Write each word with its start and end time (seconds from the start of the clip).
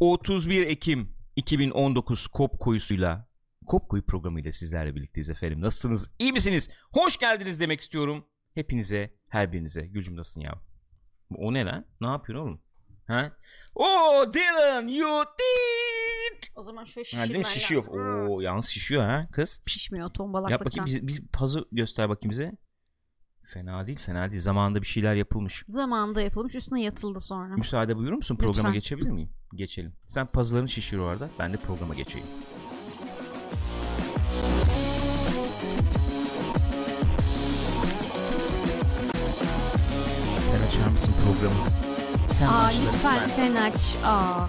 31 0.00 0.62
Ekim 0.66 1.16
2019 1.36 2.26
Kop 2.26 2.60
Koyusu'yla 2.60 3.28
Kop 3.66 3.88
Koyu 3.88 4.02
programıyla 4.06 4.52
sizlerle 4.52 4.94
birlikteyiz 4.94 5.30
efendim. 5.30 5.60
Nasılsınız? 5.60 6.10
İyi 6.18 6.32
misiniz? 6.32 6.70
Hoş 6.92 7.18
geldiniz 7.18 7.60
demek 7.60 7.80
istiyorum. 7.80 8.26
Hepinize, 8.54 9.14
her 9.28 9.52
birinize. 9.52 9.80
Gülcüm 9.86 10.16
nasılsın 10.16 10.40
ya? 10.40 10.54
O 11.36 11.54
ne 11.54 11.64
lan? 11.64 11.86
Ne 12.00 12.06
yapıyorsun 12.06 12.46
oğlum? 12.46 12.62
Ha? 13.06 13.32
Oo 13.74 14.32
Dylan 14.34 14.88
you 14.88 15.24
did. 15.24 16.42
O 16.56 16.62
zaman 16.62 16.84
şöyle 16.84 17.00
Ha, 17.02 17.04
şişirmen 17.04 17.28
değil 17.28 17.38
mi? 17.38 17.46
Şişiyor. 17.46 17.84
Oo 17.86 18.40
yalnız 18.40 18.66
şişiyor 18.66 19.02
ha 19.02 19.28
kız. 19.32 19.60
Şişmiyor 19.66 20.06
Yap 20.06 20.14
tombalaklıktan. 20.14 20.66
bakayım 20.66 20.86
biz, 20.86 21.06
biz 21.06 21.26
pazı 21.32 21.64
göster 21.72 22.08
bakayım 22.08 22.30
bize. 22.30 22.52
Fena 23.52 23.86
değil 23.86 23.98
fena 23.98 24.30
değil. 24.30 24.42
Zamanında 24.42 24.82
bir 24.82 24.86
şeyler 24.86 25.14
yapılmış. 25.14 25.64
Zamanında 25.68 26.20
yapılmış 26.20 26.54
üstüne 26.54 26.82
yatıldı 26.82 27.20
sonra. 27.20 27.56
Müsaade 27.56 27.96
buyurur 27.96 28.16
musun? 28.16 28.36
Programa 28.36 28.56
Lütfen. 28.58 28.72
geçebilir 28.72 29.10
miyim? 29.10 29.30
Geçelim. 29.54 29.92
Sen 30.04 30.26
puzzle'larını 30.26 30.68
şişir 30.68 30.98
o 30.98 31.04
arada. 31.04 31.28
Ben 31.38 31.52
de 31.52 31.56
programa 31.56 31.94
geçeyim. 31.94 32.26
Sen 40.40 40.62
açar 40.68 40.90
mısın 40.90 41.14
programı? 41.24 41.54
Sen 42.28 42.46
Aa 42.46 42.64
başla 42.64 42.84
lütfen 42.84 43.28
sen 43.28 43.54
aç. 43.56 43.96
Aa. 44.04 44.46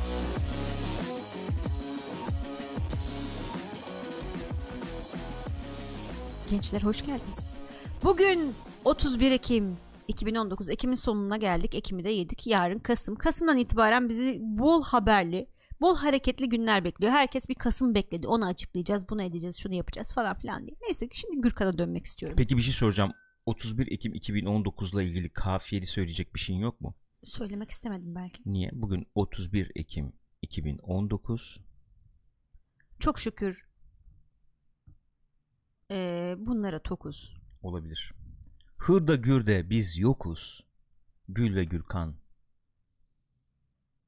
Gençler 6.49 6.81
hoş 6.81 7.01
geldiniz. 7.05 7.57
Bugün 8.03 8.55
31 8.85 9.31
Ekim 9.31 9.77
2019 10.08 10.70
Ekim'in 10.70 10.95
sonuna 10.95 11.38
geldik. 11.38 11.76
Ekim'i 11.76 12.03
de 12.03 12.09
yedik. 12.09 12.48
Yarın 12.48 12.80
Kasım. 12.80 13.16
Kasım'dan 13.16 13.57
itibaren 13.57 14.09
bizi 14.09 14.38
bol 14.41 14.84
haberli, 14.84 15.48
bol 15.81 15.95
hareketli 15.95 16.49
günler 16.49 16.84
bekliyor. 16.84 17.12
Herkes 17.12 17.49
bir 17.49 17.55
Kasım 17.55 17.95
bekledi. 17.95 18.27
Onu 18.27 18.45
açıklayacağız, 18.45 19.09
bunu 19.09 19.23
edeceğiz, 19.23 19.57
şunu 19.60 19.73
yapacağız 19.73 20.13
falan 20.13 20.35
filan 20.35 20.68
diye. 20.68 20.77
Neyse 20.82 21.07
şimdi 21.12 21.41
Gürkan'a 21.41 21.77
dönmek 21.77 22.05
istiyorum. 22.05 22.35
Peki 22.38 22.57
bir 22.57 22.62
şey 22.62 22.73
soracağım. 22.73 23.12
31 23.46 23.91
Ekim 23.91 24.13
2019 24.13 24.93
ile 24.93 25.05
ilgili 25.05 25.29
kafiyeli 25.29 25.85
söyleyecek 25.85 26.35
bir 26.35 26.40
şeyin 26.40 26.60
yok 26.60 26.82
mu? 26.82 26.95
Söylemek 27.23 27.70
istemedim 27.71 28.16
belki. 28.16 28.41
Niye? 28.45 28.70
Bugün 28.73 29.07
31 29.16 29.71
Ekim 29.76 30.13
2019. 30.41 31.60
Çok 32.99 33.20
şükür 33.20 33.66
eee, 35.90 36.35
bunlara 36.40 36.79
tokuz. 36.84 37.34
Olabilir. 37.62 38.13
Hırda 38.82 39.15
gürde 39.15 39.70
biz 39.70 39.98
yokuz. 39.98 40.63
Gül 41.29 41.55
ve 41.55 41.63
Gürkan. 41.63 42.15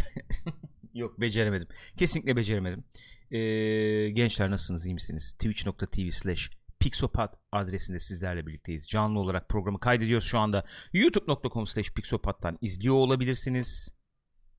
Yok 0.94 1.22
beceremedim. 1.22 1.67
Kesinlikle 1.98 2.36
beceremedim. 2.36 2.84
Ee, 3.31 4.09
gençler 4.09 4.52
nasılsınız 4.52 4.86
iyi 4.86 4.94
misiniz? 4.94 5.31
Twitch.tv 5.31 6.11
slash 6.11 6.52
Pixopat 6.80 7.39
adresinde 7.52 8.00
sizlerle 8.00 8.48
birlikteyiz. 8.48 8.88
Canlı 8.88 9.20
olarak 9.20 9.50
programı 9.50 9.80
kaydediyoruz 9.80 10.28
şu 10.28 10.39
anda. 10.39 10.66
youtube.com 10.94 11.67
slash 11.67 11.92
Pixopat'tan 11.92 12.58
izliyor 12.61 12.95
olabilirsiniz. 12.95 13.95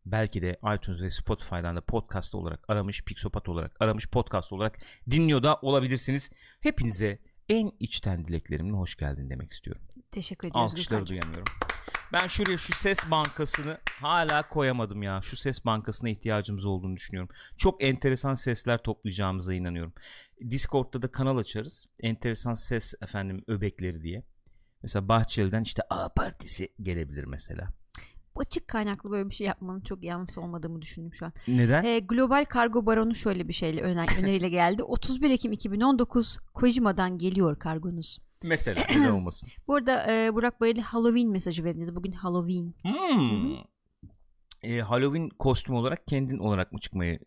Belki 0.06 0.42
de 0.42 0.58
iTunes 0.74 1.02
ve 1.02 1.10
Spotify'dan 1.10 1.76
da 1.76 1.80
podcast 1.80 2.34
olarak 2.34 2.64
aramış, 2.68 3.04
Pixopat 3.04 3.48
olarak 3.48 3.76
aramış, 3.80 4.10
podcast 4.10 4.52
olarak 4.52 4.78
dinliyor 5.10 5.42
da 5.42 5.56
olabilirsiniz. 5.56 6.30
Hepinize 6.60 7.18
en 7.50 7.72
içten 7.80 8.24
dileklerimle 8.24 8.76
hoş 8.76 8.96
geldin 8.96 9.30
demek 9.30 9.52
istiyorum. 9.52 9.82
Teşekkür 10.10 10.48
ediyoruz 10.48 10.70
Alkışları 10.72 11.06
duyamıyorum. 11.06 11.52
Ben 12.12 12.26
şuraya 12.26 12.58
şu 12.58 12.72
ses 12.72 13.10
bankasını 13.10 13.78
hala 13.86 14.48
koyamadım 14.48 15.02
ya. 15.02 15.20
Şu 15.22 15.36
ses 15.36 15.64
bankasına 15.64 16.08
ihtiyacımız 16.08 16.64
olduğunu 16.66 16.96
düşünüyorum. 16.96 17.34
Çok 17.56 17.82
enteresan 17.82 18.34
sesler 18.34 18.82
toplayacağımıza 18.82 19.54
inanıyorum. 19.54 19.92
Discord'da 20.50 21.02
da 21.02 21.12
kanal 21.12 21.36
açarız. 21.36 21.86
Enteresan 22.00 22.54
ses 22.54 22.94
efendim 23.02 23.44
öbekleri 23.46 24.02
diye. 24.02 24.24
Mesela 24.82 25.08
Bahçeli'den 25.08 25.62
işte 25.62 25.82
A 25.90 26.08
partisi 26.08 26.68
gelebilir 26.82 27.24
mesela. 27.24 27.72
Bu 28.34 28.40
açık 28.40 28.68
kaynaklı 28.68 29.10
böyle 29.10 29.30
bir 29.30 29.34
şey 29.34 29.46
yapmanın 29.46 29.80
çok 29.80 30.04
yanlış 30.04 30.38
olmadığımı 30.38 30.82
düşündüm 30.82 31.14
şu 31.14 31.26
an. 31.26 31.32
Neden? 31.48 31.84
Ee, 31.84 31.98
Global 31.98 32.44
Kargo 32.44 32.86
Baronu 32.86 33.14
şöyle 33.14 33.48
bir 33.48 33.52
şeyle 33.52 33.82
öner 33.82 34.08
öneriyle 34.22 34.48
geldi. 34.48 34.82
31 34.82 35.30
Ekim 35.30 35.52
2019 35.52 36.38
Kojima'dan 36.54 37.18
geliyor 37.18 37.58
kargonuz. 37.58 38.18
Mesela 38.44 38.82
neden 38.90 39.10
olmasın? 39.10 39.48
Bu 39.68 39.74
arada 39.74 40.12
e, 40.12 40.34
Burak 40.34 40.60
Bayırlı 40.60 40.80
Halloween 40.80 41.30
mesajı 41.30 41.64
verildi. 41.64 41.94
Bugün 41.94 42.12
Halloween. 42.12 42.74
Hmm. 42.82 43.56
Ee, 44.62 44.80
Halloween 44.80 45.28
kostümü 45.28 45.78
olarak 45.78 46.06
kendin 46.06 46.38
olarak 46.38 46.72
mı 46.72 46.78
çıkmayı 46.80 47.18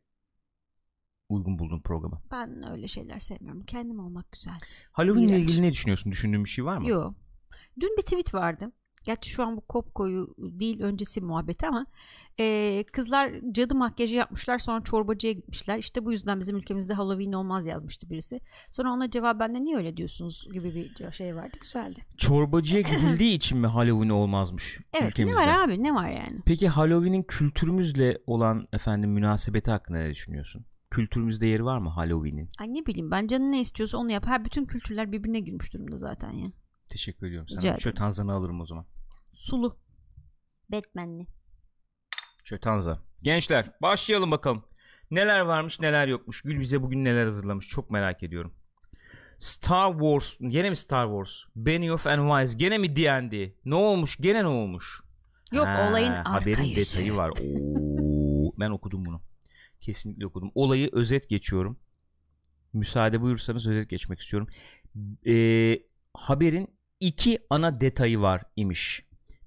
uygun 1.30 1.60
buldun 1.60 1.82
programa? 1.82 2.22
Ben 2.32 2.72
öyle 2.72 2.88
şeyler 2.88 3.20
sevmiyorum. 3.20 3.64
Kendim 3.64 4.00
olmak 4.00 4.32
güzel. 4.32 4.60
Halloween 4.92 5.28
ile 5.28 5.40
ilgili 5.40 5.62
ne 5.62 5.74
düşünüyorsun? 5.74 6.12
Düşündüğün 6.12 6.44
bir 6.44 6.50
şey 6.50 6.66
var 6.66 6.78
mı? 6.78 6.88
Yo. 6.88 7.14
Dün 7.80 7.98
bir 7.98 8.02
tweet 8.02 8.34
vardı. 8.34 8.72
Gerçi 9.04 9.30
şu 9.30 9.44
an 9.44 9.58
bu 9.58 9.62
kop 9.62 9.96
koyu 9.96 10.28
değil 10.38 10.82
öncesi 10.82 11.22
muhabbeti 11.22 11.68
ama 11.68 11.86
e, 12.40 12.84
kızlar 12.92 13.32
cadı 13.52 13.76
makyajı 13.76 14.16
yapmışlar 14.16 14.58
sonra 14.58 14.84
çorbacıya 14.84 15.34
gitmişler. 15.34 15.78
İşte 15.78 16.06
bu 16.06 16.12
yüzden 16.12 16.40
bizim 16.40 16.58
ülkemizde 16.58 16.94
Halloween 16.94 17.34
olmaz 17.34 17.66
yazmıştı 17.68 18.10
birisi. 18.10 18.40
Sonra 18.72 18.92
ona 18.92 19.10
cevaben 19.10 19.56
de 19.56 19.64
niye 19.64 19.78
öyle 19.78 19.98
diyorsunuz 19.98 20.48
gibi 20.54 20.76
bir 20.76 21.12
şey 21.12 21.36
vardı. 21.36 21.58
Güzeldi. 21.62 22.00
Çorbacıya 22.18 22.82
gidildiği 22.92 23.36
için 23.36 23.58
mi 23.58 23.68
Halloween 23.68 24.10
olmazmış 24.10 24.80
Evet 24.94 25.10
ülkemizde? 25.10 25.42
ne 25.42 25.48
var 25.48 25.66
abi 25.66 25.84
ne 25.84 25.96
var 25.96 26.10
yani? 26.10 26.40
Peki 26.46 26.68
Halloween'in 26.70 27.24
kültürümüzle 27.24 28.18
olan 28.28 28.68
efendim 28.74 29.12
münasebeti 29.12 29.72
hakkında 29.72 29.98
ne 29.98 30.10
düşünüyorsun? 30.12 30.66
Kültürümüzde 30.92 31.48
yeri 31.48 31.66
var 31.66 31.78
mı 31.78 31.90
Halloween'in? 31.90 32.50
Ay 32.60 32.74
ne 32.74 32.86
bileyim 32.86 33.12
ben 33.12 33.28
canın 33.28 33.52
ne 33.52 33.60
istiyorsa 33.62 33.98
onu 33.98 34.12
yap. 34.12 34.26
Her 34.28 34.46
bütün 34.46 34.66
kültürler 34.66 35.12
birbirine 35.12 35.40
girmiş 35.40 35.74
durumda 35.74 35.98
zaten 35.98 36.32
ya. 36.32 36.48
Teşekkür 36.88 37.28
ediyorum 37.28 37.48
Rica 37.50 37.62
sana. 37.62 37.70
ederim. 37.72 37.82
Çötanza'nı 37.82 38.34
alırım 38.34 38.62
o 38.62 38.66
zaman. 38.66 38.86
Sulu. 39.34 39.78
Batman'li. 40.70 41.28
Çötanza. 42.44 43.00
Gençler 43.24 43.66
başlayalım 43.82 44.32
bakalım. 44.32 44.64
Neler 45.12 45.40
varmış 45.40 45.80
neler 45.80 46.08
yokmuş. 46.08 46.42
Gül 46.42 46.60
bize 46.60 46.82
bugün 46.82 47.04
neler 47.06 47.24
hazırlamış 47.24 47.68
çok 47.68 47.90
merak 47.92 48.24
ediyorum. 48.24 48.54
Star 49.38 49.92
Wars. 49.92 50.38
Gene 50.50 50.70
mi 50.70 50.76
Star 50.76 51.06
Wars? 51.08 51.44
Benioff 51.56 52.08
and 52.08 52.20
Weiss. 52.22 52.58
Gene 52.58 52.78
mi 52.78 52.96
D&D? 52.96 53.54
Ne 53.66 53.76
olmuş? 53.76 54.18
Gene 54.22 54.44
ne 54.44 54.48
olmuş? 54.48 55.02
Yok 55.54 55.66
Ha, 55.68 55.88
olayın 55.90 56.12
arka 56.12 56.34
haberin 56.34 56.64
yüzü. 56.64 56.76
detayı 56.76 57.16
var. 57.16 57.30
Oo, 57.42 58.54
ben 58.60 58.70
okudum 58.70 59.06
bunu. 59.06 59.22
Kesinlikle 59.82 60.26
okudum. 60.26 60.52
Olayı 60.56 60.90
özet 60.92 61.30
geçiyorum. 61.30 61.80
Müsaade 62.74 63.22
buyursanız 63.22 63.68
özet 63.68 63.90
geçmek 63.90 64.20
istiyorum. 64.20 64.48
Ee, 65.28 65.80
haberin 66.14 66.68
iki 67.00 67.40
ana 67.50 67.82
detayı 67.82 68.20
var 68.20 68.44
imiş. 68.56 69.06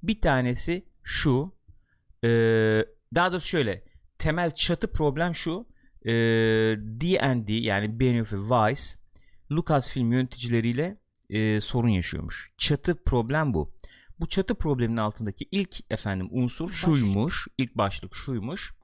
Bir 0.08 0.20
tanesi 0.20 0.86
şu. 1.02 1.56
ee, 2.24 2.84
daha 3.14 3.32
doğrusu 3.32 3.48
şöyle. 3.48 3.84
Temel 4.18 4.50
çatı 4.50 4.92
problem 4.92 5.34
şu. 5.34 5.66
Ee, 6.04 6.12
D&D 6.78 7.52
yani 7.52 8.00
Benioff 8.00 8.32
ve 8.32 8.40
Weiss 8.40 8.96
Lucasfilm 9.50 10.12
yöneticileriyle 10.12 11.00
ee, 11.30 11.60
sorun 11.60 11.88
yaşıyormuş. 11.88 12.52
Çatı 12.58 13.04
problem 13.04 13.54
bu. 13.54 13.74
Bu 14.20 14.26
çatı 14.26 14.54
probleminin 14.54 14.96
altındaki 14.96 15.48
ilk 15.50 15.92
efendim 15.92 16.28
unsur 16.30 16.68
Başlık. 16.68 16.96
şuymuş. 16.98 17.46
İlk 17.58 17.74
başlık 17.74 18.14
şuymuş. 18.14 18.74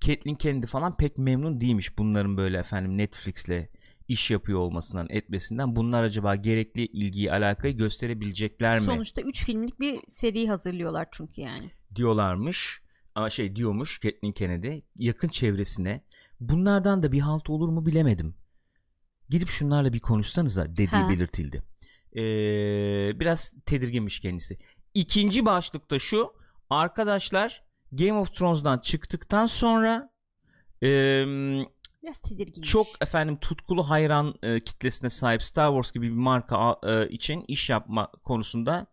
Kathleen 0.00 0.34
Kennedy 0.34 0.66
falan 0.66 0.96
pek 0.96 1.18
memnun 1.18 1.60
değilmiş 1.60 1.98
bunların 1.98 2.36
böyle 2.36 2.58
efendim 2.58 2.98
Netflix'le 2.98 3.68
iş 4.08 4.30
yapıyor 4.30 4.58
olmasından 4.58 5.06
etmesinden. 5.10 5.76
Bunlar 5.76 6.02
acaba 6.02 6.34
gerekli 6.34 6.86
ilgiyi 6.86 7.32
alakayı 7.32 7.76
gösterebilecekler 7.76 8.78
mi 8.78 8.84
Sonuçta 8.84 9.22
3 9.22 9.44
filmlik 9.44 9.80
bir 9.80 9.98
seri 10.08 10.48
hazırlıyorlar 10.48 11.08
çünkü 11.12 11.40
yani. 11.40 11.70
diyorlarmış. 11.94 12.82
Ama 13.14 13.30
şey 13.30 13.56
diyormuş 13.56 13.98
Kathleen 13.98 14.32
Kennedy 14.32 14.78
yakın 14.96 15.28
çevresine 15.28 16.04
bunlardan 16.40 17.02
da 17.02 17.12
bir 17.12 17.20
halt 17.20 17.50
olur 17.50 17.68
mu 17.68 17.86
bilemedim. 17.86 18.34
Gidip 19.28 19.48
şunlarla 19.48 19.92
bir 19.92 20.00
konuşsanıza 20.00 20.66
dediği 20.68 20.86
Ha. 20.86 21.08
belirtildi. 21.08 21.62
Ee, 22.16 23.20
biraz 23.20 23.52
tedirginmiş 23.66 24.20
kendisi. 24.20 24.58
İkinci 24.94 25.46
başlıkta 25.46 25.98
şu 25.98 26.32
arkadaşlar 26.70 27.64
Game 27.92 28.12
of 28.12 28.34
Thrones'dan 28.34 28.78
çıktıktan 28.78 29.46
sonra 29.46 30.10
Biraz 32.06 32.18
tedirgin. 32.18 32.62
çok 32.62 32.86
efendim 33.00 33.36
tutkulu 33.36 33.90
hayran 33.90 34.34
e, 34.42 34.60
kitlesine 34.60 35.10
sahip 35.10 35.42
Star 35.42 35.68
Wars 35.68 35.92
gibi 35.92 36.06
bir 36.06 36.16
marka 36.16 36.76
e, 36.82 37.08
için 37.08 37.44
iş 37.48 37.70
yapma 37.70 38.10
konusunda 38.24 38.86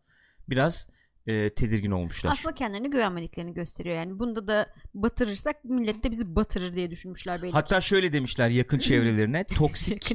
biraz 0.50 0.88
e, 1.28 1.50
tedirgin 1.50 1.92
olmuşlar. 1.92 2.32
Aslında 2.32 2.56
kendilerine 2.56 2.88
güvenmediklerini 2.88 3.54
gösteriyor 3.54 3.96
yani. 3.96 4.20
Bunda 4.20 4.48
da 4.48 4.74
batırırsak 4.94 5.64
millet 5.64 6.04
de 6.04 6.12
bizi 6.12 6.36
batırır 6.36 6.74
diye 6.74 6.92
düşünmüşler 6.92 7.42
belli 7.42 7.52
Hatta 7.52 7.82
şöyle 7.82 8.14
demişler 8.14 8.50
yakın 8.50 8.78
çevrelerine 8.80 9.44
toksik 9.44 10.12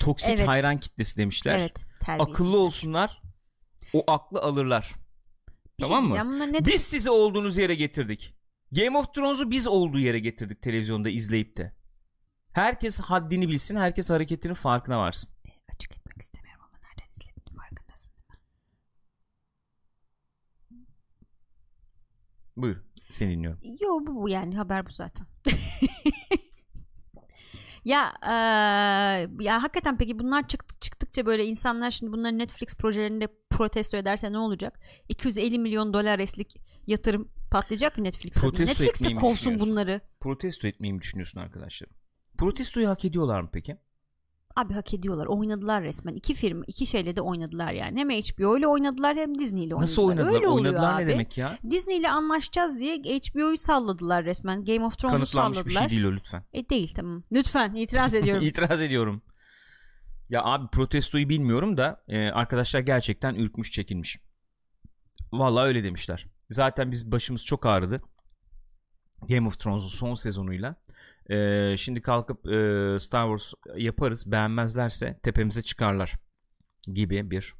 toksik 0.00 0.30
Evet. 0.30 0.48
hayran 0.48 0.80
kitlesi 0.80 1.16
demişler. 1.16 1.58
evet. 1.58 1.86
terbiyesiz. 2.04 2.34
Akıllı 2.34 2.58
olsunlar. 2.58 3.22
O 3.92 4.04
aklı 4.06 4.40
alırlar. 4.40 4.94
Bir 5.78 5.84
şey 5.84 5.88
tamam 5.88 6.04
mı? 6.04 6.10
diyeceğim, 6.10 6.34
bunlar 6.34 6.52
ne 6.52 6.66
Biz 6.66 6.80
sizi 6.80 7.10
olduğunuz 7.10 7.56
yere 7.56 7.74
getirdik. 7.74 8.34
Game 8.72 8.98
of 8.98 9.14
Thrones'u 9.14 9.50
biz 9.50 9.66
olduğu 9.66 9.98
yere 9.98 10.18
getirdik 10.18 10.62
televizyonda 10.62 11.08
izleyip 11.08 11.56
de. 11.56 11.76
Herkes 12.56 13.00
haddini 13.00 13.48
bilsin, 13.48 13.76
herkes 13.76 14.10
hareketinin 14.10 14.54
farkına 14.54 14.98
varsın. 14.98 15.30
Açık 15.74 15.96
etmek 15.96 16.22
istemiyorum 16.22 16.64
ama 16.68 16.78
nereden 16.78 17.12
izlediğinin 17.12 17.56
farkındasın. 17.56 18.14
Buyur, 22.56 22.76
seni 23.10 23.30
dinliyorum. 23.30 23.60
Yo 23.62 23.88
bu, 24.06 24.22
bu 24.22 24.28
yani 24.28 24.56
haber 24.56 24.86
bu 24.86 24.90
zaten. 24.90 25.26
ya 27.84 28.12
eee, 28.22 29.44
ya 29.44 29.62
hakikaten 29.62 29.98
peki 29.98 30.18
bunlar 30.18 30.48
çıktı, 30.48 30.74
çıktıkça 30.80 31.26
böyle 31.26 31.44
insanlar 31.44 31.90
şimdi 31.90 32.12
bunların 32.12 32.38
Netflix 32.38 32.76
projelerinde 32.76 33.28
protesto 33.50 33.96
ederse 33.96 34.32
ne 34.32 34.38
olacak? 34.38 34.80
250 35.08 35.58
milyon 35.58 35.94
dolar 35.94 36.18
reslik 36.18 36.56
yatırım 36.86 37.28
patlayacak 37.50 37.98
mı 37.98 38.04
Netflix 38.04 38.36
adına? 38.36 38.50
Protesto 38.50 38.70
Netflix 38.70 39.00
de 39.00 39.04
etmeyi 39.04 39.14
mi 39.14 39.20
kovsun 39.20 39.36
düşünüyorsun? 39.36 39.70
bunları. 39.70 40.00
Protesto 40.20 40.68
etmeyi 40.68 40.92
mi 40.92 41.00
düşünüyorsun 41.00 41.40
arkadaşlarım? 41.40 42.05
Protestoyu 42.36 42.88
hak 42.88 43.04
ediyorlar 43.04 43.40
mı 43.40 43.48
peki? 43.52 43.76
Abi 44.56 44.74
hak 44.74 44.94
ediyorlar. 44.94 45.26
Oynadılar 45.26 45.82
resmen. 45.82 46.14
İki 46.14 46.34
firma, 46.34 46.64
iki 46.66 46.86
şeyle 46.86 47.16
de 47.16 47.20
oynadılar 47.20 47.72
yani. 47.72 48.00
Hem 48.00 48.10
HBO 48.10 48.58
ile 48.58 48.66
oynadılar 48.66 49.16
hem 49.16 49.38
Disney 49.38 49.64
ile 49.64 49.74
oynadılar. 49.74 49.82
Nasıl 49.82 50.02
oynadılar? 50.02 50.34
Öyle 50.34 50.48
oynadılar 50.48 50.92
ne 50.92 51.04
abi. 51.04 51.06
demek 51.06 51.38
ya? 51.38 51.58
Disney 51.70 51.98
ile 51.98 52.10
anlaşacağız 52.10 52.80
diye 52.80 52.96
HBO'yu 52.96 53.56
salladılar 53.56 54.24
resmen. 54.24 54.64
Game 54.64 54.84
of 54.84 54.98
Thrones'u 54.98 55.16
Kanıtlanmış 55.16 55.58
bir 55.66 55.70
salladılar. 55.70 55.88
şey 55.88 55.98
değil 55.98 56.04
o 56.04 56.12
lütfen. 56.12 56.44
E 56.52 56.68
değil 56.68 56.92
tamam. 56.96 57.22
Lütfen 57.32 57.72
itiraz 57.72 58.14
ediyorum. 58.14 58.42
İtiraz 58.46 58.80
ediyorum. 58.82 59.22
Ya 60.28 60.44
abi 60.44 60.68
protestoyu 60.72 61.28
bilmiyorum 61.28 61.76
da 61.76 62.04
e, 62.08 62.28
arkadaşlar 62.30 62.80
gerçekten 62.80 63.34
ürkmüş 63.34 63.72
çekinmiş. 63.72 64.18
Vallahi 65.32 65.66
öyle 65.66 65.84
demişler. 65.84 66.26
Zaten 66.50 66.90
biz 66.90 67.12
başımız 67.12 67.44
çok 67.44 67.66
ağrıdı. 67.66 68.02
Game 69.28 69.48
of 69.48 69.58
Thrones'un 69.58 69.88
son 69.88 70.14
sezonuyla. 70.14 70.76
E, 71.30 71.74
şimdi 71.76 72.02
kalkıp 72.02 72.46
e, 72.46 72.96
Star 73.00 73.38
Wars 73.38 73.52
yaparız. 73.76 74.32
Beğenmezlerse 74.32 75.20
tepemize 75.22 75.62
çıkarlar 75.62 76.14
gibi 76.92 77.30
bir 77.30 77.54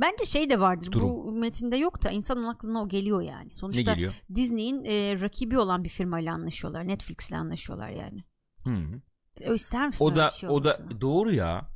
Bence 0.00 0.24
şey 0.24 0.50
de 0.50 0.60
vardır. 0.60 0.92
Durum. 0.92 1.10
Bu 1.10 1.32
metinde 1.32 1.76
yok 1.76 2.04
da 2.04 2.10
insanın 2.10 2.44
aklına 2.44 2.82
o 2.82 2.88
geliyor 2.88 3.22
yani. 3.22 3.48
ne 3.48 3.54
Sonuçta 3.54 3.92
geliyor? 3.92 4.22
Disney'in 4.34 4.84
e, 4.84 5.20
rakibi 5.20 5.58
olan 5.58 5.84
bir 5.84 5.88
firmayla 5.88 6.34
anlaşıyorlar. 6.34 6.88
Netflix'le 6.88 7.32
anlaşıyorlar 7.32 7.88
yani. 7.88 8.24
Hı. 8.64 9.00
O 9.46 9.54
ister 9.54 9.86
misin 9.86 10.04
O 10.04 10.16
da 10.16 10.30
şey 10.30 10.48
o 10.48 10.64
da 10.64 11.00
doğru 11.00 11.34
ya. 11.34 11.68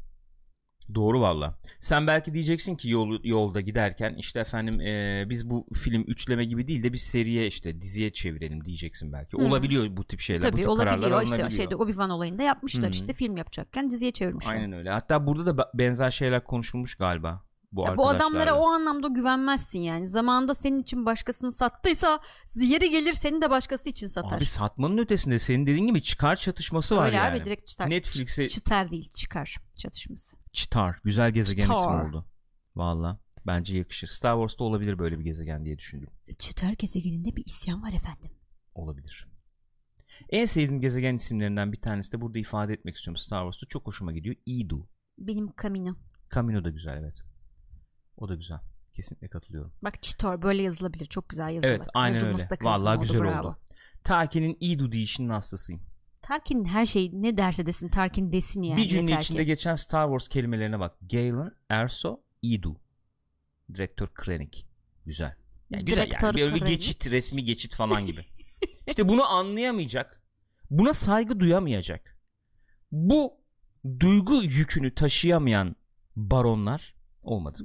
Doğru 0.95 1.21
valla. 1.21 1.59
Sen 1.81 2.07
belki 2.07 2.35
diyeceksin 2.35 2.77
ki 2.77 2.91
yol, 2.91 3.19
yolda 3.25 3.61
giderken 3.61 4.15
işte 4.15 4.41
efendim 4.41 4.81
e, 4.81 5.25
biz 5.31 5.51
bu 5.51 5.67
film 5.75 6.03
üçleme 6.03 6.45
gibi 6.45 6.69
değil 6.69 6.83
de 6.83 6.93
biz 6.93 7.03
seriye 7.03 7.47
işte 7.47 7.83
diziye 7.83 8.13
çevirelim 8.13 8.65
diyeceksin 8.65 9.13
belki. 9.13 9.37
Hı. 9.37 9.43
Olabiliyor 9.43 9.97
bu 9.97 10.05
tip 10.05 10.21
şeyler. 10.21 10.43
bu 10.43 10.47
Tabii 10.47 10.63
tip 10.63 10.77
kararlar 10.77 11.11
olabiliyor. 11.11 11.23
İşte 11.23 11.57
şeyde 11.57 11.75
Obi-Wan 11.75 12.11
olayında 12.13 12.43
yapmışlar 12.43 12.87
Hı. 12.87 12.91
işte 12.95 13.13
film 13.13 13.37
yapacakken 13.37 13.91
diziye 13.91 14.13
çevirmişler. 14.13 14.53
Aynen 14.53 14.73
öyle. 14.73 14.91
Hatta 14.91 15.27
burada 15.27 15.47
da 15.47 15.59
be- 15.59 15.71
benzer 15.75 16.11
şeyler 16.11 16.45
konuşulmuş 16.45 16.95
galiba 16.95 17.43
bu 17.73 17.83
Ya 17.85 17.97
bu 17.97 18.09
adamlara 18.09 18.55
o 18.59 18.67
anlamda 18.67 19.09
güvenmezsin 19.09 19.79
yani. 19.79 20.07
Zamanında 20.07 20.55
senin 20.55 20.83
için 20.83 21.07
başkasını 21.07 21.53
sattıysa 21.53 22.21
yeri 22.55 22.91
gelir 22.91 23.13
seni 23.13 23.43
de 23.43 23.51
başkası 23.51 23.91
için 23.91 24.07
satar. 24.07 24.37
Abi 24.37 24.47
satmanın 24.47 24.99
ötesinde 24.99 25.39
senin 25.39 25.67
dediğin 25.67 25.87
gibi 25.87 26.03
çıkar 26.03 26.37
çatışması 26.37 26.97
var 26.97 27.07
Öyle 27.07 27.17
yani. 27.17 27.37
abi 27.37 27.45
direkt 27.45 27.67
çıtar. 27.69 27.91
Netflix'e 27.91 28.49
çıtar 28.49 28.91
değil 28.91 29.11
çıkar 29.17 29.57
çatışması. 29.75 30.42
Çıtar. 30.53 31.01
Güzel 31.05 31.31
gezegen 31.31 31.63
ismi 31.63 31.75
Çıtar. 31.75 32.09
oldu. 32.09 32.27
Valla. 32.77 33.19
Bence 33.47 33.79
yakışır. 33.79 34.07
Star 34.09 34.35
Wars'ta 34.35 34.65
olabilir 34.65 34.99
böyle 34.99 35.19
bir 35.19 35.25
gezegen 35.25 35.65
diye 35.65 35.79
düşündüm. 35.79 36.09
Çıtar 36.39 36.73
gezegeninde 36.73 37.37
bir 37.37 37.45
isyan 37.47 37.83
var 37.83 37.93
efendim. 37.93 38.31
olabilir. 38.75 39.29
En 40.31 40.47
sevdiğim 40.47 40.81
gezegen 40.81 41.15
isimlerinden 41.15 41.73
bir 41.73 41.81
tanesi 41.81 42.13
de 42.13 42.21
burada 42.21 42.39
ifade 42.39 42.73
etmek 42.73 42.97
istiyorum 42.97 43.17
Star 43.17 43.41
Wars'ta. 43.43 43.67
Çok 43.67 43.87
hoşuma 43.87 44.13
gidiyor. 44.13 44.37
Idu. 44.47 44.89
Benim 45.19 45.51
Camino. 45.63 45.95
Camino 46.35 46.65
da 46.65 46.71
güzel 46.71 46.97
evet. 46.99 47.23
O 48.17 48.29
da 48.29 48.35
güzel. 48.35 48.59
Kesinlikle 48.93 49.29
katılıyorum. 49.29 49.73
Bak 49.83 50.03
Chitor 50.03 50.43
böyle 50.43 50.63
yazılabilir. 50.63 51.07
Çok 51.07 51.29
güzel 51.29 51.51
yazılı. 51.51 51.71
Evet 51.71 51.87
aynen 51.95 52.15
Yazılması 52.15 52.45
öyle. 52.51 52.65
Vallahi 52.65 53.01
güzel 53.01 53.21
bravo. 53.21 53.49
oldu. 53.49 53.59
Taki'nin 54.05 54.57
Idu 54.61 54.93
deyişinin 54.93 55.29
hastasıyım. 55.29 55.83
Tarkin 56.23 56.65
her 56.65 56.87
şey 56.87 57.11
ne 57.13 57.37
derse 57.37 57.67
desin 57.67 57.89
Tarkin 57.89 58.33
desin 58.33 58.63
yani. 58.63 58.77
bir 58.83 58.89
cümle 58.89 59.19
içinde 59.21 59.39
ki. 59.43 59.47
geçen 59.47 59.75
Star 59.75 60.07
Wars 60.07 60.29
kelimelerine 60.29 60.81
bak. 60.81 60.97
Galen, 61.13 61.51
Erso, 61.69 62.21
Idu. 62.43 62.81
Direktör 63.75 64.09
Krennic. 64.15 64.59
Güzel. 65.07 65.35
Yani 65.71 65.85
güzel 65.85 66.07
Direktör 66.07 66.35
yani. 66.35 66.41
Böyle 66.53 66.55
bir 66.55 66.67
geçit, 66.71 67.11
resmi 67.11 67.45
geçit 67.45 67.75
falan 67.75 68.07
gibi. 68.07 68.21
işte 68.87 69.09
bunu 69.09 69.25
anlayamayacak. 69.25 70.23
Buna 70.71 70.93
saygı 70.93 71.41
duyamayacak. 71.41 72.19
Bu 72.93 73.35
duygu 74.01 74.35
yükünü 74.43 74.95
taşıyamayan 74.95 75.77
baronlar 76.17 76.95
olmadı. 77.23 77.59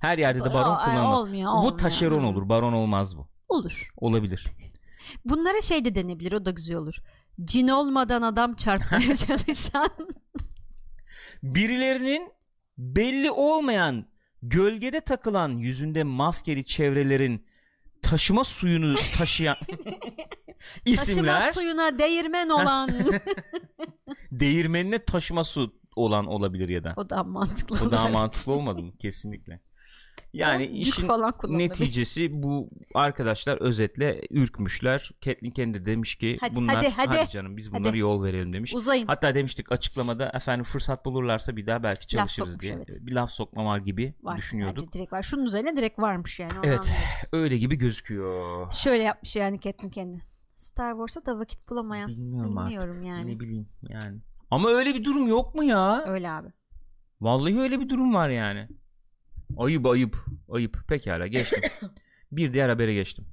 Her 0.00 0.18
yerde 0.18 0.40
de 0.40 0.54
baron 0.54 0.76
kullanılmaz. 0.84 1.20
olmuyor, 1.20 1.52
Bu 1.52 1.56
olmuyor. 1.56 1.78
taşeron 1.78 2.22
Hı. 2.22 2.26
olur. 2.26 2.48
Baron 2.48 2.72
olmaz 2.72 3.16
bu. 3.16 3.28
Olur. 3.48 3.92
Olabilir. 3.96 4.46
Bunlara 5.24 5.60
şey 5.62 5.84
de 5.84 5.94
denebilir 5.94 6.32
o 6.32 6.44
da 6.44 6.50
güzel 6.50 6.76
olur. 6.76 6.94
Cin 7.44 7.68
olmadan 7.68 8.22
adam 8.22 8.54
çarpmaya 8.54 9.16
çalışan. 9.26 9.90
Birilerinin 11.42 12.32
belli 12.78 13.30
olmayan 13.30 14.06
gölgede 14.42 15.00
takılan 15.00 15.48
yüzünde 15.50 16.02
maskeli 16.04 16.64
çevrelerin 16.64 17.46
taşıma 18.02 18.44
suyunu 18.44 18.94
taşıyan 19.18 19.56
Taşıma 19.66 20.22
isimler 20.84 21.52
suyuna 21.52 21.98
değirmen 21.98 22.48
olan. 22.48 22.90
değirmenine 24.32 24.98
taşıma 25.04 25.44
su 25.44 25.74
olan 25.96 26.26
olabilir 26.26 26.68
ya 26.68 26.84
da. 26.84 26.94
o 26.96 27.10
da 27.10 27.24
mantıklı 27.24 27.88
O 27.88 27.90
daha 27.92 28.08
mantıklı 28.08 28.52
olmadı 28.52 28.82
mı? 28.82 28.92
Kesinlikle. 28.98 29.60
Yani 30.34 30.62
Yük 30.62 30.88
işin 30.88 31.06
falan 31.06 31.34
neticesi 31.48 32.42
bu 32.42 32.70
arkadaşlar 32.94 33.60
özetle 33.60 34.20
ürkmüşler. 34.30 35.10
Catelyn 35.20 35.50
kendi 35.50 35.86
demiş 35.86 36.14
ki 36.14 36.36
Hadi, 36.40 36.54
bunlar 36.54 36.76
hadi, 36.76 36.90
hadi. 36.90 37.30
canım 37.30 37.56
biz 37.56 37.68
Hadi. 37.68 37.74
bunlara 37.80 37.96
yol 37.96 38.24
verelim 38.24 38.52
demiş. 38.52 38.74
Uzayın. 38.74 39.06
Hatta 39.06 39.34
demiştik 39.34 39.72
açıklamada 39.72 40.30
efendim 40.34 40.64
fırsat 40.64 41.04
bulurlarsa 41.04 41.56
bir 41.56 41.66
daha 41.66 41.82
belki 41.82 42.06
çalışırız 42.06 42.48
sokmuş, 42.48 42.62
diye. 42.62 42.74
evet. 42.74 42.98
Bir 43.00 43.12
laf 43.12 43.30
sokma 43.30 43.64
var 43.64 43.78
gibi 43.78 44.14
var. 44.22 44.36
düşünüyorduk. 44.36 44.82
Bence 44.86 44.92
direkt 44.92 45.12
var. 45.12 45.22
Şunun 45.22 45.44
üzerine 45.44 45.76
direkt 45.76 45.98
varmış 45.98 46.40
yani. 46.40 46.52
Evet 46.62 46.94
öyle 47.32 47.58
gibi 47.58 47.76
gözüküyor. 47.76 48.72
Şöyle 48.72 49.02
yapmış 49.02 49.36
yani 49.36 49.60
Catelyn 49.60 49.90
kendi. 49.90 50.20
Star 50.56 50.92
Wars'a 50.92 51.26
da 51.26 51.38
vakit 51.38 51.68
bulamayan. 51.70 52.08
Bilmiyorum, 52.08 52.58
artık. 52.58 52.80
Bilmiyorum 52.80 53.06
yani. 53.06 53.34
Ne 53.34 53.40
bileyim 53.40 53.68
yani. 53.88 54.18
Ama 54.50 54.70
öyle 54.70 54.94
bir 54.94 55.04
durum 55.04 55.28
yok 55.28 55.54
mu 55.54 55.64
ya? 55.64 56.04
Öyle 56.06 56.30
abi. 56.30 56.48
Vallahi 57.20 57.60
öyle 57.60 57.80
bir 57.80 57.88
durum 57.88 58.14
var 58.14 58.28
yani. 58.28 58.68
Ayıp 59.56 59.86
ayıp 59.86 60.16
ayıp. 60.48 60.78
Pekala 60.88 61.26
geçtim. 61.26 61.62
bir 62.32 62.52
diğer 62.52 62.68
habere 62.68 62.94
geçtim. 62.94 63.26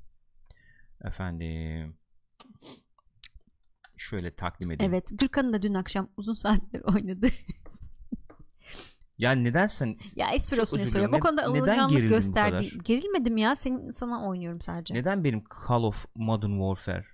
Efendim. 1.04 1.98
Şöyle 3.98 4.36
takdim 4.36 4.72
edeyim. 4.72 4.94
Evet. 4.94 5.10
Gürkan'ın 5.20 5.54
da 5.54 5.62
dün 5.62 5.74
akşam 5.74 6.10
uzun 6.18 6.34
saatler 6.34 6.82
oynadı. 6.82 7.28
Yani 9.18 9.44
neden 9.44 9.68
sen 9.68 9.98
ya 10.16 10.32
espri 10.32 10.62
olsun 10.62 10.80
diye 10.80 10.88
diliyorum. 10.88 11.20
konuda 11.20 11.46
alınganlık 11.46 12.04
bu 12.04 12.08
gösterdi. 12.08 12.70
Gerilmedim 12.84 13.38
ya. 13.38 13.56
Senin, 13.56 13.92
sana 13.92 14.28
oynuyorum 14.28 14.62
sadece. 14.62 14.94
neden 14.94 15.24
benim 15.24 15.44
Call 15.68 15.84
of 15.84 16.06
Modern 16.16 16.52
Warfare 16.52 17.06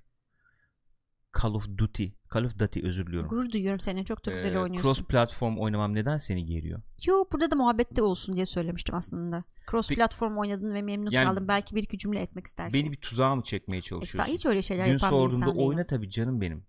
Call 1.41 1.53
of 1.53 1.67
Duty 1.77 2.07
Call 2.33 2.43
of 2.43 2.59
Duty 2.59 2.79
özür 2.83 3.07
diliyorum. 3.07 3.29
Gurur 3.29 3.51
duyuyorum 3.51 3.79
seninle. 3.79 4.03
Çok 4.03 4.25
da 4.25 4.31
güzel 4.31 4.53
Ee, 4.53 4.59
oynuyorsun. 4.59 4.87
cross 4.89 5.03
platform 5.07 5.57
oynamam 5.57 5.93
neden 5.93 6.17
seni 6.17 6.45
geriyor? 6.45 6.81
Yo 7.05 7.23
burada 7.31 7.51
da 7.51 7.55
muhabbette 7.55 8.01
olsun 8.01 8.35
diye 8.35 8.45
söylemiştim 8.45 8.95
aslında. 8.95 9.43
Cross 9.71 9.91
Pe- 9.91 9.95
platform 9.95 10.37
oynadın 10.37 10.73
ve 10.73 10.81
memnun 10.81 11.11
Yani- 11.11 11.25
kaldın. 11.27 11.47
Belki 11.47 11.75
bir 11.75 11.83
iki 11.83 11.97
cümle 11.97 12.19
etmek 12.19 12.47
istersin. 12.47 12.83
Beni 12.83 12.91
bir 12.91 12.97
tuzağa 12.97 13.35
mı 13.35 13.43
çekmeye 13.43 13.77
Estağfurullah, 13.77 14.05
çalışıyorsun? 14.05 14.33
hiç 14.33 14.45
öyle 14.45 14.61
şeyler 14.61 14.85
Dün 14.87 14.91
yapan 14.93 15.11
bir 15.19 15.25
insan 15.25 15.47
değilim. 15.49 15.61
oyna 15.67 15.85
tabii 15.87 16.09
canım 16.09 16.41
benim 16.41 16.63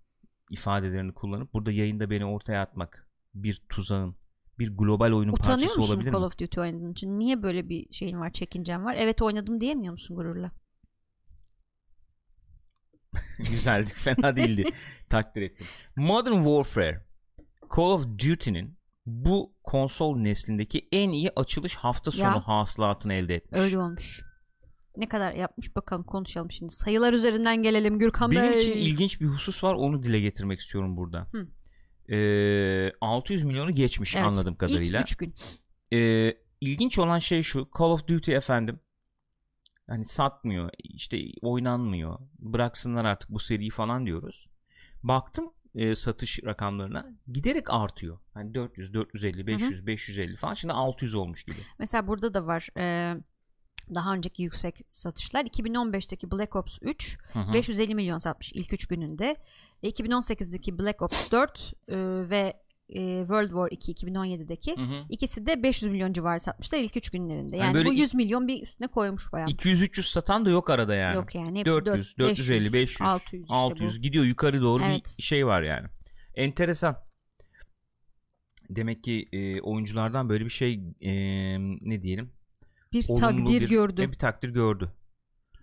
ifadelerini 0.50 1.14
kullanıp 1.14 1.54
burada 1.54 1.72
yayında 1.72 2.10
beni 2.10 2.24
ortaya 2.24 2.62
atmak 2.62 3.08
bir 3.34 3.62
tuzağın 3.68 4.16
bir 4.58 4.76
global 4.76 5.12
oyunun 5.12 5.32
Utanıyor 5.32 5.58
parçası 5.58 5.80
musun 5.80 5.92
olabilir 5.94 6.10
Call 6.12 6.20
mi? 6.20 6.26
of 6.26 6.38
Duty 6.38 6.60
oynadığın 6.60 6.92
için? 6.92 7.18
Niye 7.18 7.42
böyle 7.42 7.68
bir 7.68 7.92
şeyin 7.92 8.20
var, 8.20 8.32
çekincen 8.32 8.84
var? 8.84 8.96
Evet 8.98 9.22
oynadım 9.22 9.60
diyemiyor 9.60 9.92
musun 9.92 10.16
gururla? 10.16 10.50
Güzeldi 13.38 13.90
fena 13.94 14.36
değildi 14.36 14.64
takdir 15.08 15.42
ettim. 15.42 15.66
Modern 15.96 16.34
Warfare 16.36 17.06
Call 17.76 17.84
of 17.84 18.04
Duty'nin 18.04 18.78
bu 19.06 19.52
konsol 19.64 20.16
neslindeki 20.16 20.88
en 20.92 21.10
iyi 21.10 21.30
açılış 21.36 21.74
hafta 21.76 22.10
sonu 22.10 22.26
Ya. 22.26 22.48
hasılatını 22.48 23.14
elde 23.14 23.34
etmiş. 23.34 23.60
Öyle 23.60 23.78
olmuş. 23.78 24.22
Ne 24.96 25.08
kadar 25.08 25.32
yapmış 25.32 25.76
bakalım 25.76 26.04
konuşalım 26.04 26.50
şimdi. 26.50 26.72
Sayılar 26.72 27.12
üzerinden 27.12 27.62
gelelim 27.62 27.98
Gürkan 27.98 28.30
Benim 28.30 28.52
Bey. 28.52 28.58
için 28.60 28.72
ilginç 28.72 29.20
bir 29.20 29.26
husus 29.26 29.64
var 29.64 29.74
onu 29.74 30.02
dile 30.02 30.20
getirmek 30.20 30.60
istiyorum 30.60 30.96
burada. 30.96 31.26
Hı. 31.32 31.48
Ee, 32.14 32.92
600 33.00 33.42
milyonu 33.44 33.74
geçmiş 33.74 34.16
Evet, 34.16 34.26
anladığım 34.26 34.56
kadarıyla. 34.56 35.00
İlk 35.00 35.06
3 35.06 35.16
gün. 35.16 35.34
Ee, 35.92 36.34
ilginç 36.60 36.98
olan 36.98 37.18
şey 37.18 37.42
şu 37.42 37.68
Call 37.78 37.86
of 37.90 38.08
Duty 38.08 38.34
efendim 38.34 38.80
hani 39.88 40.04
satmıyor 40.04 40.70
işte 40.78 41.18
oynanmıyor 41.42 42.18
bıraksınlar 42.38 43.04
artık 43.04 43.30
bu 43.30 43.38
seriyi 43.38 43.70
falan 43.70 44.06
diyoruz. 44.06 44.48
Baktım 45.02 45.52
e, 45.74 45.94
satış 45.94 46.44
rakamlarına 46.44 47.06
giderek 47.32 47.74
artıyor. 47.74 48.18
Hani 48.34 48.54
400, 48.54 48.94
450, 48.94 49.46
500, 49.46 49.86
550 49.86 50.36
falan 50.36 50.54
şimdi 50.54 50.74
600 50.74 51.14
olmuş 51.14 51.44
gibi. 51.44 51.56
Mesela 51.78 52.06
burada 52.06 52.34
da 52.34 52.46
var 52.46 52.68
e, 52.78 53.14
daha 53.94 54.14
önceki 54.14 54.42
yüksek 54.42 54.80
satışlar 54.86 55.44
2015'teki 55.44 56.30
Black 56.30 56.56
Ops 56.56 56.78
3 56.82 57.18
Hı 57.32 57.38
hı. 57.38 57.52
550 57.52 57.94
milyon 57.94 58.18
satmış 58.18 58.52
ilk 58.52 58.72
3 58.72 58.86
gününde. 58.86 59.36
E, 59.82 59.90
2018'deki 59.90 60.78
Black 60.78 61.02
Ops 61.02 61.30
4 61.30 61.72
e, 61.88 61.96
ve 62.30 62.60
e, 62.88 63.18
World 63.20 63.48
War 63.48 63.68
2 63.70 63.92
2017'deki 63.92 64.76
Hı 64.76 64.80
hı. 64.82 65.04
ikisi 65.10 65.46
de 65.46 65.62
500 65.62 65.92
milyon 65.92 66.12
civarı 66.12 66.40
satmışlar 66.40 66.78
ilk 66.78 66.96
3 66.96 67.10
günlerinde. 67.10 67.56
Yani 67.56 67.64
Yani, 67.66 67.74
böyle 67.74 67.88
bu 67.88 67.92
ilk- 67.92 68.00
100 68.00 68.14
milyon 68.14 68.48
bir 68.48 68.62
üstüne 68.62 68.86
koymuş 68.88 69.32
bayağı. 69.32 69.48
200-300 69.48 70.02
satan 70.12 70.44
da 70.44 70.50
yok 70.50 70.70
arada 70.70 70.94
yani. 70.94 71.16
Yok 71.16 71.34
yani 71.34 71.58
hepsi 71.60 71.72
400, 71.74 72.18
4, 72.18 72.28
450, 72.30 72.72
500, 72.72 73.00
600 73.02 73.42
işte 73.42 73.54
600 73.54 73.98
bu. 73.98 74.02
gidiyor 74.02 74.24
yukarı 74.24 74.62
doğru 74.62 74.82
Evet. 74.84 75.14
bir 75.18 75.22
şey 75.22 75.46
var 75.46 75.62
yani. 75.62 75.88
Enteresan. 76.34 76.96
Demek 78.70 79.04
ki 79.04 79.28
e, 79.32 79.60
oyunculardan 79.60 80.28
böyle 80.28 80.44
bir 80.44 80.50
şey 80.50 80.80
e, 81.00 81.12
ne 81.80 82.02
diyelim? 82.02 82.32
Bir 82.92 83.04
olumlu 83.08 83.20
takdir 83.20 83.62
bir, 83.62 83.68
gördü. 83.68 84.02
e, 84.02 84.12
bir 84.12 84.18
takdir 84.18 84.48
gördü. 84.48 84.92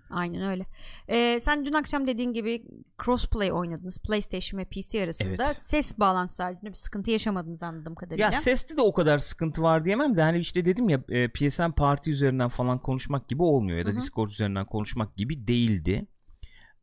Aynen 0.10 0.42
öyle. 0.42 0.64
Ee, 1.08 1.40
sen 1.40 1.66
dün 1.66 1.74
akşam 1.74 2.08
dediğin 2.08 2.34
gibi 2.34 2.64
crossplay 3.06 3.52
oynadınız. 3.52 4.00
PlayStation 4.00 4.60
ve 4.60 4.66
PC 4.66 5.04
arasında. 5.04 5.46
Evet. 5.46 5.58
Ses 5.58 6.00
bağlantısı 6.00 6.44
haricinde 6.44 6.70
bir 6.70 6.76
sıkıntı 6.76 7.12
yaşamadınız 7.12 7.64
anladığım 7.64 7.96
kadarıyla. 7.96 8.26
Ya 8.26 8.32
seste 8.32 8.78
de 8.78 8.82
o 8.82 8.94
kadar 8.94 9.20
sıkıntı 9.20 9.62
var 9.62 9.86
diyemem 9.86 10.16
de 10.16 10.22
hani 10.22 10.38
işte 10.38 10.66
dedim 10.66 10.90
ya 10.90 11.04
e, 11.10 11.28
PSN 11.28 11.72
parti 11.72 12.12
üzerinden 12.12 12.50
falan 12.50 12.80
konuşmak 12.80 13.30
gibi 13.30 13.44
olmuyor 13.44 13.78
ya 13.78 13.86
da 13.86 13.90
Hı 13.90 13.94
hı. 13.94 13.98
Discord 13.98 14.30
üzerinden 14.30 14.66
konuşmak 14.66 15.16
gibi 15.16 15.48
değildi. 15.48 16.08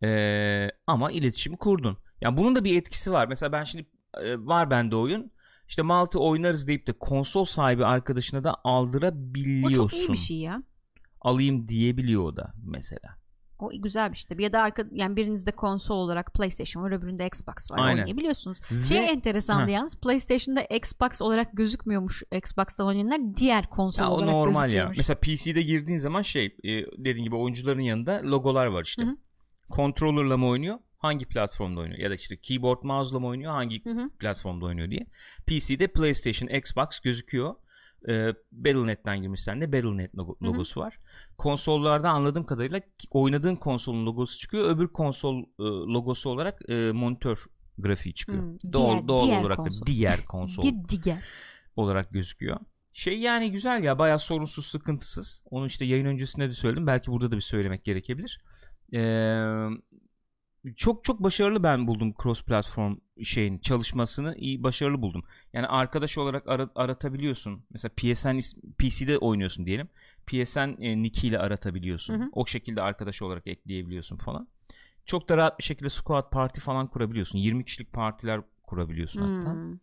E, 0.02 0.69
ama 0.87 1.12
iletişimi 1.12 1.57
kurdun. 1.57 1.99
Ya 2.21 2.37
bunun 2.37 2.57
da 2.57 2.64
bir 2.64 2.76
etkisi 2.76 3.12
var. 3.12 3.29
Mesela 3.29 3.52
ben 3.52 3.64
şimdi 3.64 3.87
e, 4.23 4.38
var 4.38 4.71
bende 4.71 4.97
oyun. 4.97 5.33
İşte 5.69 5.83
Malta 5.83 6.19
oynarız 6.19 6.69
deyip 6.69 6.87
de 6.87 6.93
konsol 6.93 7.45
sahibi 7.45 7.85
arkadaşına 7.85 8.45
da 8.45 8.55
o 8.64 8.71
aldırabiliyorsun. 8.71 9.75
çok 9.75 9.95
iyi 9.95 10.09
bir 10.09 10.17
şey 10.17 10.37
ya. 10.37 10.62
Alayım 11.25 11.69
diyebiliyor 11.69 12.23
o 12.23 12.37
da 12.37 12.52
mesela. 12.64 13.17
O 13.59 13.71
güzel 13.83 14.12
bir 14.12 14.17
şey 14.17 14.29
tabii. 14.29 14.43
Ya 14.43 14.52
da 14.52 14.62
arka, 14.62 14.83
yani 14.93 15.17
birinizde 15.17 15.50
konsol 15.50 15.97
olarak 15.97 16.35
PlayStation 16.35 16.85
var, 16.85 16.93
öbüründe 16.93 17.26
Xbox 17.26 17.71
var. 17.71 17.79
Aynen. 17.79 17.99
Oynayabiliyorsunuz. 17.99 18.61
Ve- 18.73 18.85
Şey 18.85 19.09
enteresandı 19.11 19.67
Heh. 19.71 19.75
yalnız 19.75 19.97
PlayStation'da 20.00 20.61
Xbox 20.62 21.23
olarak 21.23 21.52
gözükmüyormuş 21.52 22.23
Xbox'tan 22.33 22.87
oynayanlar 22.87 23.21
diğer 23.37 23.71
konsol 23.71 24.02
Ya 24.02 24.11
o 24.11 24.14
olarak 24.14 24.31
normal 24.31 24.73
ya. 24.73 24.93
Mesela 24.97 25.19
PC'de 25.21 25.62
girdiğin 25.62 25.99
zaman 25.99 26.23
şey 26.23 26.45
e, 26.47 26.71
dediğin 27.05 27.25
gibi 27.25 27.37
oyuncuların 27.37 27.81
yanında 27.81 28.21
logolar 28.25 28.67
var 28.67 28.85
işte. 28.85 29.02
Hı 29.05 29.09
hı. 29.09 29.17
Controller'la 29.76 30.37
mı 30.37 30.47
oynuyor? 30.49 30.79
Hangi 30.99 31.26
platformda 31.26 31.81
oynuyor? 31.81 31.99
Ya 32.00 32.11
da 32.11 32.14
işte 32.14 32.37
keyboard 32.37 32.83
mouse'la 32.83 33.21
mı 33.21 33.26
oynuyor? 33.26 33.52
Hangi 33.52 33.85
Hı 33.85 33.91
hı. 33.91 34.11
platformda 34.19 34.64
oynuyor 34.67 34.91
diye. 34.91 35.07
PC'de 35.47 35.87
PlayStation, 35.87 36.49
Xbox 36.49 37.00
gözüküyor. 37.05 37.55
Ee, 38.09 38.32
Battle.net'ten 38.52 39.21
girmişsen 39.23 39.61
de 39.61 39.73
Battle.net 39.73 40.14
logo- 40.14 40.37
Hı 40.40 40.44
hı. 40.44 40.49
logosu 40.52 40.80
var. 40.80 40.99
Konsollarda 41.38 42.11
anladığım 42.11 42.47
kadarıyla 42.47 42.80
oynadığın 43.11 43.56
konsolun 43.56 44.06
logosu 44.06 44.38
çıkıyor. 44.38 44.76
Öbür 44.76 44.88
konsol 44.88 45.38
e, 45.42 45.62
logosu 45.92 46.30
olarak 46.30 46.71
e, 46.71 46.92
monitör 46.92 47.44
grafiği 47.78 48.14
çıkıyor. 48.14 48.42
Hmm, 48.42 48.73
doğal 48.73 48.92
diğer- 48.92 49.09
doğal 49.09 49.26
diğer 49.26 49.40
olarak 49.40 49.56
konsol. 49.56 49.82
da 49.82 49.87
diğer 49.87 50.25
konsol 50.28 50.62
Bir 50.62 51.02
diğer. 51.02 51.18
olarak 51.76 52.11
gözüküyor. 52.11 52.56
Şey 52.92 53.18
yani 53.18 53.50
güzel 53.52 53.82
ya 53.82 53.99
bayağı 53.99 54.18
sorunsuz 54.18 54.66
sıkıntısız. 54.66 55.42
Onu 55.50 55.66
işte 55.66 55.85
yayın 55.85 56.06
öncesinde 56.06 56.49
de 56.49 56.52
söyledim. 56.54 56.87
Belki 56.87 57.11
burada 57.11 57.30
da 57.30 57.37
bir 57.37 57.40
söylemek 57.40 57.85
gerekebilir. 57.85 58.42
Ee, 58.94 58.99
çok 60.76 61.04
çok 61.04 61.23
başarılı 61.23 61.62
ben 61.62 61.87
buldum 61.87 62.14
cross 62.23 62.42
platform 62.42 62.97
şeyin 63.25 63.59
çalışmasını 63.59 64.35
iyi 64.37 64.62
başarılı 64.62 65.02
buldum. 65.02 65.25
Yani 65.52 65.66
arkadaş 65.66 66.19
olarak 66.19 66.49
ara- 66.49 66.71
aratabiliyorsun. 66.75 67.64
Mesela 67.71 67.92
PSN 67.97 68.38
PC'de 68.78 69.19
oynuyorsun 69.19 69.66
diyelim. 69.66 69.88
PSN 70.26 70.76
e, 70.81 71.02
nick 71.02 71.28
ile 71.28 71.38
aratabiliyorsun. 71.38 72.14
Hı 72.14 72.25
hı. 72.25 72.28
O 72.33 72.47
şekilde 72.47 72.83
arkadaş 72.83 73.23
olarak 73.23 73.47
ekleyebiliyorsun 73.47 74.16
falan. 74.16 74.49
Çok 75.07 75.28
da 75.28 75.37
rahat 75.37 75.59
bir 75.59 75.64
şekilde 75.64 75.90
squad 75.90 76.31
party 76.31 76.61
falan 76.61 76.87
kurabiliyorsun. 76.87 77.38
20 77.38 77.64
kişilik 77.64 77.92
partiler 77.92 78.40
kurabiliyorsun 78.62 79.21
hatta 79.21 79.52
Hmm. 79.52 79.78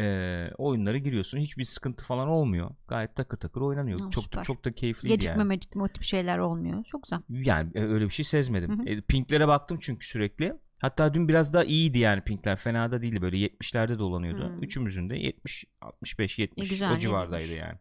E, 0.00 0.50
oyunlara 0.58 0.98
giriyorsun. 0.98 1.38
Hiçbir 1.38 1.64
sıkıntı 1.64 2.04
falan 2.04 2.28
olmuyor. 2.28 2.70
Gayet 2.88 3.16
takır 3.16 3.36
takır 3.36 3.60
oynanıyor. 3.60 4.00
Ha, 4.00 4.10
çok 4.10 4.24
da, 4.24 4.28
süper. 4.28 4.44
çok 4.44 4.64
da 4.64 4.70
Gecikme 4.70 5.30
yani. 5.38 5.44
mecikme 5.44 5.82
o 5.82 5.88
tip 5.88 6.02
şeyler 6.02 6.38
olmuyor. 6.38 6.84
Çok 6.84 7.02
güzel. 7.02 7.20
Yani 7.28 7.70
e, 7.74 7.80
öyle 7.80 8.04
bir 8.04 8.10
şey 8.10 8.24
sezmedim. 8.24 8.78
Hı 8.78 8.82
hı. 8.82 8.88
E, 8.88 9.00
pinklere 9.00 9.48
baktım 9.48 9.78
çünkü 9.80 10.06
sürekli. 10.06 10.52
Hatta 10.78 11.14
dün 11.14 11.28
biraz 11.28 11.54
daha 11.54 11.64
iyiydi 11.64 11.98
yani 11.98 12.20
pinkler. 12.24 12.56
Fena 12.56 12.92
da 12.92 13.02
değildi. 13.02 13.22
Böyle 13.22 13.36
70'lerde 13.36 13.98
dolanıyordu. 13.98 14.48
Hmm. 14.48 14.62
Üçümüzün 14.62 15.10
de 15.10 15.16
70 15.16 15.64
65 15.80 16.38
70 16.38 16.64
E, 16.64 16.68
güzel, 16.68 16.92
o 16.94 16.98
civardaydı 16.98 17.44
nezihmiş. 17.44 17.60
yani. 17.62 17.78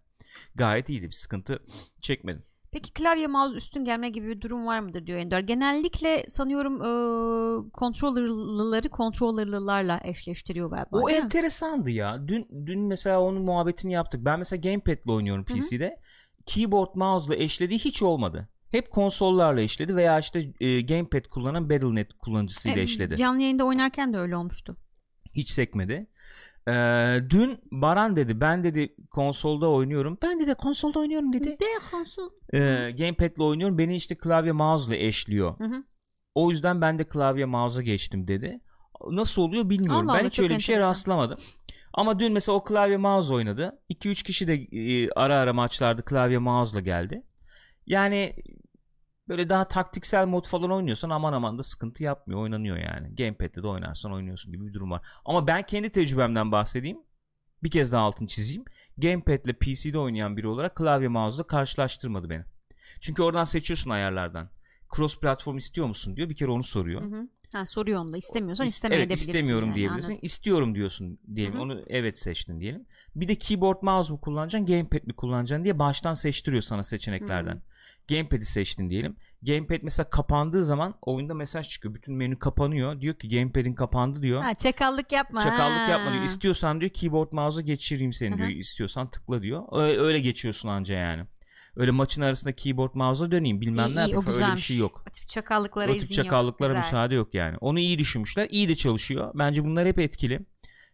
Gayet 0.55 0.89
iyiydi. 0.89 1.05
Bir 1.05 1.11
sıkıntı 1.11 1.59
çekmedim. 2.01 2.43
Peki 2.71 2.93
klavye 2.93 3.27
mouse 3.27 3.57
üstün 3.57 3.85
gelme 3.85 4.09
gibi 4.09 4.27
bir 4.27 4.41
durum 4.41 4.65
var 4.65 4.79
mıdır 4.79 5.05
diyor 5.07 5.19
Ender. 5.19 5.39
Genellikle 5.39 6.25
sanıyorum 6.27 6.75
e, 6.81 6.89
controller'lıları 7.73 8.89
controller'lılarla 8.89 9.99
eşleştiriyor 10.03 10.69
galiba. 10.69 10.87
O 10.91 11.09
enteresandı 11.09 11.91
ya. 11.91 12.27
Dün 12.27 12.47
dün 12.65 12.79
mesela 12.79 13.21
onun 13.21 13.41
muhabbetini 13.41 13.93
yaptık. 13.93 14.25
Ben 14.25 14.39
mesela 14.39 14.59
gamepad'le 14.61 15.07
oynuyorum. 15.09 15.45
PC'de. 15.45 15.99
Keyboard 16.45 16.95
mouse'la 16.95 17.35
eşlediği 17.35 17.79
hiç 17.79 18.01
olmadı. 18.03 18.49
Hep 18.71 18.91
konsollarla 18.91 19.61
eşledi 19.61 19.95
veya 19.95 20.19
işte 20.19 20.51
e, 20.59 20.81
gamepad 20.81 21.25
kullanan 21.25 21.69
Battle.net 21.69 22.13
kullanıcısıyla 22.13 22.77
E, 22.77 22.81
eşledi. 22.81 23.15
Canlı 23.15 23.41
yayında 23.41 23.63
oynarken 23.63 24.13
de 24.13 24.17
öyle 24.17 24.35
olmuştu. 24.35 24.77
Hiç 25.33 25.49
sekmedi. 25.49 26.07
Ee, 26.69 27.29
dün 27.29 27.59
Baran 27.71 28.15
dedi 28.15 28.41
ben 28.41 28.63
dedi 28.63 28.95
konsolda 29.11 29.69
oynuyorum. 29.69 30.17
Ben 30.21 30.47
de 30.47 30.53
konsolda 30.53 30.99
oynuyorum 30.99 31.33
dedi. 31.33 31.49
Be 31.49 31.65
konsol. 31.91 32.29
Ee, 32.53 32.91
gamepad'le 32.97 33.39
oynuyorum. 33.39 33.77
Beni 33.77 33.95
işte 33.95 34.15
klavye 34.15 34.51
mouse'la 34.51 34.95
eşliyor. 34.95 35.59
Hı 35.59 35.63
hı. 35.63 35.83
O 36.35 36.49
yüzden 36.49 36.81
ben 36.81 36.99
de 36.99 37.03
klavye 37.03 37.45
mouse'a 37.45 37.81
geçtim 37.81 38.27
dedi. 38.27 38.59
Nasıl 39.11 39.41
oluyor 39.41 39.69
bilmiyorum. 39.69 40.09
Allah 40.09 40.13
ben 40.13 40.19
Allah, 40.19 40.27
hiç 40.27 40.33
çok 40.33 40.43
öyle 40.43 40.55
bir 40.55 40.61
şey 40.61 40.75
enteresan. 40.75 40.89
rastlamadım. 40.89 41.39
Ama 41.93 42.19
dün 42.19 42.33
mesela 42.33 42.55
o 42.55 42.63
klavye 42.63 42.97
mouse 42.97 43.33
oynadı. 43.33 43.79
2-3 43.89 44.23
kişi 44.23 44.47
de 44.47 44.53
e, 44.53 45.09
ara 45.15 45.37
ara 45.37 45.53
maçlarda 45.53 46.01
klavye 46.01 46.37
mouse'la 46.37 46.79
geldi. 46.79 47.23
Yani 47.87 48.35
böyle 49.29 49.49
daha 49.49 49.67
taktiksel 49.67 50.27
mod 50.27 50.45
falan 50.47 50.71
oynuyorsan 50.71 51.09
aman 51.09 51.33
aman 51.33 51.57
da 51.57 51.63
sıkıntı 51.63 52.03
yapmıyor. 52.03 52.41
Oynanıyor 52.41 52.77
yani. 52.77 53.15
Gamepad'de 53.15 53.63
de 53.63 53.67
oynarsan 53.67 54.13
oynuyorsun 54.13 54.51
gibi 54.51 54.67
bir 54.67 54.73
durum 54.73 54.91
var. 54.91 55.01
Ama 55.25 55.47
ben 55.47 55.63
kendi 55.63 55.89
tecrübemden 55.89 56.51
bahsedeyim. 56.51 56.97
Bir 57.63 57.71
kez 57.71 57.91
daha 57.91 58.03
altını 58.03 58.27
çizeyim. 58.27 58.65
Gamepad'le 58.97 59.53
PC'de 59.59 59.99
oynayan 59.99 60.37
biri 60.37 60.47
olarak 60.47 60.75
klavye 60.75 61.07
mouse'la 61.07 61.47
karşılaştırmadı 61.47 62.29
beni. 62.29 62.43
Çünkü 63.01 63.23
oradan 63.23 63.43
seçiyorsun 63.43 63.89
ayarlardan. 63.89 64.49
Cross 64.95 65.19
platform 65.19 65.57
istiyor 65.57 65.87
musun 65.87 66.15
diyor. 66.15 66.29
Bir 66.29 66.35
kere 66.35 66.51
onu 66.51 66.63
soruyor. 66.63 67.01
Hı 67.01 67.05
hı. 67.05 67.27
Ha, 67.53 67.65
soruyor 67.65 68.01
onu 68.01 68.13
da 68.13 68.17
istemiyorsan 68.17 68.65
İst- 68.67 68.75
istemeye 68.75 69.01
evet, 69.03 69.17
istemiyorum 69.17 69.67
yani, 69.67 69.75
diyebilirsin. 69.75 70.07
anladım. 70.07 70.25
İstiyorum 70.25 70.75
diyorsun 70.75 71.19
diyelim. 71.35 71.53
Hı 71.53 71.57
hı. 71.57 71.61
Onu 71.61 71.81
evet 71.87 72.19
seçtin 72.19 72.59
diyelim. 72.59 72.85
Bir 73.15 73.27
de 73.27 73.35
keyboard 73.35 73.77
mouse 73.81 74.13
mu 74.13 74.21
kullanacaksın, 74.21 74.65
gamepad 74.65 75.03
mi 75.07 75.13
kullanacaksın 75.13 75.63
diye 75.63 75.79
baştan 75.79 76.13
seçtiriyor 76.13 76.61
sana 76.61 76.83
seçeneklerden. 76.83 77.55
Hı. 77.55 77.61
Gamepad'i 78.09 78.45
seçtin 78.45 78.89
diyelim. 78.89 79.15
Gamepad 79.41 79.79
mesela 79.81 80.09
kapandığı 80.09 80.63
zaman 80.63 80.95
oyunda 81.01 81.33
mesaj 81.33 81.69
çıkıyor. 81.69 81.93
Bütün 81.95 82.15
menü 82.15 82.39
kapanıyor. 82.39 83.01
Diyor 83.01 83.15
ki 83.15 83.29
gamepad'in 83.29 83.73
kapandı 83.73 84.21
diyor. 84.21 84.41
Ha, 84.41 84.53
çakallık 84.53 85.11
yapma. 85.11 85.39
Çakallık 85.39 85.77
ha. 85.77 85.91
yapma 85.91 86.13
diyor. 86.13 86.23
İstiyorsan 86.23 86.81
diyor 86.81 86.91
keyboard 86.91 87.31
mouse'a 87.31 87.61
geçireyim 87.61 88.13
seni 88.13 88.37
diyor. 88.37 88.49
İstiyorsan 88.49 89.09
tıkla 89.09 89.41
diyor. 89.41 89.63
Öyle, 89.71 89.99
öyle 89.99 90.19
geçiyorsun 90.19 90.69
anca 90.69 90.95
yani. 90.95 91.25
Öyle 91.75 91.91
maçın 91.91 92.21
arasında 92.21 92.55
keyboard 92.55 92.91
mouse'a 92.93 93.31
döneyim 93.31 93.61
bilmem 93.61 93.95
ne 93.95 93.99
yapayım 93.99 94.25
öyle 94.27 94.55
bir 94.55 94.61
şey 94.61 94.77
yok. 94.77 95.03
O 95.09 95.11
tip 95.11 95.27
çakallıklara 95.27 95.91
O 95.91 95.93
tip 95.93 96.03
izin 96.03 96.15
yok. 96.15 96.23
çakallıklara 96.23 96.69
Güzel. 96.69 96.77
müsaade 96.79 97.15
yok 97.15 97.33
yani. 97.33 97.57
Onu 97.61 97.79
iyi 97.79 97.99
düşünmüşler. 97.99 98.47
İyi 98.51 98.69
de 98.69 98.75
çalışıyor. 98.75 99.31
Bence 99.35 99.63
bunlar 99.65 99.87
hep 99.87 99.99
etkili. 99.99 100.39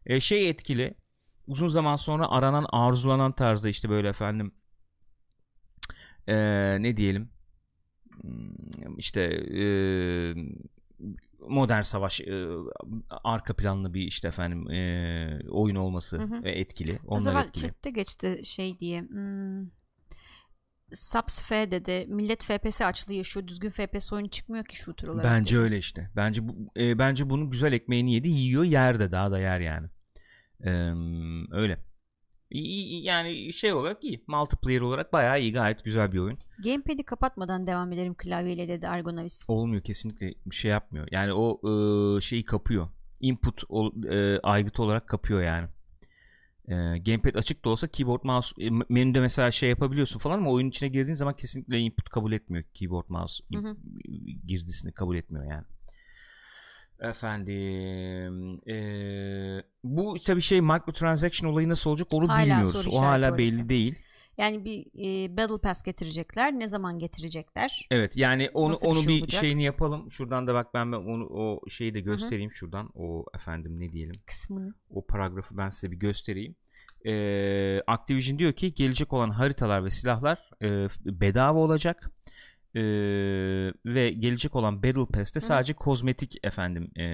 Ee, 0.06 0.20
şey 0.20 0.50
etkili. 0.50 0.96
Uzun 1.48 1.68
zaman 1.68 1.96
sonra 1.96 2.30
aranan, 2.30 2.66
arzulanan 2.72 3.32
tarzda 3.32 3.70
işte 3.70 3.90
böyle 3.90 4.10
efendim 4.10 4.52
ee, 6.28 6.78
ne 6.82 6.98
diyelim 6.98 7.30
Hmm, 8.22 8.98
işte 8.98 9.22
ee, 9.22 10.36
modern 11.40 11.82
savaş 11.82 12.22
ee, 12.22 12.48
arka 13.24 13.56
planlı 13.56 13.94
bir 13.94 14.02
işte 14.02 14.28
efendim 14.28 14.72
ee, 14.72 15.40
oyun 15.50 15.76
olması 15.76 16.18
Hı 16.18 16.24
hı. 16.24 16.42
e, 16.44 16.52
etkili. 16.52 17.00
O 17.08 17.16
Onlar 17.16 17.20
zaman 17.20 17.44
etkili. 17.44 17.64
chatte 17.68 17.90
geçti 17.90 18.42
şey 18.44 18.80
diye. 18.80 19.02
Hmm, 19.02 19.68
Subs 20.94 21.42
F 21.42 21.72
dedi. 21.72 22.06
Millet 22.10 22.44
FPS 22.44 22.82
açlığı 22.86 23.14
yaşıyor. 23.14 23.48
Düzgün 23.48 23.70
FPS 23.70 24.14
oyunu 24.14 24.30
çıkmıyor 24.30 24.66
ki 24.66 24.76
shooter 24.78 25.08
olarak. 25.08 25.24
Bence 25.24 25.56
dedi. 25.56 25.64
öyle 25.64 25.78
işte. 25.78 26.10
Bence 26.16 26.48
bu 26.48 26.56
e, 26.78 27.00
bence 27.00 27.30
bunun 27.30 27.50
güzel 27.50 27.74
ekmeğini 27.74 28.14
yedi, 28.14 28.30
yiyor, 28.30 28.64
yer 28.64 29.00
de 29.00 29.12
daha 29.12 29.32
da 29.32 29.40
yer 29.40 29.60
yani. 29.60 29.88
Eee, 30.66 30.94
öyle. 31.52 31.78
İyi, 32.52 33.04
yani 33.04 33.54
şey 33.54 33.74
olarak 33.74 34.04
iyi. 34.04 34.24
Multiplayer 34.28 34.82
olarak 34.82 35.14
bayağı 35.14 35.42
iyi. 35.42 35.54
Gayet 35.54 35.84
güzel 35.84 36.12
bir 36.12 36.20
oyun. 36.20 36.38
Gamepad'i 36.64 37.04
kapatmadan 37.04 37.68
devam 37.68 37.94
ederim 37.94 38.16
klavyeyle 38.18 38.68
dedi 38.68 38.88
Argonavis. 38.88 39.46
Olmuyor 39.48 39.82
kesinlikle 39.82 40.34
bir 40.46 40.56
şey 40.56 40.72
yapmıyor. 40.72 41.08
Yani 41.12 41.34
o 41.34 41.62
e, 42.18 42.22
şeyi 42.22 42.46
kapıyor. 42.46 42.88
Input 43.22 43.64
e, 44.12 44.40
aygıtı 44.44 44.84
olarak 44.84 45.08
kapıyor 45.08 45.44
yani. 45.44 45.68
E, 46.68 46.74
gamepad 47.00 47.36
açık 47.36 47.66
da 47.66 47.70
olsa 47.70 47.88
keyboard 47.88 48.24
mouse 48.24 48.66
e, 48.66 48.70
menüde 48.90 49.22
mesela 49.22 49.52
şey 49.52 49.70
yapabiliyorsun 49.70 50.20
falan 50.20 50.38
ama 50.38 50.52
oyun 50.52 50.70
içine 50.70 50.90
girdiğin 50.90 51.16
zaman 51.16 51.36
kesinlikle 51.36 51.80
input 51.80 52.10
kabul 52.10 52.32
etmiyor. 52.32 52.64
Keyboard 52.74 53.06
mouse 53.10 53.44
hı 53.54 53.60
hı. 53.60 53.78
girdisini 54.48 54.92
kabul 54.92 55.16
etmiyor 55.16 55.46
yani. 55.46 55.66
Efendim 57.00 58.62
e, 58.70 58.78
bu 59.84 60.18
tabii 60.26 60.42
şey 60.42 60.62
microtransaction 60.62 61.52
olayı 61.52 61.70
nasıl 61.70 61.90
olacak 61.90 62.08
onu 62.12 62.30
hala 62.30 62.44
bilmiyoruz. 62.44 62.88
O 62.92 63.02
hala 63.02 63.28
orası. 63.28 63.38
belli 63.38 63.70
değil. 63.70 63.96
Yani 64.38 64.66
bir 64.66 64.86
e, 64.98 65.38
Battle 65.38 65.58
Pass 65.58 65.84
getirecekler. 65.84 66.54
Ne 66.54 66.68
zaman 66.68 67.00
getirecekler? 67.00 67.88
Evet 67.92 68.18
yani 68.18 68.50
onu 68.54 68.74
Nasıl 68.74 68.88
onu 68.88 69.00
bir, 69.00 69.04
şey 69.04 69.24
bir 69.24 69.32
şeyini 69.32 69.64
yapalım. 69.64 70.12
Şuradan 70.12 70.48
da 70.48 70.54
bak 70.54 70.74
ben, 70.74 70.92
ben 70.92 70.98
onu 70.98 71.26
o 71.26 71.70
şeyi 71.70 71.94
de 71.94 72.00
göstereyim 72.00 72.50
Hı-hı. 72.50 72.58
şuradan. 72.58 72.90
O 72.96 73.26
efendim 73.36 73.80
ne 73.80 73.92
diyelim? 73.92 74.16
Kısmını. 74.26 74.74
O 74.90 75.06
paragrafı 75.06 75.58
ben 75.58 75.70
size 75.70 75.92
bir 75.92 75.98
göstereyim. 75.98 76.56
Ee, 77.06 77.82
Activision 77.88 78.40
diyor 78.40 78.54
ki 78.54 78.74
gelecek 78.74 79.14
olan 79.14 79.30
haritalar 79.30 79.86
ve 79.86 79.92
silahlar 79.92 80.50
e, 80.62 80.88
bedava 81.06 81.60
olacak 81.60 82.12
e, 82.76 82.82
ve 83.86 84.10
gelecek 84.10 84.56
olan 84.56 84.84
Battle 84.84 85.06
Pass'te 85.06 85.40
Hı. 85.40 85.46
sadece 85.46 85.74
kozmetik 85.74 86.46
efendim 86.46 86.92
e, 86.98 87.06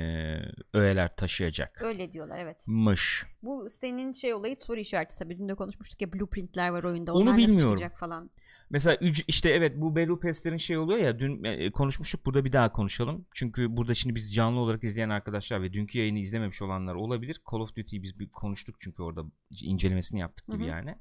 öğeler 0.74 1.16
taşıyacak. 1.16 1.82
Öyle 1.82 2.14
diyorlar 2.14 2.38
evet. 2.38 2.66
Mış. 2.68 3.26
Bu 3.44 3.68
senin 3.70 4.12
şey 4.12 4.34
olayı 4.34 4.56
soru 4.60 4.80
işareti 4.80 5.20
tabii. 5.20 5.40
Dün 5.40 5.50
de 5.50 5.56
konuşmuştuk 5.56 6.02
ya 6.02 6.14
blueprintler 6.14 6.70
var 6.70 6.84
oyunda. 6.84 7.14
Onlar 7.14 7.32
Onu 7.32 7.38
bilmiyorum. 7.38 7.90
falan. 7.96 8.30
Mesela 8.70 8.98
işte 9.28 9.50
evet 9.50 9.74
bu 9.76 9.96
Battle 9.96 10.20
Pass'lerin 10.20 10.58
şey 10.58 10.78
oluyor 10.78 11.00
ya 11.00 11.20
dün 11.20 11.72
konuşmuştuk 11.72 12.26
burada 12.26 12.46
bir 12.46 12.54
daha 12.54 12.72
konuşalım. 12.72 13.26
Çünkü 13.34 13.78
burada 13.78 13.94
şimdi 13.94 14.16
biz 14.16 14.34
canlı 14.36 14.60
olarak 14.60 14.84
izleyen 14.84 15.10
arkadaşlar 15.10 15.62
ve 15.62 15.74
dünkü 15.74 16.00
yayını 16.00 16.20
izlememiş 16.20 16.62
olanlar 16.62 16.96
olabilir. 16.96 17.42
Call 17.52 17.60
of 17.60 17.76
Duty'yi 17.76 18.04
biz 18.04 18.20
bir 18.20 18.30
konuştuk 18.30 18.76
çünkü 18.80 19.04
orada 19.04 19.24
incelemesini 19.62 20.20
yaptık 20.20 20.48
gibi 20.48 20.64
Hı-hı. 20.64 20.70
yani. 20.70 20.96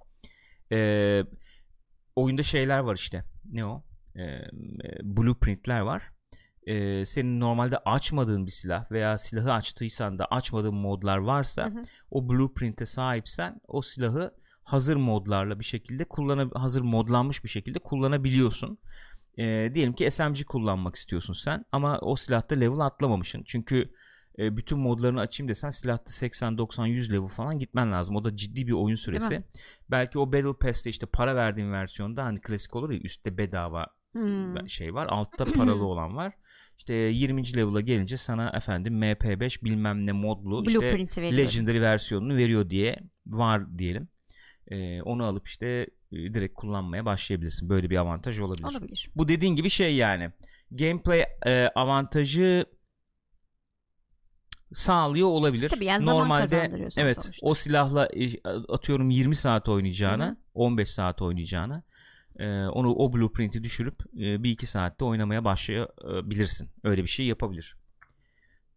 Ee, 0.72 1.24
oyunda 2.16 2.42
şeyler 2.42 2.78
var 2.78 2.96
işte. 2.96 3.24
Ne 3.52 3.64
o? 3.64 3.84
E, 4.16 4.48
blueprintler 5.02 5.80
var. 5.80 6.02
E, 6.66 7.06
senin 7.06 7.40
normalde 7.40 7.78
açmadığın 7.78 8.46
bir 8.46 8.50
silah 8.50 8.90
veya 8.90 9.18
silahı 9.18 9.52
açtıysan 9.52 10.18
da 10.18 10.24
açmadığın 10.24 10.74
modlar 10.74 11.18
varsa 11.18 11.64
hı 11.66 11.78
hı. 11.78 11.82
o 12.10 12.28
blueprint'e 12.28 12.86
sahipsen 12.86 13.60
o 13.68 13.82
silahı 13.82 14.34
hazır 14.64 14.96
modlarla 14.96 15.58
bir 15.58 15.64
şekilde 15.64 16.04
kullanab 16.04 16.54
hazır 16.54 16.80
modlanmış 16.80 17.44
bir 17.44 17.48
şekilde 17.48 17.78
kullanabiliyorsun. 17.78 18.78
E, 19.38 19.70
diyelim 19.74 19.92
ki 19.92 20.10
SMG 20.10 20.44
kullanmak 20.44 20.96
istiyorsun 20.96 21.32
sen 21.32 21.64
ama 21.72 21.98
o 21.98 22.16
silahta 22.16 22.54
level 22.54 22.78
atlamamışsın. 22.78 23.42
Çünkü 23.46 23.92
e, 24.38 24.56
bütün 24.56 24.78
modlarını 24.78 25.20
açayım 25.20 25.48
desen 25.48 25.70
silahta 25.70 26.12
80 26.12 26.58
90 26.58 26.86
100 26.86 27.12
level 27.12 27.28
falan 27.28 27.58
gitmen 27.58 27.92
lazım. 27.92 28.16
O 28.16 28.24
da 28.24 28.36
ciddi 28.36 28.66
bir 28.66 28.72
oyun 28.72 28.96
süresi. 28.96 29.44
Belki 29.90 30.18
o 30.18 30.32
Battle 30.32 30.56
Pass'te 30.60 30.90
işte 30.90 31.06
para 31.06 31.36
verdiğin 31.36 31.72
versiyonda 31.72 32.24
hani 32.24 32.40
klasik 32.40 32.76
olur 32.76 32.90
ya 32.90 32.98
üstte 32.98 33.38
bedava 33.38 33.86
hmm. 34.12 34.68
şey 34.68 34.94
var. 34.94 35.06
Altta 35.10 35.44
paralı 35.56 35.84
olan 35.84 36.16
var. 36.16 36.32
İşte 36.78 36.94
20. 36.94 37.56
level'a 37.56 37.80
gelince 37.80 38.16
sana 38.16 38.50
efendim 38.50 39.02
MP5 39.02 39.64
bilmem 39.64 40.06
ne 40.06 40.12
modlu 40.12 40.64
işte 40.66 41.36
Legendary 41.36 41.80
versiyonunu 41.80 42.36
veriyor 42.36 42.70
diye 42.70 42.98
var 43.26 43.78
diyelim. 43.78 44.08
Ee, 44.68 45.02
onu 45.02 45.24
alıp 45.24 45.48
işte 45.48 45.66
e, 46.12 46.34
direkt 46.34 46.54
kullanmaya 46.54 47.04
başlayabilirsin. 47.04 47.68
Böyle 47.68 47.90
bir 47.90 47.96
avantaj 47.96 48.40
olabilir. 48.40 48.64
Olabilir. 48.64 49.10
Bu 49.16 49.28
dediğin 49.28 49.56
gibi 49.56 49.70
şey 49.70 49.94
yani. 49.94 50.30
Gameplay 50.70 51.24
e, 51.46 51.68
avantajı 51.74 52.66
sağlıyor 54.74 55.28
olabilir. 55.28 55.68
Tabii 55.68 55.84
yani 55.84 56.06
Normalde 56.06 56.70
evet 56.98 57.22
sonuçta. 57.22 57.46
o 57.46 57.54
silahla 57.54 58.06
e, 58.06 58.42
atıyorum 58.68 59.10
20 59.10 59.36
saat 59.36 59.68
oynayacağına, 59.68 60.26
Hı-hı. 60.26 60.36
15 60.54 60.90
saat 60.90 61.22
oynayacağına 61.22 61.82
e, 62.40 62.66
onu 62.68 62.94
o 62.94 63.12
blueprint'i 63.12 63.64
düşürüp 63.64 64.00
e, 64.14 64.42
bir 64.42 64.50
iki 64.50 64.66
saatte 64.66 65.04
oynamaya 65.04 65.44
başlayabilirsin. 65.44 66.70
Öyle 66.84 67.02
bir 67.02 67.08
şey 67.08 67.26
yapabilir. 67.26 67.76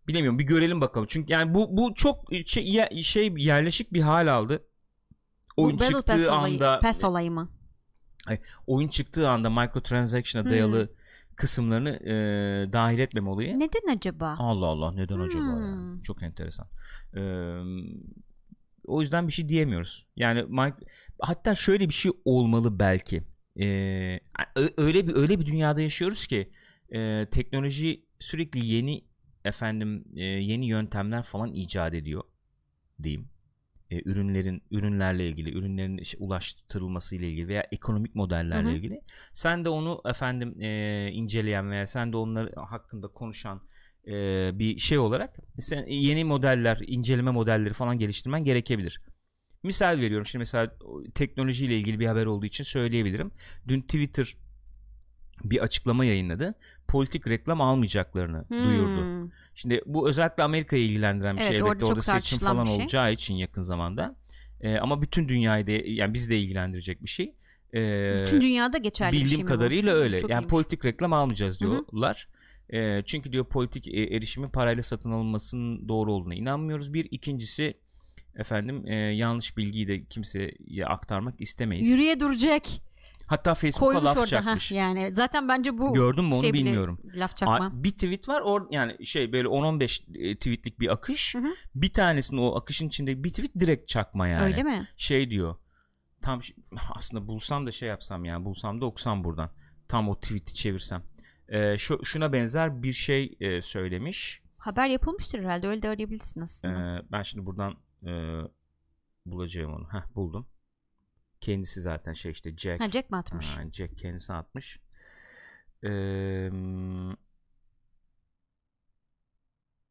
Bilemiyorum 0.07 0.39
bir 0.39 0.43
görelim 0.43 0.81
bakalım. 0.81 1.07
Çünkü 1.09 1.33
yani 1.33 1.53
bu 1.53 1.77
bu 1.77 1.93
çok 1.93 2.29
şey, 2.45 2.89
şey 3.03 3.33
yerleşik 3.37 3.93
bir 3.93 4.01
hal 4.01 4.27
aldı. 4.27 4.67
Oyun 5.57 5.79
bu 5.79 5.83
çıktığı 5.83 6.05
Pass 6.05 6.27
anda 6.27 6.69
olayı, 6.69 6.81
Pass 6.81 7.03
olayı 7.03 7.31
mı? 7.31 7.49
Hayır, 8.25 8.41
oyun 8.67 8.87
çıktığı 8.87 9.29
anda 9.29 9.49
microtransaction'a 9.49 10.49
dayalı 10.49 10.87
hmm. 10.87 10.95
kısımlarını 11.35 11.89
e, 11.89 12.13
dahil 12.73 12.99
etmeme 12.99 13.29
olayı. 13.29 13.53
Neden 13.59 13.95
acaba? 13.95 14.35
Allah 14.39 14.65
Allah 14.65 14.91
neden 14.91 15.15
hmm. 15.15 15.23
acaba? 15.23 15.45
Yani? 15.45 16.03
Çok 16.03 16.23
enteresan. 16.23 16.67
E, 17.15 17.21
o 18.85 19.01
yüzden 19.01 19.27
bir 19.27 19.33
şey 19.33 19.49
diyemiyoruz. 19.49 20.07
Yani 20.15 20.45
hatta 21.21 21.55
şöyle 21.55 21.89
bir 21.89 21.93
şey 21.93 22.11
olmalı 22.25 22.79
belki 22.79 23.23
e, 23.59 24.19
öyle 24.77 25.07
bir 25.07 25.15
öyle 25.15 25.39
bir 25.39 25.45
dünyada 25.45 25.81
yaşıyoruz 25.81 26.27
ki 26.27 26.51
e, 26.89 27.27
teknoloji 27.31 28.05
sürekli 28.19 28.65
yeni 28.65 29.03
efendim 29.45 30.05
e, 30.15 30.23
yeni 30.23 30.65
yöntemler 30.65 31.23
falan 31.23 31.53
icat 31.53 31.93
ediyor 31.93 32.23
diyeyim. 33.03 33.29
E, 33.91 34.09
ürünlerin 34.09 34.63
ürünlerle 34.71 35.27
ilgili, 35.27 35.57
ürünlerin 35.57 35.97
işte 35.97 36.17
ulaştırılması 36.17 37.15
ile 37.15 37.29
ilgili 37.29 37.47
veya 37.47 37.67
ekonomik 37.71 38.15
modellerle 38.15 38.67
Hı-hı. 38.67 38.75
ilgili. 38.75 39.01
Sen 39.33 39.65
de 39.65 39.69
onu 39.69 40.01
efendim 40.05 40.61
e, 40.61 41.09
inceleyen 41.11 41.71
veya 41.71 41.87
sen 41.87 42.13
de 42.13 42.17
onları 42.17 42.55
hakkında 42.55 43.07
konuşan 43.07 43.61
e, 44.07 44.11
bir 44.59 44.79
şey 44.79 44.97
olarak 44.97 45.37
sen 45.59 45.85
yeni 45.85 46.23
modeller, 46.23 46.79
inceleme 46.87 47.31
modelleri 47.31 47.73
falan 47.73 47.97
geliştirmen 47.97 48.43
gerekebilir. 48.43 49.01
Misal 49.63 49.99
veriyorum 49.99 50.25
şimdi 50.25 50.41
mesela 50.41 50.71
teknolojiyle 51.15 51.77
ilgili 51.77 51.99
bir 51.99 52.05
haber 52.05 52.25
olduğu 52.25 52.45
için 52.45 52.63
söyleyebilirim. 52.63 53.31
Dün 53.67 53.81
Twitter 53.81 54.35
bir 55.43 55.59
açıklama 55.63 56.05
yayınladı. 56.05 56.55
Politik 56.87 57.27
reklam 57.27 57.61
almayacaklarını 57.61 58.45
hmm. 58.47 58.65
duyurdu. 58.65 59.31
Şimdi 59.55 59.81
bu 59.85 60.09
özellikle 60.09 60.43
Amerika'yı 60.43 60.83
ilgilendiren 60.83 61.31
bir 61.31 61.37
şey. 61.37 61.47
evet, 61.47 61.59
şey. 61.59 61.67
Elbette 61.67 61.85
orada, 61.85 61.91
orada 61.91 62.01
seçim 62.01 62.39
falan 62.39 62.65
şey. 62.65 62.75
olacağı 62.75 63.13
için 63.13 63.35
yakın 63.35 63.61
zamanda. 63.61 64.15
Ee, 64.61 64.77
ama 64.77 65.01
bütün 65.01 65.29
dünyayı 65.29 65.67
da 65.67 65.71
yani 65.71 66.13
bizi 66.13 66.29
de 66.29 66.39
ilgilendirecek 66.39 67.03
bir 67.03 67.09
şey. 67.09 67.35
Ee, 67.73 68.17
bütün 68.21 68.41
dünyada 68.41 68.77
geçerli 68.77 69.13
bildiğim 69.13 69.31
bir 69.31 69.35
şey 69.35 69.45
kadarıyla 69.45 69.93
bu? 69.93 69.97
öyle. 69.97 70.19
Çok 70.19 70.29
yani 70.29 70.39
iyiymiş. 70.39 70.51
politik 70.51 70.85
reklam 70.85 71.13
almayacağız 71.13 71.59
diyorlar. 71.59 72.27
E, 72.69 73.03
çünkü 73.05 73.31
diyor 73.31 73.45
politik 73.45 73.87
erişimin 73.87 74.49
parayla 74.49 74.83
satın 74.83 75.11
alınmasının 75.11 75.87
doğru 75.87 76.13
olduğuna 76.13 76.35
inanmıyoruz. 76.35 76.93
Bir 76.93 77.07
ikincisi 77.11 77.73
efendim 78.35 78.87
e, 78.87 78.95
yanlış 78.95 79.57
bilgiyi 79.57 79.87
de 79.87 80.05
kimseye 80.05 80.85
aktarmak 80.85 81.41
istemeyiz. 81.41 81.89
Yürüye 81.89 82.19
duracak. 82.19 82.63
Hatta 83.27 83.53
Facebook'a 83.53 84.05
laf 84.05 84.17
orada, 84.17 84.27
çakmış. 84.27 84.71
Heh, 84.71 84.75
yani 84.75 85.13
zaten 85.13 85.47
bence 85.47 85.77
bu 85.77 85.93
Gördün 85.93 86.25
mü 86.25 86.33
onu 86.33 86.41
şey 86.41 86.53
bilmiyorum. 86.53 86.99
Laf 87.15 87.37
çakma. 87.37 87.71
bir 87.73 87.91
tweet 87.91 88.29
var 88.29 88.41
or 88.41 88.67
yani 88.71 89.05
şey 89.05 89.33
böyle 89.33 89.47
10-15 89.47 90.31
e, 90.31 90.35
tweetlik 90.35 90.79
bir 90.79 90.91
akış. 90.93 91.35
Hı 91.35 91.39
hı. 91.39 91.53
Bir 91.75 91.93
tanesinin 91.93 92.41
o 92.41 92.55
akışın 92.55 92.87
içinde 92.87 93.23
bir 93.23 93.29
tweet 93.29 93.59
direkt 93.59 93.87
çakma 93.87 94.27
yani. 94.27 94.43
Öyle 94.43 94.63
mi? 94.63 94.87
Şey 94.97 95.29
diyor. 95.29 95.55
Tam 96.21 96.41
aslında 96.95 97.27
bulsam 97.27 97.67
da 97.67 97.71
şey 97.71 97.89
yapsam 97.89 98.25
yani 98.25 98.45
bulsam 98.45 98.81
da 98.81 98.85
okusam 98.85 99.23
buradan. 99.23 99.49
Tam 99.87 100.09
o 100.09 100.19
tweet'i 100.19 100.53
çevirsem. 100.53 101.03
Ee, 101.49 101.77
şu, 101.77 102.05
şuna 102.05 102.33
benzer 102.33 102.83
bir 102.83 102.93
şey 102.93 103.37
e, 103.39 103.61
söylemiş. 103.61 104.41
Haber 104.57 104.87
yapılmıştır 104.87 105.39
herhalde 105.39 105.67
öyle 105.67 105.81
de 105.81 105.89
arayabilirsin 105.89 106.41
aslında. 106.41 106.97
Ee, 106.97 107.01
ben 107.11 107.21
şimdi 107.21 107.45
buradan 107.45 107.75
e, 108.05 108.41
bulacağım 109.25 109.73
onu. 109.73 109.93
Heh, 109.93 110.15
buldum. 110.15 110.47
Kendisi 111.41 111.81
zaten 111.81 112.13
şey 112.13 112.31
işte 112.31 112.57
Jack. 112.57 112.81
Ha, 112.81 112.91
Jack 112.91 113.09
mi 113.09 113.17
atmış? 113.17 113.57
Ha, 113.57 113.63
Jack 113.73 113.97
kendisi 113.97 114.33
atmış. 114.33 114.79
Ee, 115.83 116.49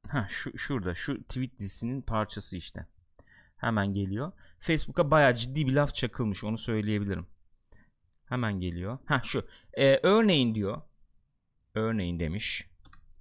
ha 0.09 0.27
şu 0.29 0.59
şurada 0.59 0.95
şu 0.95 1.23
tweet 1.23 1.59
dizisinin 1.59 2.03
parçası 2.03 2.57
işte. 2.57 2.87
Hemen 3.57 3.95
geliyor. 3.95 4.33
Facebook'a 4.61 5.11
bayağı 5.11 5.35
ciddi 5.35 5.67
bir 5.67 5.73
laf 5.73 5.95
çakılmış 5.95 6.45
onu 6.45 6.59
söyleyebilirim. 6.59 7.27
Hemen 8.25 8.61
geliyor. 8.61 8.99
Ha 9.07 9.21
şu. 9.25 9.49
Ee, 9.73 10.01
örneğin 10.03 10.55
diyor. 10.55 10.83
Örneğin 11.75 12.21
demiş 12.21 12.72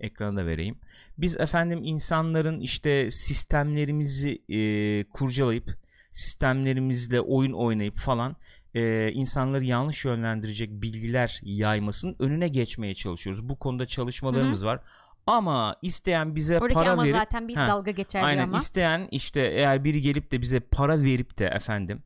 ekrana 0.02 0.38
da 0.38 0.46
vereyim. 0.46 0.78
Biz 1.18 1.40
efendim 1.40 1.80
insanların 1.84 2.60
işte 2.60 3.12
sistemlerimizi 3.12 4.42
e, 4.50 5.04
kurcalayıp 5.10 5.78
sistemlerimizle 6.12 7.22
oyun 7.22 7.54
oynayıp 7.54 7.98
falan 7.98 8.36
e, 8.76 9.12
insanları 9.12 9.66
yanlış 9.66 10.06
yönlendirecek 10.06 10.70
bilgiler 10.72 11.40
yaymasının 11.44 12.16
önüne 12.20 12.48
geçmeye 12.48 12.96
çalışıyoruz. 12.96 13.50
Bu 13.50 13.60
konuda 13.60 13.86
çalışmalarımız 13.86 14.60
Hı-hı. 14.60 14.68
var. 14.68 14.80
Ama 15.28 15.76
isteyen 15.82 16.36
bize 16.36 16.60
Oradaki 16.60 16.74
para 16.74 16.92
ama 16.92 17.04
verip 17.04 17.16
zaten 17.16 17.48
bir 17.48 17.56
he, 17.56 17.60
dalga 17.60 17.92
geçerli 17.92 18.26
aynen, 18.26 18.44
ama. 18.44 18.58
isteyen 18.58 19.08
işte 19.12 19.42
eğer 19.42 19.84
biri 19.84 20.02
gelip 20.02 20.32
de 20.32 20.42
bize 20.42 20.60
para 20.60 21.04
verip 21.04 21.38
de 21.38 21.46
efendim 21.46 22.04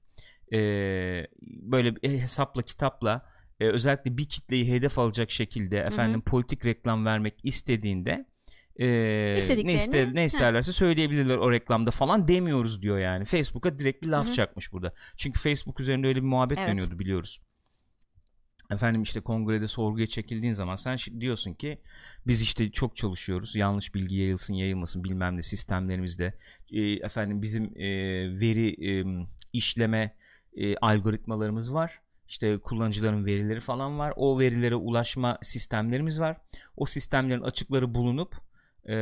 e, 0.53 0.60
böyle 1.41 1.93
hesapla 2.01 2.62
kitapla 2.62 3.25
e, 3.60 3.65
özellikle 3.68 4.18
bir 4.18 4.26
kitleyi 4.26 4.72
hedef 4.72 5.00
alacak 5.00 5.32
şekilde 5.32 5.80
efendim 5.80 6.22
politik 6.22 6.65
reklam 6.65 7.06
vermek 7.06 7.34
istediğinde 7.44 8.26
e, 8.80 8.88
ne, 8.88 9.38
İstediklerini, 9.38 9.78
iste, 9.78 10.10
ne 10.13 10.26
isterlerse 10.26 10.72
söyleyebilirler 10.72 11.38
o 11.38 11.52
reklamda 11.52 11.91
falan 11.91 12.28
demiyoruz 12.28 12.82
diyor 12.82 13.00
yani. 13.00 13.26
Facebook'a 13.26 13.80
direkt 13.80 14.04
bir 14.04 14.08
laf 14.08 14.26
Hı 14.26 14.30
hı. 14.30 14.34
çakmış 14.34 14.74
burada. 14.74 14.94
Çünkü 15.18 15.39
Facebook 15.39 15.80
üzerinde 15.80 16.08
öyle 16.08 16.22
bir 16.22 16.28
muhabbet 16.28 16.58
Evet. 16.58 16.70
dönüyordu 16.70 17.00
biliyoruz. 17.00 17.41
Efendim 18.72 19.02
işte 19.02 19.20
kongrede 19.20 19.68
sorguya 19.68 20.08
çekildiğin 20.08 20.54
zaman 20.54 20.76
sen 20.76 20.98
diyorsun 21.20 21.54
ki 21.54 21.82
biz 22.28 22.41
işte 22.41 22.72
çok 22.72 22.96
çalışıyoruz. 22.96 23.56
Yanlış 23.56 23.96
bilgi 23.96 24.15
yayılsın 24.15 24.54
yayılmasın 24.54 25.04
bilmem 25.04 25.38
ne 25.38 25.41
sistemlerimizde. 25.41 26.34
E, 26.72 26.82
efendim 26.82 27.41
bizim 27.41 27.63
e, 27.65 27.88
veri 28.39 28.89
e, 28.89 29.06
işleme 29.54 30.15
e, 30.56 30.78
algoritmalarımız 30.78 31.74
var. 31.74 32.02
İşte 32.28 32.58
kullanıcıların 32.58 33.26
verileri 33.26 33.60
falan 33.60 34.00
var. 34.00 34.14
O 34.16 34.40
verilere 34.40 34.76
ulaşma 34.76 35.38
sistemlerimiz 35.42 36.20
var. 36.20 36.38
O 36.78 36.86
sistemlerin 36.86 37.42
açıkları 37.42 37.96
bulunup 37.96 38.36
e, 38.90 38.96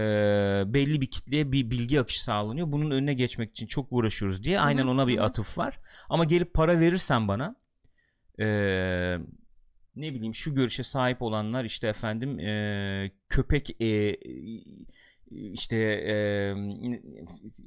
belli 0.65 1.01
bir 1.01 1.11
kitleye 1.11 1.51
bir 1.51 1.71
bilgi 1.71 1.99
akışı 1.99 2.23
sağlanıyor. 2.23 2.71
Bunun 2.71 2.91
önüne 2.91 3.13
geçmek 3.13 3.51
için 3.51 3.67
çok 3.67 3.87
uğraşıyoruz 3.91 4.43
diye. 4.43 4.59
Aynen 4.59 4.87
ona 4.87 5.07
bir 5.07 5.25
atıf 5.25 5.57
var. 5.57 5.79
Ama 6.09 6.23
gelip 6.23 6.53
para 6.53 6.79
verirsen 6.79 7.27
bana 7.27 7.55
e, 8.39 8.45
ne 9.95 10.13
bileyim 10.13 10.35
şu 10.35 10.55
görüşe 10.55 10.83
sahip 10.83 11.21
olanlar 11.21 11.63
işte 11.65 11.87
efendim 11.87 12.39
e, 12.39 13.11
köpek 13.29 13.81
e, 13.81 14.17
işte 15.53 15.77
e, 15.77 16.15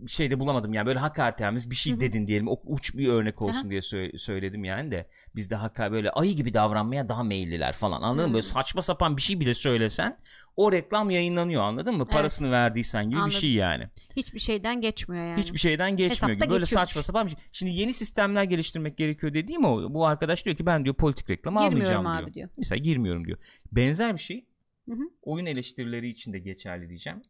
şey 0.09 0.31
de 0.31 0.41
bulamadım 0.41 0.73
yani 0.75 0.87
böyle 0.87 0.99
hakaretamiz 0.99 1.71
bir 1.71 1.75
şey 1.77 1.93
Hı 1.93 1.97
hı. 1.97 2.01
dedin 2.01 2.27
diyelim 2.27 2.49
o 2.49 2.61
uç 2.65 2.95
bir 2.97 3.09
örnek 3.09 3.43
olsun 3.43 3.61
Aha. 3.61 3.71
diye 3.71 3.81
sö- 3.81 4.19
söyledim 4.19 4.65
yani 4.65 4.91
de 4.91 5.07
biz 5.37 5.51
de 5.51 5.55
haka 5.55 5.93
böyle 5.93 6.11
ayı 6.11 6.33
gibi 6.37 6.55
davranmaya 6.55 7.09
daha 7.09 7.23
meyilliler 7.25 7.73
falan 7.73 8.03
anladın 8.03 8.25
mı? 8.25 8.31
Hı. 8.31 8.35
Böyle 8.35 8.43
saçma 8.43 8.83
sapan 8.83 9.17
bir 9.17 9.23
şey 9.23 9.41
bile 9.41 9.55
söylesen 9.55 10.19
o 10.57 10.73
reklam 10.73 11.11
yayınlanıyor 11.11 11.63
anladın 11.63 11.95
mı? 11.97 12.03
Evet. 12.07 12.13
Parasını 12.13 12.51
verdiysen 12.51 13.05
gibi 13.05 13.17
Anladım. 13.17 13.31
bir 13.31 13.41
şey 13.41 13.53
yani. 13.53 13.85
Hiçbir 14.17 14.39
şeyden 14.39 14.81
geçmiyor 14.81 15.25
yani. 15.27 15.41
Hiçbir 15.43 15.59
şeyden 15.59 15.91
geçmiyor 15.91 16.11
Hesapta 16.11 16.35
gibi. 16.35 16.51
Böyle 16.53 16.63
geçiyormuş. 16.63 16.89
saçma 16.89 17.03
sapan 17.03 17.27
bir 17.27 17.31
şey. 17.31 17.41
Şimdi 17.53 17.73
yeni 17.73 17.93
sistemler 17.93 18.43
geliştirmek 18.45 18.97
gerekiyor 18.97 19.35
dediğim 19.35 19.65
o. 19.65 19.95
Bu 19.95 20.07
arkadaş 20.07 20.45
diyor 20.45 20.57
ki 20.57 20.67
ben 20.67 20.85
diyor 20.85 20.95
politik 20.97 21.31
reklam 21.31 21.57
almayacağım 21.57 22.07
abi 22.07 22.23
diyor. 22.23 22.35
diyor. 22.35 22.49
Mesela 22.57 22.79
girmiyorum 22.79 23.27
diyor. 23.27 23.39
Benzer 23.73 24.15
bir 24.15 24.21
şey 24.21 24.47
Hı 24.89 24.93
hı. 24.95 25.03
oyun 25.23 25.47
eleştirileri 25.47 26.09
için 26.09 26.33
de 26.33 26.39
geçerli 26.39 26.89
diyeceğim. 26.89 27.21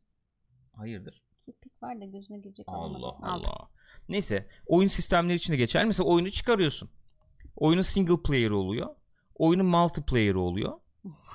Hayırdır? 0.76 1.22
Kirpik 1.44 1.82
var 1.82 2.00
da 2.00 2.04
gözüne 2.04 2.38
girecek. 2.38 2.66
Allah 2.68 2.78
olmadı. 2.78 3.06
Aldım. 3.06 3.50
Allah. 3.50 3.68
Neyse 4.08 4.48
oyun 4.66 4.88
sistemleri 4.88 5.36
için 5.36 5.52
de 5.52 5.56
geçerli. 5.56 5.86
Mesela 5.86 6.08
oyunu 6.08 6.30
çıkarıyorsun. 6.30 6.90
Oyunun 7.56 7.82
single 7.82 8.22
player 8.22 8.50
oluyor. 8.50 8.88
Oyunun 9.34 9.66
multiplayer 9.66 10.34
oluyor. 10.34 10.72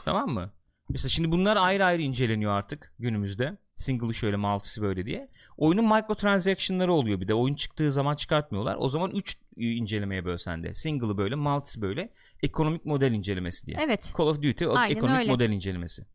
tamam 0.05 0.29
mı? 0.29 0.53
Mesela 0.89 1.09
şimdi 1.09 1.31
bunlar 1.31 1.57
ayrı 1.57 1.85
ayrı 1.85 2.01
inceleniyor 2.01 2.51
artık 2.51 2.93
günümüzde. 2.99 3.57
Single'ı 3.75 4.13
şöyle 4.13 4.37
multisi 4.37 4.81
böyle 4.81 5.05
diye. 5.05 5.29
Oyunun 5.57 5.85
microtransaction'ları 5.85 6.93
oluyor 6.93 7.21
bir 7.21 7.27
de. 7.27 7.33
Oyun 7.33 7.55
çıktığı 7.55 7.91
zaman 7.91 8.15
çıkartmıyorlar. 8.15 8.75
O 8.79 8.89
zaman 8.89 9.11
3 9.11 9.37
incelemeye 9.57 10.25
bölsen 10.25 10.63
de. 10.63 10.73
Single'ı 10.73 11.17
böyle, 11.17 11.35
multisi 11.35 11.81
böyle. 11.81 12.13
Ekonomik 12.43 12.85
model 12.85 13.11
incelemesi 13.11 13.65
diye. 13.65 13.77
Evet. 13.81 14.13
Call 14.17 14.25
of 14.25 14.43
Duty 14.43 14.65
Aynen 14.75 14.95
ekonomik 14.95 15.19
öyle. 15.19 15.31
model 15.31 15.49
incelemesi. 15.49 16.05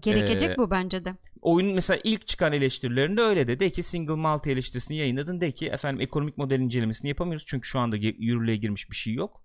Gerekecek 0.00 0.50
Ee, 0.50 0.56
bu 0.56 0.70
bence 0.70 1.04
de. 1.04 1.14
Oyunun 1.42 1.74
mesela 1.74 2.00
ilk 2.04 2.26
çıkan 2.26 2.52
eleştirilerinde 2.52 3.20
öyle 3.20 3.48
de. 3.48 3.60
De 3.60 3.70
ki 3.70 3.82
single 3.82 4.14
multi 4.14 4.50
eleştirisini 4.50 4.96
yayınladın. 4.96 5.40
De 5.40 5.52
ki 5.52 5.68
efendim 5.68 6.00
ekonomik 6.00 6.38
model 6.38 6.60
incelemesini 6.60 7.08
yapamıyoruz. 7.08 7.44
Çünkü 7.48 7.68
şu 7.68 7.78
anda 7.78 7.96
yürürlüğe 7.96 8.56
girmiş 8.56 8.90
bir 8.90 8.96
şey 8.96 9.14
yok. 9.14 9.42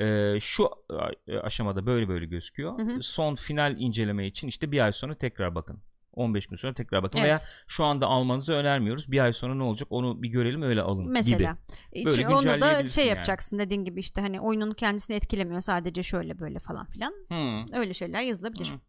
Ee, 0.00 0.34
şu 0.40 0.66
a- 0.66 1.38
aşamada 1.42 1.86
böyle 1.86 2.08
böyle 2.08 2.26
gözüküyor. 2.26 2.78
Hı 2.78 2.82
hı. 2.82 3.02
Son 3.02 3.34
final 3.34 3.74
inceleme 3.78 4.26
için 4.26 4.48
işte 4.48 4.72
bir 4.72 4.84
ay 4.84 4.92
sonra 4.92 5.14
tekrar 5.14 5.54
bakın. 5.54 5.78
15 6.12 6.46
gün 6.46 6.56
sonra 6.56 6.74
tekrar 6.74 7.02
bakın 7.02 7.18
Evet. 7.18 7.26
veya 7.26 7.38
şu 7.66 7.84
anda 7.84 8.06
almanızı 8.06 8.52
önermiyoruz. 8.52 9.10
Bir 9.10 9.20
ay 9.24 9.32
sonra 9.32 9.54
ne 9.54 9.62
olacak 9.62 9.86
onu 9.90 10.22
bir 10.22 10.28
görelim 10.28 10.62
öyle 10.62 10.82
alın 10.82 11.08
Mesela. 11.10 11.56
gibi. 11.92 12.04
Böyle 12.06 12.16
Böyle 12.26 12.28
onda 12.34 12.60
da 12.60 12.88
şey 12.88 13.04
yani. 13.04 13.10
yapacaksın 13.16 13.58
dediğin 13.58 13.84
gibi 13.84 14.00
işte 14.00 14.20
hani 14.20 14.40
oyunun 14.40 14.70
kendisini 14.70 15.16
etkilemiyor 15.16 15.60
sadece 15.60 16.02
şöyle 16.02 16.38
böyle 16.38 16.58
falan 16.58 16.86
filan. 16.86 17.14
Hmm. 17.28 17.74
Öyle 17.78 17.94
şeyler 17.94 18.20
yazılabilir. 18.22 18.66
Hı. 18.66 18.80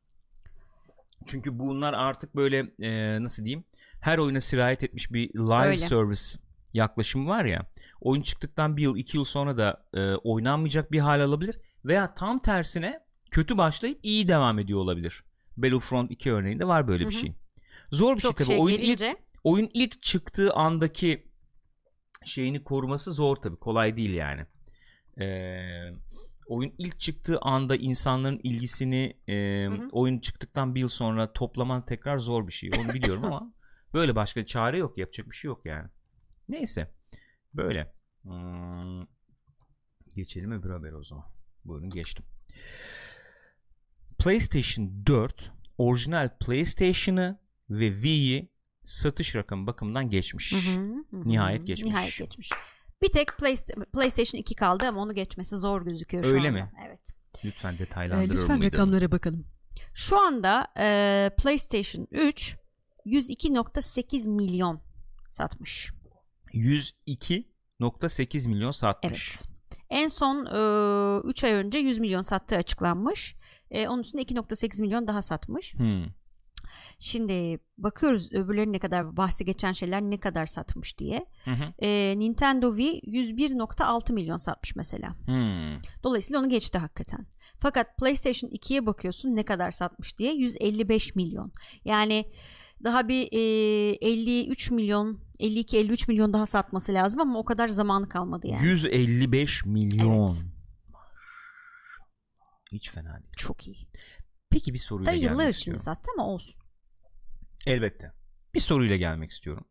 Çünkü 1.25 1.59
bunlar 1.59 1.93
artık 1.93 2.35
böyle 2.35 2.71
e, 2.79 3.23
nasıl 3.23 3.45
diyeyim 3.45 3.63
her 4.01 4.17
oyuna 4.17 4.41
sirayet 4.41 4.83
etmiş 4.83 5.11
bir 5.11 5.29
live 5.29 5.67
Öyle. 5.67 5.77
service 5.77 6.21
yaklaşımı 6.73 7.29
var 7.29 7.45
ya. 7.45 7.65
Oyun 8.01 8.21
çıktıktan 8.21 8.77
bir 8.77 8.81
yıl 8.81 8.97
iki 8.97 9.17
yıl 9.17 9.25
sonra 9.25 9.57
da 9.57 9.85
e, 9.93 10.15
oynanmayacak 10.15 10.91
bir 10.91 10.99
hal 10.99 11.21
alabilir. 11.21 11.59
Veya 11.85 12.13
tam 12.13 12.39
tersine 12.39 12.99
kötü 13.31 13.57
başlayıp 13.57 13.99
iyi 14.03 14.27
devam 14.27 14.59
ediyor 14.59 14.79
olabilir. 14.79 15.23
Battlefront 15.57 16.11
2 16.11 16.31
örneğinde 16.31 16.67
var 16.67 16.87
böyle 16.87 17.07
bir 17.07 17.13
Hı 17.13 17.17
hı. 17.17 17.21
şey. 17.21 17.33
Zor 17.91 18.15
bir 18.15 18.21
Çok 18.21 18.37
şey 18.37 18.45
şey, 18.45 18.55
tabii. 18.55 18.63
oyun 18.63 18.77
ilk 18.77 19.17
oyun 19.43 19.69
ilk 19.73 20.01
çıktığı 20.01 20.53
andaki 20.53 21.27
şeyini 22.25 22.63
koruması 22.63 23.11
zor 23.11 23.35
tabii. 23.35 23.57
Kolay 23.57 23.97
değil 23.97 24.13
yani. 24.13 24.45
Ee, 25.21 25.91
oyun 26.45 26.73
ilk 26.77 26.99
çıktığı 26.99 27.39
anda 27.39 27.75
insanların 27.75 28.39
ilgisini 28.43 29.17
e, 29.27 29.65
Hı 29.65 29.73
hı. 29.73 29.89
oyun 29.91 30.19
çıktıktan 30.19 30.75
bir 30.75 30.79
yıl 30.79 30.89
sonra 30.89 31.33
toplaman 31.33 31.85
tekrar 31.85 32.17
zor 32.17 32.47
bir 32.47 32.53
şey. 32.53 32.71
Onu 32.79 32.93
biliyorum 32.93 33.23
ama 33.23 33.53
böyle 33.93 34.15
başka 34.15 34.45
çare 34.45 34.77
yok. 34.77 34.97
Yapacak 34.97 35.29
bir 35.29 35.35
şey 35.35 35.47
yok 35.49 35.65
yani. 35.65 35.89
Neyse. 36.49 36.91
Böyle. 37.53 37.93
Hmm. 38.21 39.05
Geçelim 40.15 40.51
öbür 40.51 40.69
habere 40.69 40.95
o 40.95 41.03
zaman. 41.03 41.25
Buyurun 41.65 41.89
geçtim. 41.89 42.25
PlayStation 44.19 45.05
4 45.07 45.51
orijinal 45.77 46.29
PlayStation'ı 46.39 47.39
ve 47.69 47.93
Wii'yi 47.93 48.49
satış 48.83 49.35
rakamı 49.35 49.67
bakımından 49.67 50.09
geçmiş. 50.09 50.53
Hı, 50.53 50.57
hı 50.57 50.81
hı. 51.11 51.29
Nihayet 51.29 51.67
geçmiş. 51.67 51.93
Nihayet 51.93 52.17
geçmiş. 52.17 52.49
Bir 53.01 53.09
tek 53.11 53.27
Playsta- 53.29 53.85
PlayStation 53.85 54.39
2 54.41 54.55
kaldı 54.55 54.85
ama 54.87 55.01
onu 55.01 55.13
geçmesi 55.13 55.57
zor 55.57 55.81
gözüküyor 55.85 56.23
şu 56.23 56.29
Öyle 56.29 56.47
anda. 56.47 56.51
mi? 56.51 56.71
Evet. 56.87 56.99
Lütfen 57.45 57.73
Ee, 57.73 57.79
detaylandırır 57.79 58.37
lütfen 58.37 58.63
rakamlara 58.63 59.11
bakalım. 59.11 59.45
Şu 59.93 60.19
anda 60.19 60.67
e, 60.79 61.29
PlayStation 61.37 62.07
3 62.11 62.57
102.8 63.05 64.29
milyon 64.29 64.81
satmış. 65.31 65.91
102.8 66.53 68.47
milyon 68.49 68.71
satmış. 68.71 69.29
Evet. 69.31 69.49
En 69.89 70.07
son 70.07 70.45
3 71.29 71.43
ay 71.43 71.53
önce 71.53 71.79
100 71.79 71.99
milyon 71.99 72.21
sattığı 72.21 72.55
açıklanmış. 72.55 73.35
E, 73.71 73.87
onun 73.87 74.01
üstünde 74.01 74.21
2.8 74.21 74.81
milyon 74.81 75.07
daha 75.07 75.21
satmış. 75.21 75.73
Hmm. 75.73 76.05
Şimdi 76.99 77.59
bakıyoruz 77.77 78.33
öbürleri 78.33 78.71
ne 78.71 78.79
kadar 78.79 79.17
bahsi 79.17 79.45
geçen 79.45 79.71
şeyler 79.71 80.01
ne 80.01 80.19
kadar 80.19 80.45
satmış 80.45 80.97
diye. 80.97 81.25
Hı 81.45 81.51
hı. 81.51 81.85
E, 81.85 82.15
Nintendo 82.17 82.77
Wii 82.77 83.01
101.6 83.01 84.13
milyon 84.13 84.37
satmış 84.37 84.75
mesela. 84.75 85.15
Hmm. 85.25 85.81
Dolayısıyla 86.03 86.39
onu 86.39 86.49
geçti 86.49 86.77
hakikaten. 86.77 87.25
Fakat 87.59 87.97
PlayStation 87.97 88.49
2'ye 88.51 88.85
bakıyorsun 88.85 89.35
ne 89.35 89.43
kadar 89.45 89.71
satmış 89.71 90.17
diye 90.17 90.33
155 90.33 91.15
milyon. 91.15 91.51
Yani 91.85 92.25
daha 92.83 93.07
bir 93.07 93.27
e, 93.31 93.95
53 94.01 94.71
milyon 94.71 95.19
52-53 95.39 96.07
milyon 96.07 96.33
daha 96.33 96.45
satması 96.45 96.93
lazım 96.93 97.21
ama 97.21 97.39
o 97.39 97.45
kadar 97.45 97.67
zamanı 97.67 98.09
kalmadı 98.09 98.47
yani. 98.47 98.65
155 98.67 99.65
milyon. 99.65 100.19
Evet. 100.21 100.45
Hiç 102.71 102.91
fena 102.91 103.13
değil. 103.13 103.33
Çok 103.37 103.67
iyi. 103.67 103.87
Peki 104.49 104.73
bir 104.73 104.79
soruyla 104.79 105.11
Tabii 105.11 105.23
yıllar 105.23 105.49
istiyorum. 105.49 105.83
sattı 105.83 106.11
ama 106.17 106.27
olsun. 106.27 106.55
Elbette. 107.65 108.11
Bir 108.53 108.59
soruyla 108.59 108.95
gelmek 108.95 109.31
istiyorum. 109.31 109.65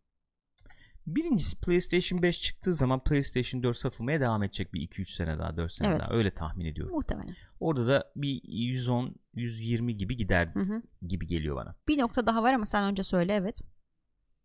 Birincisi 1.07 1.61
PlayStation 1.61 2.23
5 2.23 2.41
çıktığı 2.41 2.75
zaman 2.75 3.05
PlayStation 3.05 3.63
4 3.63 3.77
satılmaya 3.77 4.21
devam 4.21 4.43
edecek 4.43 4.75
bir 4.75 4.89
2-3 4.89 5.15
sene 5.17 5.39
daha 5.39 5.57
4 5.57 5.73
sene 5.73 5.89
Evet. 5.89 6.01
daha 6.01 6.17
öyle 6.17 6.31
tahmin 6.31 6.65
ediyorum. 6.65 6.95
Muhtemelen. 6.95 7.35
Orada 7.61 7.87
da 7.87 8.13
bir 8.17 8.41
110 8.45 9.15
120 9.35 9.97
gibi 9.97 10.17
gider 10.17 10.47
Hı 10.55 10.61
hı. 10.61 10.83
gibi 11.07 11.27
geliyor 11.27 11.57
bana. 11.57 11.77
Bir 11.89 11.99
nokta 11.99 12.27
daha 12.27 12.43
var 12.43 12.55
ama 12.55 12.67
sen 12.67 12.85
önce 12.85 13.03
söyle 13.03 13.35
evet. 13.35 13.61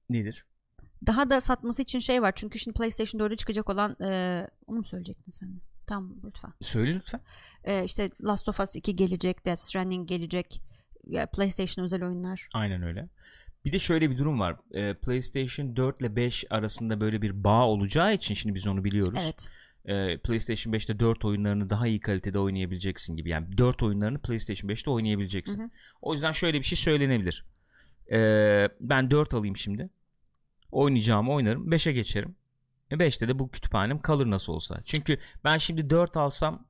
Nedir? 0.10 0.46
Daha 1.06 1.30
da 1.30 1.42
satması 1.42 1.82
için 1.82 2.00
şey 2.00 2.22
var. 2.22 2.34
Çünkü 2.36 2.60
şimdi 2.60 2.78
PlayStation 2.78 3.22
4'e 3.22 3.36
çıkacak 3.36 3.70
olan 3.70 3.96
e, 4.04 4.48
onu 4.68 4.78
mu 4.78 4.86
söyleyecektin 4.86 5.32
sen? 5.32 5.62
Tamam 5.88 6.16
lütfen. 6.24 6.54
Söyle 6.62 6.96
lütfen. 6.96 7.22
E, 7.64 7.84
işte 7.84 8.10
Last 8.24 8.50
of 8.50 8.60
Us 8.60 8.76
2 8.76 8.96
gelecek. 8.96 9.46
Death 9.46 9.60
Stranding 9.60 10.10
gelecek. 10.10 10.62
Ya 11.08 11.26
PlayStation 11.26 11.86
özel 11.86 12.04
oyunlar. 12.04 12.48
Aynen 12.54 12.82
öyle. 12.82 13.10
Bir 13.66 13.72
de 13.72 13.80
şöyle 13.80 14.10
bir 14.10 14.18
durum 14.18 14.40
var. 14.40 14.56
Ee, 14.74 14.94
PlayStation 14.94 15.76
4 15.76 16.02
ile 16.02 16.16
5 16.16 16.46
arasında 16.50 17.02
böyle 17.02 17.22
bir 17.22 17.44
bağ 17.44 17.68
olacağı 17.68 18.14
için 18.14 18.34
şimdi 18.34 18.56
biz 18.56 18.68
onu 18.68 18.84
biliyoruz. 18.84 19.22
Evet. 19.24 19.50
Ee, 19.86 20.18
PlayStation 20.18 20.74
5'te 20.74 21.00
4 21.00 21.26
oyunlarını 21.26 21.70
daha 21.70 21.88
iyi 21.88 22.00
kalitede 22.00 22.40
oynayabileceksin 22.40 23.16
gibi. 23.16 23.30
Yani 23.30 23.58
4 23.58 23.84
oyunlarını 23.84 24.20
PlayStation 24.20 24.70
5'te 24.70 24.92
oynayabileceksin. 24.92 25.60
Hı 25.60 25.64
hı. 25.64 25.70
O 26.02 26.14
yüzden 26.14 26.32
şöyle 26.32 26.58
bir 26.60 26.64
şey 26.64 26.78
söylenebilir. 26.78 27.46
Ee, 28.12 28.70
ben 28.80 29.12
4 29.12 29.34
alayım 29.34 29.58
şimdi. 29.58 29.90
Oynayacağımı 30.72 31.32
oynarım. 31.32 31.72
5'e 31.72 31.92
geçerim. 31.92 32.36
E 32.92 32.96
5'te 32.96 33.28
de 33.28 33.40
bu 33.40 33.52
kütüphanem 33.52 34.02
kalır 34.02 34.30
nasıl 34.30 34.54
olsa. 34.54 34.82
Çünkü 34.86 35.18
ben 35.44 35.58
şimdi 35.58 35.90
4 35.90 36.18
alsam 36.18 36.66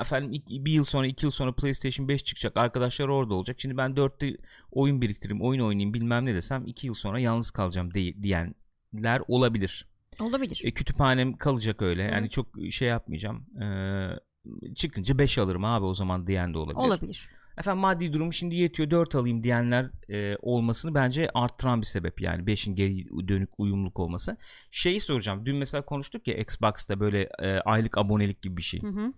efendim 0.00 0.32
iki- 0.32 0.64
bir 0.64 0.72
yıl 0.72 0.84
sonra 0.84 1.06
iki 1.06 1.26
yıl 1.26 1.30
sonra 1.30 1.52
PlayStation 1.52 2.08
5 2.08 2.24
çıkacak. 2.24 2.56
Arkadaşlar 2.56 3.08
orada 3.08 3.34
olacak. 3.34 3.60
Şimdi 3.60 3.76
ben 3.76 3.96
4'te 3.96 4.36
oyun 4.70 5.00
biriktireyim, 5.00 5.42
oyun 5.42 5.60
oynayayım 5.60 5.94
bilmem 5.94 6.26
ne 6.26 6.34
desem 6.34 6.66
2 6.66 6.86
yıl 6.86 6.94
sonra 6.94 7.18
yalnız 7.18 7.50
kalacağım 7.50 7.94
de- 7.94 8.22
diyenler 8.22 9.20
olabilir. 9.28 9.86
Olabilir. 10.20 10.60
E, 10.64 10.70
kütüphanem 10.70 11.36
kalacak 11.36 11.82
öyle. 11.82 12.02
Yani 12.02 12.26
Hı. 12.26 12.30
çok 12.30 12.46
şey 12.70 12.88
yapmayacağım. 12.88 13.46
Ee, 13.62 14.74
çıkınca 14.74 15.18
5 15.18 15.38
alırım 15.38 15.64
abi 15.64 15.84
o 15.84 15.94
zaman 15.94 16.26
diyen 16.26 16.54
de 16.54 16.58
olabilir. 16.58 16.86
Olabilir. 16.86 17.28
Efendim 17.58 17.80
maddi 17.80 18.12
durum 18.12 18.32
şimdi 18.32 18.54
yetiyor 18.54 18.90
4 18.90 19.14
alayım 19.14 19.42
diyenler 19.42 19.90
e, 20.10 20.36
olmasını 20.42 20.94
bence 20.94 21.30
arttıran 21.34 21.80
bir 21.80 21.86
sebep 21.86 22.20
yani 22.20 22.44
5'in 22.46 22.74
geri 22.74 23.28
dönük 23.28 23.50
uyumluluk 23.58 23.98
olması. 23.98 24.36
Şeyi 24.70 25.00
soracağım. 25.00 25.46
Dün 25.46 25.56
mesela 25.56 25.84
konuştuk 25.84 26.28
ya 26.28 26.34
Xbox'ta 26.34 27.00
böyle 27.00 27.28
e, 27.38 27.58
aylık 27.60 27.98
abonelik 27.98 28.42
gibi 28.42 28.56
bir 28.56 28.62
şey. 28.62 28.82
Hı 28.82 28.86
hı. 28.86 29.12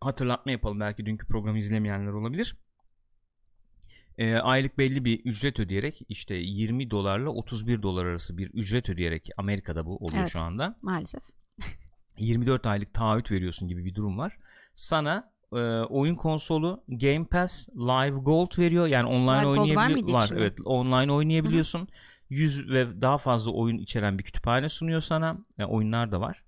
Hatırlatma 0.00 0.52
yapalım 0.52 0.80
belki 0.80 1.06
dünkü 1.06 1.26
programı 1.26 1.58
izlemeyenler 1.58 2.12
olabilir. 2.12 2.56
E, 4.18 4.36
aylık 4.36 4.78
belli 4.78 5.04
bir 5.04 5.20
ücret 5.24 5.60
ödeyerek 5.60 6.00
işte 6.08 6.34
20 6.34 6.90
dolarla 6.90 7.30
31 7.30 7.82
dolar 7.82 8.04
arası 8.06 8.38
bir 8.38 8.50
ücret 8.50 8.88
ödeyerek 8.88 9.28
Amerika'da 9.36 9.86
bu 9.86 9.96
oluyor 9.96 10.22
Evet. 10.22 10.32
şu 10.32 10.40
anda. 10.40 10.78
Maalesef. 10.82 11.22
24 12.18 12.66
aylık 12.66 12.94
taahhüt 12.94 13.30
veriyorsun 13.30 13.68
gibi 13.68 13.84
bir 13.84 13.94
durum 13.94 14.18
var. 14.18 14.38
Sana 14.74 15.32
e, 15.52 15.56
oyun 15.80 16.14
konsolu 16.14 16.84
Game 16.88 17.24
Pass 17.24 17.68
Live 17.68 18.18
Gold 18.18 18.58
veriyor. 18.58 18.86
Yani 18.86 19.08
online 19.08 19.44
Gold 19.44 19.76
var 19.76 20.12
Var, 20.12 20.30
evet. 20.36 20.58
Online 20.64 21.12
oynayabiliyorsun. 21.12 21.88
100 22.30 22.70
ve 22.70 23.02
daha 23.02 23.18
fazla 23.18 23.50
oyun 23.50 23.78
içeren 23.78 24.18
bir 24.18 24.24
kütüphane 24.24 24.68
sunuyor 24.68 25.00
sana. 25.00 25.38
Yani 25.58 25.70
oyunlar 25.70 26.12
da 26.12 26.20
var. 26.20 26.44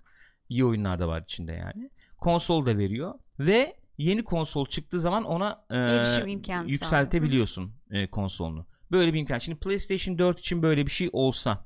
İyi 0.49 0.65
oyunlar 0.65 0.99
da 0.99 1.07
var 1.07 1.21
içinde 1.21 1.53
yani. 1.53 1.89
Konsol 2.17 2.65
da 2.65 2.77
veriyor 2.77 3.13
ve 3.39 3.75
yeni 3.97 4.23
konsol 4.23 4.65
çıktığı 4.65 4.99
zaman 4.99 5.23
ona 5.23 5.65
e, 5.71 6.63
yükseltebiliyorsun 6.69 7.73
e, 7.91 8.09
konsolunu. 8.09 8.65
Böyle 8.91 9.13
bir 9.13 9.19
imkan. 9.19 9.37
Şimdi 9.37 9.59
PlayStation 9.59 10.17
4 10.17 10.39
için 10.39 10.63
böyle 10.63 10.85
bir 10.85 10.91
şey 10.91 11.09
olsa 11.13 11.65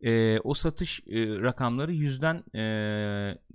e, 0.00 0.40
o 0.40 0.54
satış 0.54 1.00
e, 1.00 1.26
rakamları 1.40 1.92
yüzden 1.92 2.44
e, 2.54 2.62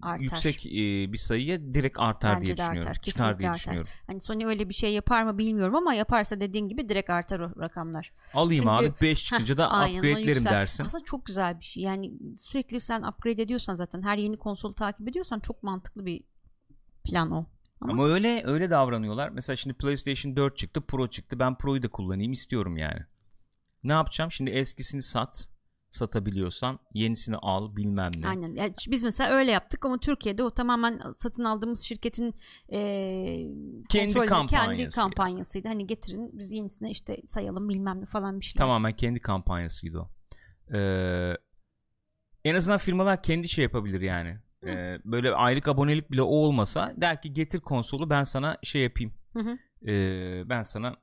Artar. 0.01 0.19
yüksek 0.21 0.65
e, 0.65 0.71
bir 1.13 1.17
sayıya 1.17 1.73
direkt 1.73 1.99
artar 1.99 2.35
Bence 2.35 2.45
diye 2.47 2.57
düşünüyorum. 2.57 2.79
artar, 2.79 2.93
Çıkar 2.93 3.01
kesinlikle 3.03 3.39
diye 3.39 3.49
artar. 3.49 3.59
düşünüyorum. 3.59 3.89
Hani 4.07 4.21
Sony 4.21 4.45
öyle 4.45 4.69
bir 4.69 4.73
şey 4.73 4.93
yapar 4.93 5.23
mı 5.23 5.37
bilmiyorum 5.37 5.75
ama 5.75 5.93
yaparsa 5.93 6.39
dediğin 6.41 6.65
gibi 6.65 6.89
direkt 6.89 7.09
artar 7.09 7.39
o 7.39 7.59
rakamlar. 7.61 8.13
Alayım 8.33 8.63
Çünkü- 8.63 8.87
abi 8.89 8.93
5 9.01 9.25
çıkınca 9.25 9.53
Heh, 9.53 9.57
da 9.57 9.67
upgrade'lerim 9.67 10.45
dersin. 10.45 10.83
Aslında 10.85 11.03
çok 11.03 11.25
güzel 11.25 11.59
bir 11.59 11.65
şey. 11.65 11.83
Yani 11.83 12.13
sürekli 12.37 12.79
sen 12.81 13.01
upgrade 13.01 13.41
ediyorsan 13.41 13.75
zaten 13.75 14.01
her 14.01 14.17
yeni 14.17 14.37
konsolu 14.37 14.73
takip 14.73 15.09
ediyorsan 15.09 15.39
çok 15.39 15.63
mantıklı 15.63 16.05
bir 16.05 16.23
plan 17.09 17.31
o. 17.31 17.45
Ama- 17.81 17.93
Ama 17.93 18.07
öyle 18.07 18.41
öyle 18.45 18.69
davranıyorlar. 18.69 19.29
Mesela 19.29 19.55
şimdi 19.55 19.73
PlayStation 19.77 20.35
4 20.35 20.57
çıktı, 20.57 20.81
Pro 20.81 21.07
çıktı. 21.07 21.39
Ben 21.39 21.57
Pro'yu 21.57 21.83
da 21.83 21.87
kullanayım 21.87 22.31
istiyorum 22.31 22.77
yani. 22.77 22.99
Ne 23.83 23.91
yapacağım? 23.91 24.31
Şimdi 24.31 24.51
eskisini 24.51 25.01
sat, 25.01 25.49
satabiliyorsan 25.89 26.79
yenisini 26.93 27.37
al, 27.37 27.75
bilmem 27.75 28.11
ne. 28.19 28.27
Aynen. 28.27 28.55
Yani 28.55 28.73
biz 28.89 29.03
mesela 29.03 29.29
öyle 29.29 29.51
yaptık 29.51 29.85
ama 29.85 29.97
Türkiye'de 29.99 30.43
o 30.43 30.51
tamamen 30.51 31.01
satın 31.17 31.43
aldığımız 31.43 31.79
şirketin 31.81 32.33
eee 32.69 33.51
Kendi 33.89 34.13
kampanyası 34.13 34.75
kendi 34.77 34.89
kampanyasıydı. 34.89 35.67
Hani 35.67 35.87
getirin 35.87 36.29
biz 36.33 36.51
yenisine 36.51 36.91
işte 36.91 37.17
sayalım 37.25 37.69
bilmem 37.69 38.01
ne 38.01 38.05
falan 38.05 38.39
bir 38.39 38.45
şeyler. 38.45 38.57
Tamamen 38.65 38.95
kendi 38.95 39.19
kampanyasıydı 39.19 39.99
o. 39.99 40.09
Ee, 40.73 41.33
en 42.43 42.55
azından 42.55 42.77
firmalar 42.77 43.23
kendi 43.23 43.47
şey 43.49 43.63
yapabilir 43.63 44.01
yani. 44.01 44.37
Ee, 44.67 44.99
böyle 45.05 45.31
aylık 45.31 45.67
abonelik 45.67 46.11
bile 46.11 46.21
o 46.21 46.35
olmasa 46.35 46.93
der 46.97 47.21
ki 47.21 47.33
getir 47.33 47.59
konsolu 47.59 48.09
ben 48.09 48.23
sana 48.23 48.57
şey 48.63 48.81
yapayım. 48.81 49.13
Hı 49.33 49.39
hı. 49.39 49.57
Ee, 49.91 50.49
ben 50.49 50.63
sana 50.63 50.95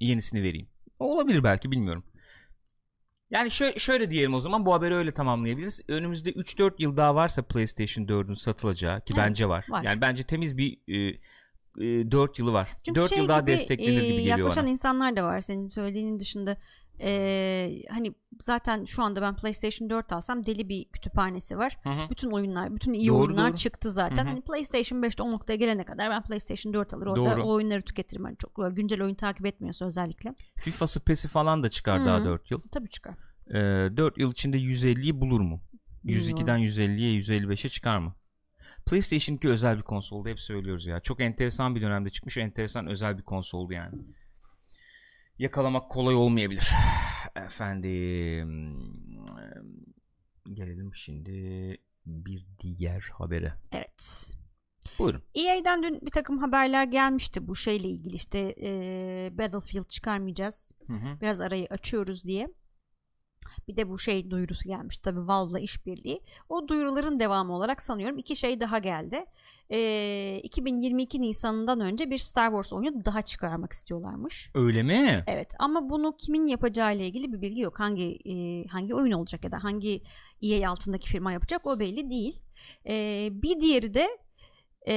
yenisini 0.00 0.42
vereyim. 0.42 0.68
Olabilir 0.98 1.44
belki 1.44 1.70
bilmiyorum. 1.70 2.04
Yani 3.30 3.50
şöyle, 3.50 3.78
şöyle 3.78 4.10
diyelim 4.10 4.34
o 4.34 4.40
zaman 4.40 4.66
bu 4.66 4.74
haberi 4.74 4.94
öyle 4.94 5.12
tamamlayabiliriz. 5.12 5.80
Önümüzde 5.88 6.30
3-4 6.30 6.72
yıl 6.78 6.96
daha 6.96 7.14
varsa 7.14 7.42
PlayStation 7.42 8.04
4'ün 8.04 8.34
satılacağı 8.34 9.00
ki 9.00 9.12
Evet, 9.16 9.24
bence 9.26 9.48
var. 9.48 9.66
var. 9.68 9.82
Yani 9.82 10.00
bence 10.00 10.22
temiz 10.22 10.58
bir 10.58 10.78
e, 10.88 11.18
e, 11.80 12.10
4 12.10 12.38
yılı 12.38 12.52
var. 12.52 12.68
Çünkü 12.82 13.00
4 13.00 13.10
şey 13.10 13.18
yıl 13.18 13.28
daha 13.28 13.40
gibi, 13.40 13.50
desteklenir 13.50 14.02
e, 14.02 14.06
gibi 14.06 14.16
geliyor 14.16 14.38
yaklaşan 14.38 14.64
bana. 14.64 14.72
insanlar 14.72 15.16
da 15.16 15.24
var 15.24 15.40
senin 15.40 15.68
söylediğinin 15.68 16.18
dışında. 16.18 16.56
E, 17.00 17.82
hani 17.90 18.14
zaten 18.40 18.84
şu 18.84 19.02
anda 19.02 19.22
ben 19.22 19.36
PlayStation 19.36 19.90
4 19.90 20.12
alsam 20.12 20.46
deli 20.46 20.68
bir 20.68 20.84
kütüphanesi 20.84 21.58
var. 21.58 21.78
Hı 21.82 21.90
hı. 21.90 22.10
Bütün 22.10 22.30
oyunlar, 22.30 22.74
bütün 22.74 22.92
iyi 22.92 23.08
Doğru, 23.08 23.18
oyunlar 23.18 23.48
doğru. 23.48 23.56
çıktı 23.56 23.90
zaten. 23.90 24.16
Hı 24.16 24.26
hı. 24.26 24.28
Hani 24.28 24.40
PlayStation 24.40 25.02
5'te 25.02 25.22
o 25.22 25.32
noktaya 25.32 25.56
gelene 25.56 25.84
kadar 25.84 26.10
ben 26.10 26.22
PlayStation 26.22 26.74
4 26.74 26.94
alır. 26.94 27.06
Orada 27.06 27.36
Doğru. 27.36 27.42
o 27.42 27.52
oyunları 27.52 27.82
tüketirim. 27.82 28.24
Hani 28.24 28.36
çok 28.36 28.76
güncel 28.76 29.02
oyun 29.02 29.14
takip 29.14 29.46
etmiyorsa 29.46 29.86
özellikle. 29.86 30.34
FIFA'sı 30.56 31.00
PES'i 31.04 31.28
falan 31.28 31.62
da 31.62 31.68
çıkar 31.68 32.00
Hı. 32.00 32.06
daha 32.06 32.24
4 32.24 32.50
yıl. 32.50 32.60
Tabii 32.72 32.88
çıkar. 32.88 33.14
Ee, 33.50 33.96
4 33.96 34.18
yıl 34.18 34.32
içinde 34.32 34.58
150'yi 34.58 35.20
bulur 35.20 35.40
mu? 35.40 35.60
Bilmiyorum. 36.04 36.38
102'den 36.38 36.58
150'ye 36.58 37.18
155'e 37.18 37.68
çıkar 37.68 37.98
mı? 37.98 38.14
PlayStation 38.86 39.36
2 39.36 39.48
özel 39.48 39.76
bir 39.76 39.82
konsoldu 39.82 40.28
hep 40.28 40.40
söylüyoruz 40.40 40.86
ya. 40.86 41.00
Çok 41.00 41.20
enteresan 41.20 41.74
bir 41.74 41.82
dönemde 41.82 42.10
çıkmış 42.10 42.36
enteresan 42.38 42.86
özel 42.86 43.18
bir 43.18 43.22
konsoldu 43.22 43.72
yani. 43.72 43.98
Yakalamak 45.38 45.90
kolay 45.90 46.14
olmayabilir. 46.14 46.70
Efendim 47.36 48.74
gelelim 50.52 50.94
şimdi 50.94 51.32
bir 52.06 52.46
diğer 52.60 53.10
habere. 53.12 53.54
Evet. 53.72 54.34
Buyurun. 54.98 55.22
EA'den 55.34 55.82
dün 55.82 56.00
bir 56.02 56.10
takım 56.10 56.38
haberler 56.38 56.84
gelmişti 56.84 57.48
bu 57.48 57.56
şeyle 57.56 57.88
ilgili 57.88 58.14
işte 58.14 58.54
e, 58.62 58.68
Battlefield 59.38 59.88
çıkarmayacağız. 59.88 60.72
Hı 60.86 60.92
hı. 60.92 61.20
Biraz 61.20 61.40
arayı 61.40 61.66
açıyoruz 61.70 62.24
diye. 62.24 62.48
Bir 63.68 63.76
de 63.76 63.88
bu 63.88 63.98
şey 63.98 64.30
duyurusu 64.30 64.68
gelmiş 64.68 64.96
tabii 64.96 65.28
Valve'la 65.28 65.58
işbirliği. 65.58 66.20
O 66.48 66.68
duyuruların 66.68 67.20
devamı 67.20 67.56
olarak 67.56 67.82
sanıyorum 67.82 68.18
iki 68.18 68.36
şey 68.36 68.60
daha 68.60 68.78
geldi. 68.78 69.24
Ee, 69.70 70.40
2022 70.42 71.20
Nisan'ından 71.20 71.80
önce 71.80 72.10
bir 72.10 72.18
Star 72.18 72.48
Wars 72.48 72.72
oyunu 72.72 73.04
daha 73.04 73.22
çıkarmak 73.22 73.72
istiyorlarmış. 73.72 74.50
Öyle 74.54 74.82
mi? 74.82 75.24
Evet 75.26 75.54
ama 75.58 75.90
bunu 75.90 76.16
kimin 76.18 76.44
yapacağı 76.44 76.96
ile 76.96 77.06
ilgili 77.06 77.32
bir 77.32 77.42
bilgi 77.42 77.60
yok. 77.60 77.80
Hangi 77.80 78.18
e, 78.24 78.66
hangi 78.66 78.94
oyun 78.94 79.12
olacak 79.12 79.44
ya 79.44 79.52
da 79.52 79.64
hangi 79.64 80.02
EA 80.42 80.70
altındaki 80.70 81.08
firma 81.08 81.32
yapacak 81.32 81.66
o 81.66 81.78
belli 81.80 82.10
değil. 82.10 82.40
Ee, 82.88 83.28
bir 83.32 83.60
diğeri 83.60 83.94
de 83.94 84.08
e, 84.88 84.94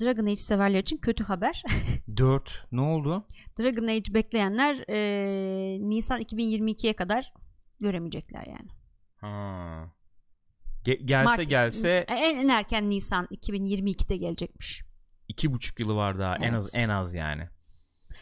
Dragon 0.00 0.26
Age 0.26 0.36
severler 0.36 0.80
için 0.80 0.96
kötü 0.96 1.24
haber. 1.24 1.62
4 2.16 2.66
ne 2.72 2.80
oldu? 2.80 3.26
Dragon 3.58 3.86
Age 3.86 4.14
bekleyenler 4.14 4.84
e, 4.88 5.78
Nisan 5.88 6.20
2022'ye 6.20 6.92
kadar 6.92 7.32
göremeyecekler 7.82 8.46
yani. 8.46 8.68
Ha. 9.16 9.92
Ge- 10.84 11.04
gelse 11.06 11.42
Mart- 11.42 11.48
gelse 11.48 12.04
en, 12.08 12.36
en 12.36 12.48
erken 12.48 12.90
Nisan 12.90 13.26
2022'de 13.26 14.16
gelecekmiş. 14.16 14.82
iki 15.28 15.52
buçuk 15.52 15.80
yılı 15.80 15.94
var 15.96 16.18
daha 16.18 16.36
en 16.36 16.42
Evet. 16.42 16.54
az 16.54 16.74
en 16.74 16.88
az 16.88 17.14
yani. 17.14 17.48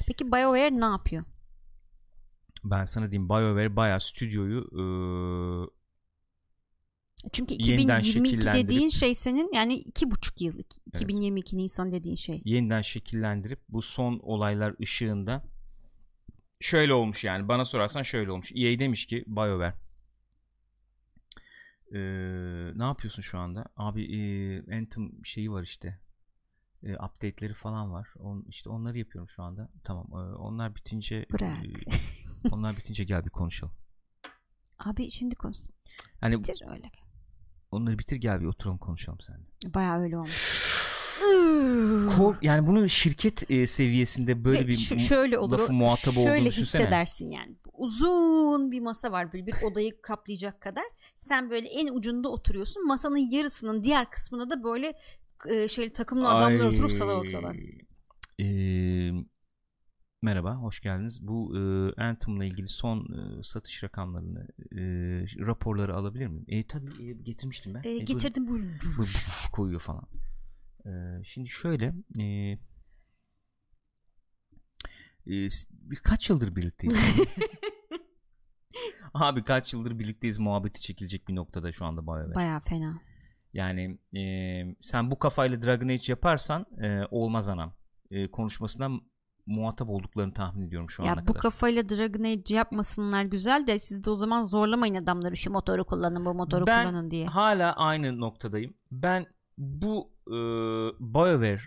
Peki 0.07 0.33
BioWare 0.33 0.81
ne 0.81 0.85
yapıyor? 0.85 1.25
Ben 2.65 2.85
sana 2.85 3.11
diyeyim 3.13 3.29
BioWare 3.29 3.77
bayağı 3.77 4.01
stüdyoyu 4.01 4.59
eee, 4.73 5.71
Çünkü 7.33 7.55
Yeniden 7.55 7.97
2022 8.01 8.37
şekillendirip- 8.37 8.55
dediğin 8.65 8.89
şey 8.89 9.15
senin 9.15 9.51
yani 9.55 9.75
iki 9.75 10.11
buçuk 10.11 10.41
yıl. 10.41 10.59
2022 10.87 11.59
Nisan 11.59 11.93
dediğin 11.93 12.17
şey. 12.17 12.43
yeniden 12.45 12.83
şekillendirip 12.83 13.61
bu 13.69 13.83
son 13.83 14.19
olaylar 14.23 14.75
ışığında 14.83 15.45
şöyle 16.61 16.95
olmuş 16.95 17.25
yani 17.25 17.49
bana 17.49 17.65
sorarsan 17.65 18.03
şöyle 18.03 18.31
olmuş. 18.31 18.53
EA 18.53 18.79
demiş 18.79 19.07
ki 19.07 19.25
BioWare 19.27 19.75
eee, 21.93 22.73
ne 22.79 22.85
yapıyorsun 22.85 23.23
şu 23.23 23.39
anda? 23.39 23.65
Abi 23.77 24.03
eee, 24.03 24.77
Anthem 24.79 25.25
şeyi 25.25 25.51
var 25.53 25.63
işte. 25.63 26.01
Eee, 26.83 26.95
update'leri 26.97 27.55
falan 27.55 27.93
var. 27.93 28.09
On, 28.19 28.45
işte 28.49 28.71
onları 28.71 28.99
yapıyorum 28.99 29.29
şu 29.29 29.43
anda. 29.43 29.71
Tamam. 29.85 30.07
eee, 30.13 30.35
onlar 30.37 30.75
bitince 30.75 31.27
Bırak. 31.33 31.65
eee, 31.65 31.73
onlar 32.51 32.77
bitince 32.77 33.05
gel 33.05 33.25
bir 33.25 33.31
konuşalım. 33.31 33.75
Abi 34.85 35.11
şimdi 35.11 35.35
konuş. 35.35 35.57
Hani 36.21 36.39
Bitir 36.39 36.63
öyle. 36.71 36.91
onları 37.71 37.99
bitir 37.99 38.17
gel 38.17 38.41
bir 38.41 38.47
oturalım 38.47 38.79
konuşalım 38.79 39.21
seninle. 39.21 39.75
Bayağı 39.75 40.01
öyle 40.01 40.17
olmuş. 40.19 40.70
Kor- 42.17 42.37
yani 42.43 42.67
bunu 42.67 42.89
şirket 42.89 43.51
e, 43.51 43.67
seviyesinde 43.67 44.45
böyle 44.45 44.67
bir 44.67 44.73
şu- 44.73 44.99
şöyle 44.99 45.39
olur. 45.39 45.59
lafı 45.59 45.73
muhatabı 45.73 46.15
şöyle 46.15 46.31
olduğunu 46.31 46.47
düşünsene. 46.49 46.83
hissedersin 46.83 47.31
yani. 47.31 47.57
Uzun 47.73 48.71
bir 48.73 48.81
masa 48.81 49.13
var 49.13 49.33
böyle 49.33 49.47
bir 49.47 49.55
odayı 49.71 50.03
kaplayacak 50.03 50.61
kadar. 50.61 50.85
Sen 51.17 51.51
böyle 51.51 51.69
en 51.69 51.95
ucunda 51.95 52.29
oturuyorsun. 52.29 52.87
Masanın 52.87 53.17
yarısının 53.31 53.85
diğer 53.85 54.11
kısmına 54.11 54.51
da 54.51 54.65
böyle 54.65 54.93
e, 55.51 55.69
şey 55.69 55.91
takımlı 55.91 56.29
adamlar 56.29 56.61
Ay, 56.61 56.67
oturup 56.69 56.93
sana 56.93 57.17
bakıyorlar. 57.17 57.57
eee, 58.39 59.13
Merhaba, 60.23 60.55
hoş 60.55 60.81
geldiniz. 60.81 61.27
Bu 61.29 61.57
e, 61.57 61.61
Anthem'la 62.03 62.45
ilgili 62.45 62.69
son 62.69 62.99
e, 63.01 63.43
satış 63.43 63.85
rakamlarını, 63.85 64.49
e, 64.73 64.81
raporları 65.47 65.97
alabilir 65.97 66.27
miyim? 66.27 66.45
E, 66.49 66.63
tabii 66.67 67.05
e, 67.09 67.13
getirmiştim 67.13 67.75
ben. 67.75 67.81
E, 67.81 67.85
buyurun. 67.85 68.07
getirdim 68.07 68.49
buyurun. 68.49 68.73
Bu- 68.99 69.03
bu- 69.03 69.53
koyuyor 69.53 69.81
falan. 69.81 70.03
Şimdi 71.25 71.49
şöyle, 71.49 71.95
e, 72.21 72.25
e, 75.27 75.51
s- 75.51 75.69
kaç 76.05 76.31
yıldır 76.31 76.57
birlikteyiz? 76.57 76.97
Abi 79.15 79.45
kaç 79.45 79.73
yıldır 79.75 79.99
birlikteyiz 79.99 80.39
muhabbeti 80.39 80.81
çekilecek 80.81 81.29
bir 81.29 81.37
noktada 81.37 81.73
şu 81.73 81.85
anda 81.85 82.07
BioWare. 82.07 82.35
Baya 82.35 82.61
fena. 82.61 83.01
Yani 83.53 83.99
e, 84.17 84.23
sen 84.81 85.11
bu 85.11 85.19
kafayla 85.19 85.63
Dragon 85.63 85.89
Age 85.89 86.05
yaparsan 86.09 86.67
e, 86.83 87.01
olmaz 87.11 87.49
anam. 87.49 87.75
E, 88.11 88.31
konuşmasından 88.31 89.01
muhatap 89.47 89.89
olduklarını 89.89 90.33
tahmin 90.35 90.67
ediyorum 90.67 90.91
şu 90.91 91.03
ana 91.03 91.09
Ya 91.11 91.17
bu 91.17 91.27
kadar. 91.27 91.41
kafayla 91.43 91.89
Dragon 91.89 92.25
Age 92.25 92.55
yapmasınlar 92.55 93.25
güzel 93.25 93.67
de 93.67 93.79
siz 93.79 94.05
de 94.05 94.11
o 94.11 94.15
zaman 94.15 94.43
zorlamayın 94.43 94.95
adamları 94.95 95.37
şu 95.37 95.51
motoru 95.51 95.85
kullanın 95.85 96.25
bu 96.27 96.35
motoru 96.35 96.67
Ben 96.67 96.87
kullanın 96.89 97.11
diye. 97.11 97.27
hala 97.27 97.73
aynı 97.77 98.21
noktadayım. 98.21 98.75
Ben 98.93 99.27
bu 99.59 100.13
e, 100.31 100.37
BioWare 101.01 101.61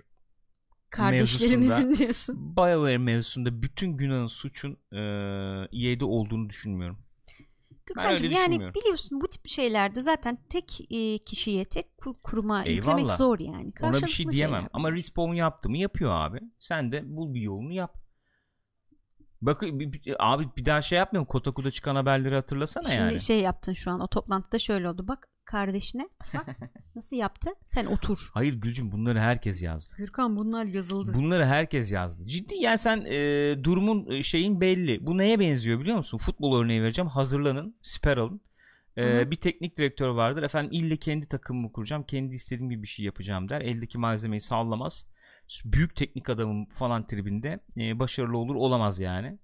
Kardeşlerimizin 0.90 1.94
diyorsun. 1.96 2.56
BioWare 2.58 2.98
mevzusunda 2.98 3.62
bütün 3.62 3.98
günahın 3.98 4.28
suçun 4.28 4.78
e, 4.92 5.00
EA'de 5.72 6.06
olduğunu 6.06 6.50
düşünmüyorum. 6.50 6.98
Gürkan'cığım 7.86 8.28
öyle 8.28 8.36
yani 8.36 8.60
biliyorsun 8.76 9.22
bu 9.22 9.28
tip 9.28 9.48
şeylerde 9.48 10.02
zaten 10.02 10.38
tek 10.50 10.82
e, 10.92 11.18
kişiye 11.18 11.66
tek 11.66 11.98
kur- 11.98 12.16
kuruma 12.24 12.64
yüklemek 12.64 13.12
zor 13.12 13.40
yani. 13.40 13.74
Ona 13.82 14.02
bir 14.02 14.08
şey 14.08 14.30
diyemem. 14.30 14.56
şeyler. 14.56 14.70
Ama 14.74 14.92
Respawn 14.92 15.34
yaptı 15.34 15.70
mı 15.70 15.78
yapıyor 15.78 16.12
abi. 16.16 16.40
Sen 16.60 16.92
de 16.92 17.16
bul 17.16 17.34
bir 17.34 17.42
yolunu 17.42 17.74
yap. 17.74 18.03
Bak 19.46 19.62
bir- 19.62 19.94
bir- 19.94 20.16
abi 20.34 20.50
bir 20.58 20.66
daha 20.66 20.82
şey 20.82 20.98
yapmıyorum. 20.98 21.28
Kotaku'da 21.28 21.72
çıkan 21.72 21.96
haberleri 21.96 22.36
hatırlasana 22.36 22.84
Şimdi 22.84 23.02
yani. 23.02 23.20
şey 23.20 23.40
yaptın 23.40 23.74
şu 23.74 23.92
an 23.92 24.00
o 24.00 24.08
toplantıda 24.08 24.60
şöyle 24.60 24.90
oldu. 24.90 25.08
Bak 25.08 25.28
kardeşine 25.46 26.10
bak 26.34 26.46
nasıl 26.96 27.16
yaptı. 27.16 27.50
Sen 27.70 27.86
otur. 27.86 28.30
Hayır 28.34 28.54
Gülcüm 28.54 28.92
bunları 28.92 29.20
herkes 29.20 29.62
yazdı. 29.62 29.94
Gürkan 29.98 30.36
bunlar 30.36 30.66
yazıldı. 30.66 31.14
Bunları 31.16 31.46
herkes 31.46 31.92
yazdı. 31.92 32.28
Ciddi 32.28 32.56
yani 32.56 32.78
sen 32.78 33.06
e, 33.10 33.16
durumun 33.64 34.12
e, 34.12 34.24
şeyin 34.24 34.62
belli. 34.62 35.08
Bu 35.08 35.18
neye 35.18 35.40
benziyor 35.40 35.80
biliyor 35.80 35.98
musun? 35.98 36.18
Futbol 36.18 36.60
örneği 36.62 36.84
vereceğim. 36.84 37.10
Hazırlanın. 37.10 37.76
Siper 37.82 38.18
alın. 38.18 38.42
E, 38.98 39.32
bir 39.32 39.36
teknik 39.36 39.78
direktör 39.78 40.10
vardır. 40.10 40.44
Efendim 40.44 40.72
ille 40.74 40.98
kendi 40.98 41.28
takımımı 41.28 41.72
kuracağım. 41.72 42.04
Kendi 42.04 42.36
istediğim 42.36 42.70
gibi 42.70 42.84
bir 42.84 42.88
şey 42.88 43.06
yapacağım 43.06 43.50
der. 43.50 43.62
Eldeki 43.62 43.98
malzemeyi 43.98 44.42
sallamaz. 44.42 45.06
Büyük 45.66 45.96
teknik 45.96 46.30
adamım 46.30 46.66
falan 46.66 47.08
tribinde 47.08 47.60
e, 47.78 48.00
başarılı 48.00 48.38
olur 48.38 48.56
olamaz 48.56 49.00
yani. 49.00 49.38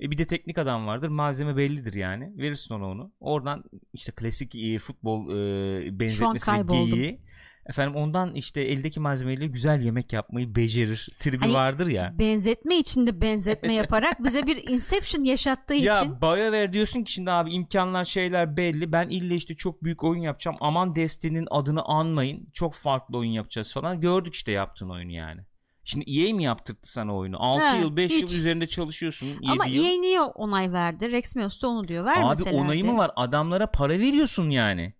E, 0.00 0.10
bir 0.10 0.18
de 0.18 0.24
teknik 0.24 0.58
adam 0.58 0.86
vardır. 0.86 1.08
Malzeme 1.08 1.56
bellidir 1.56 1.94
yani. 1.94 2.32
Verirsin 2.38 2.74
ona 2.74 2.86
onu. 2.88 3.12
Oradan 3.20 3.64
işte 3.92 4.12
klasik 4.12 4.54
e, 4.54 4.78
futbol 4.78 5.30
e, 5.30 5.98
benzetmesi 6.00 6.50
geyiği. 6.66 7.20
Efendim 7.66 7.96
ondan 7.96 8.34
işte 8.34 8.60
eldeki 8.60 9.00
malzemeyle 9.00 9.46
güzel 9.46 9.82
yemek 9.82 10.12
yapmayı 10.12 10.54
becerir. 10.54 11.08
Tribi 11.18 11.38
Hani 11.38 11.52
vardır 11.52 11.86
ya. 11.86 12.14
Benzetme 12.18 12.76
içinde 12.76 13.20
benzetme 13.20 13.74
yaparak 13.80 14.24
bize 14.24 14.46
bir 14.46 14.68
Inception 14.70 15.24
yaşattığı 15.24 15.74
için 15.74 15.86
Ya 15.86 16.20
BioWare 16.22 16.72
diyorsun 16.72 17.02
ki 17.02 17.12
şimdi 17.12 17.30
abi 17.30 17.52
imkanlar 17.52 18.04
şeyler 18.04 18.56
belli. 18.56 18.92
Ben 18.92 19.08
ille 19.08 19.34
işte 19.36 19.54
çok 19.54 19.84
büyük 19.84 20.04
oyun 20.04 20.20
yapacağım. 20.22 20.56
Aman 20.60 20.94
Destiny'nin 20.94 21.48
adını 21.50 21.82
anmayın. 21.82 22.48
Çok 22.52 22.74
farklı 22.74 23.18
oyun 23.18 23.30
yapacağız 23.30 23.72
falan. 23.72 24.00
Gördük 24.00 24.34
işte 24.34 24.52
yaptığın 24.52 24.90
oyunu 24.90 25.12
yani. 25.12 25.40
Şimdi 25.86 26.10
EA 26.10 26.34
mi 26.34 26.44
yaptırdı 26.44 26.80
sana 26.82 27.16
oyunu? 27.16 27.36
6 27.42 27.60
Ha, 27.60 27.76
yıl 27.76 27.96
5 27.96 28.12
yıl 28.12 28.22
hiç. 28.22 28.32
üzerinde 28.32 28.66
çalışıyorsun. 28.66 29.26
7 29.26 29.38
ama 29.50 29.66
yıl. 29.66 29.84
EA 29.84 30.00
niye 30.00 30.20
onay 30.20 30.72
verdi? 30.72 31.12
Rex 31.12 31.36
Meos 31.36 31.62
da 31.62 31.68
onu 31.68 31.88
diyor. 31.88 32.04
Abi 32.06 32.10
Vermeselerdi. 32.20 32.56
onayı 32.56 32.84
mı 32.84 32.96
var? 32.98 33.10
Adamlara 33.16 33.66
para 33.70 33.98
veriyorsun 33.98 34.50
yani. 34.50 34.94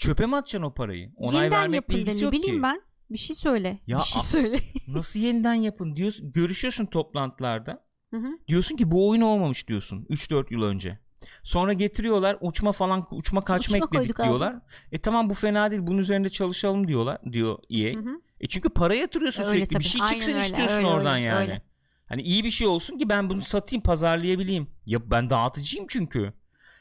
Çöpe 0.00 0.26
mi 0.26 0.36
atacaksın 0.36 0.66
o 0.66 0.74
parayı? 0.74 1.12
Onay 1.16 1.36
Yeniden 1.40 1.58
vermekle 1.60 1.76
yapın 1.76 1.94
ilgisi 1.94 2.18
ne 2.18 2.24
yok 2.24 2.32
bileyim 2.32 2.56
ki. 2.56 2.62
ben. 2.62 2.82
Bir 3.10 3.18
şey 3.18 3.36
söyle. 3.36 3.78
Ya 3.86 3.98
bir 3.98 4.02
şey 4.02 4.22
söyle. 4.22 4.58
Nasıl 4.88 5.20
yeniden 5.20 5.54
yapın 5.54 5.96
diyorsun. 5.96 6.32
Görüşüyorsun 6.32 6.86
toplantılarda. 6.86 7.84
Hı 8.10 8.16
hı. 8.16 8.26
Diyorsun 8.48 8.76
ki 8.76 8.90
bu 8.90 9.08
oyun 9.08 9.20
olmamış 9.22 9.68
diyorsun 9.68 10.06
3-4 10.10 10.46
yıl 10.54 10.62
önce. 10.62 10.98
Sonra 11.42 11.72
getiriyorlar 11.72 12.36
uçma 12.40 12.72
falan 12.72 13.06
uçma 13.10 13.44
kaçma 13.44 13.76
Uçma 13.76 13.86
ekledik 13.86 13.98
koyduk 13.98 14.20
abi. 14.20 14.26
diyorlar. 14.26 14.56
E 14.92 14.98
tamam 14.98 15.30
bu 15.30 15.34
fena 15.34 15.70
değil 15.70 15.82
bunun 15.86 15.98
üzerinde 15.98 16.30
çalışalım 16.30 16.88
diyorlar 16.88 17.18
diyor 17.32 17.58
EA. 17.70 17.94
Hı 17.94 18.00
hı. 18.00 18.20
E 18.40 18.48
çünkü 18.48 18.68
para 18.68 18.94
yatırıyorsun 18.94 19.42
Öyle 19.42 19.52
sürekli 19.52 19.68
tabii. 19.72 19.84
bir 19.84 19.88
şey 19.88 20.02
Aynen 20.02 20.12
çıksın 20.14 20.32
öyle, 20.32 20.42
istiyorsun 20.42 20.76
öyle, 20.76 20.86
oradan 20.86 21.14
öyle, 21.14 21.24
yani. 21.26 21.40
öyle. 21.40 21.62
Hani 22.06 22.22
iyi 22.22 22.44
bir 22.44 22.50
şey 22.50 22.66
olsun 22.66 22.98
ki 22.98 23.08
ben 23.08 23.30
bunu 23.30 23.40
satayım 23.42 23.82
pazarlayabileyim. 23.82 24.68
Ya 24.86 25.10
ben 25.10 25.30
dağıtıcıyım 25.30 25.86
çünkü. 25.88 26.32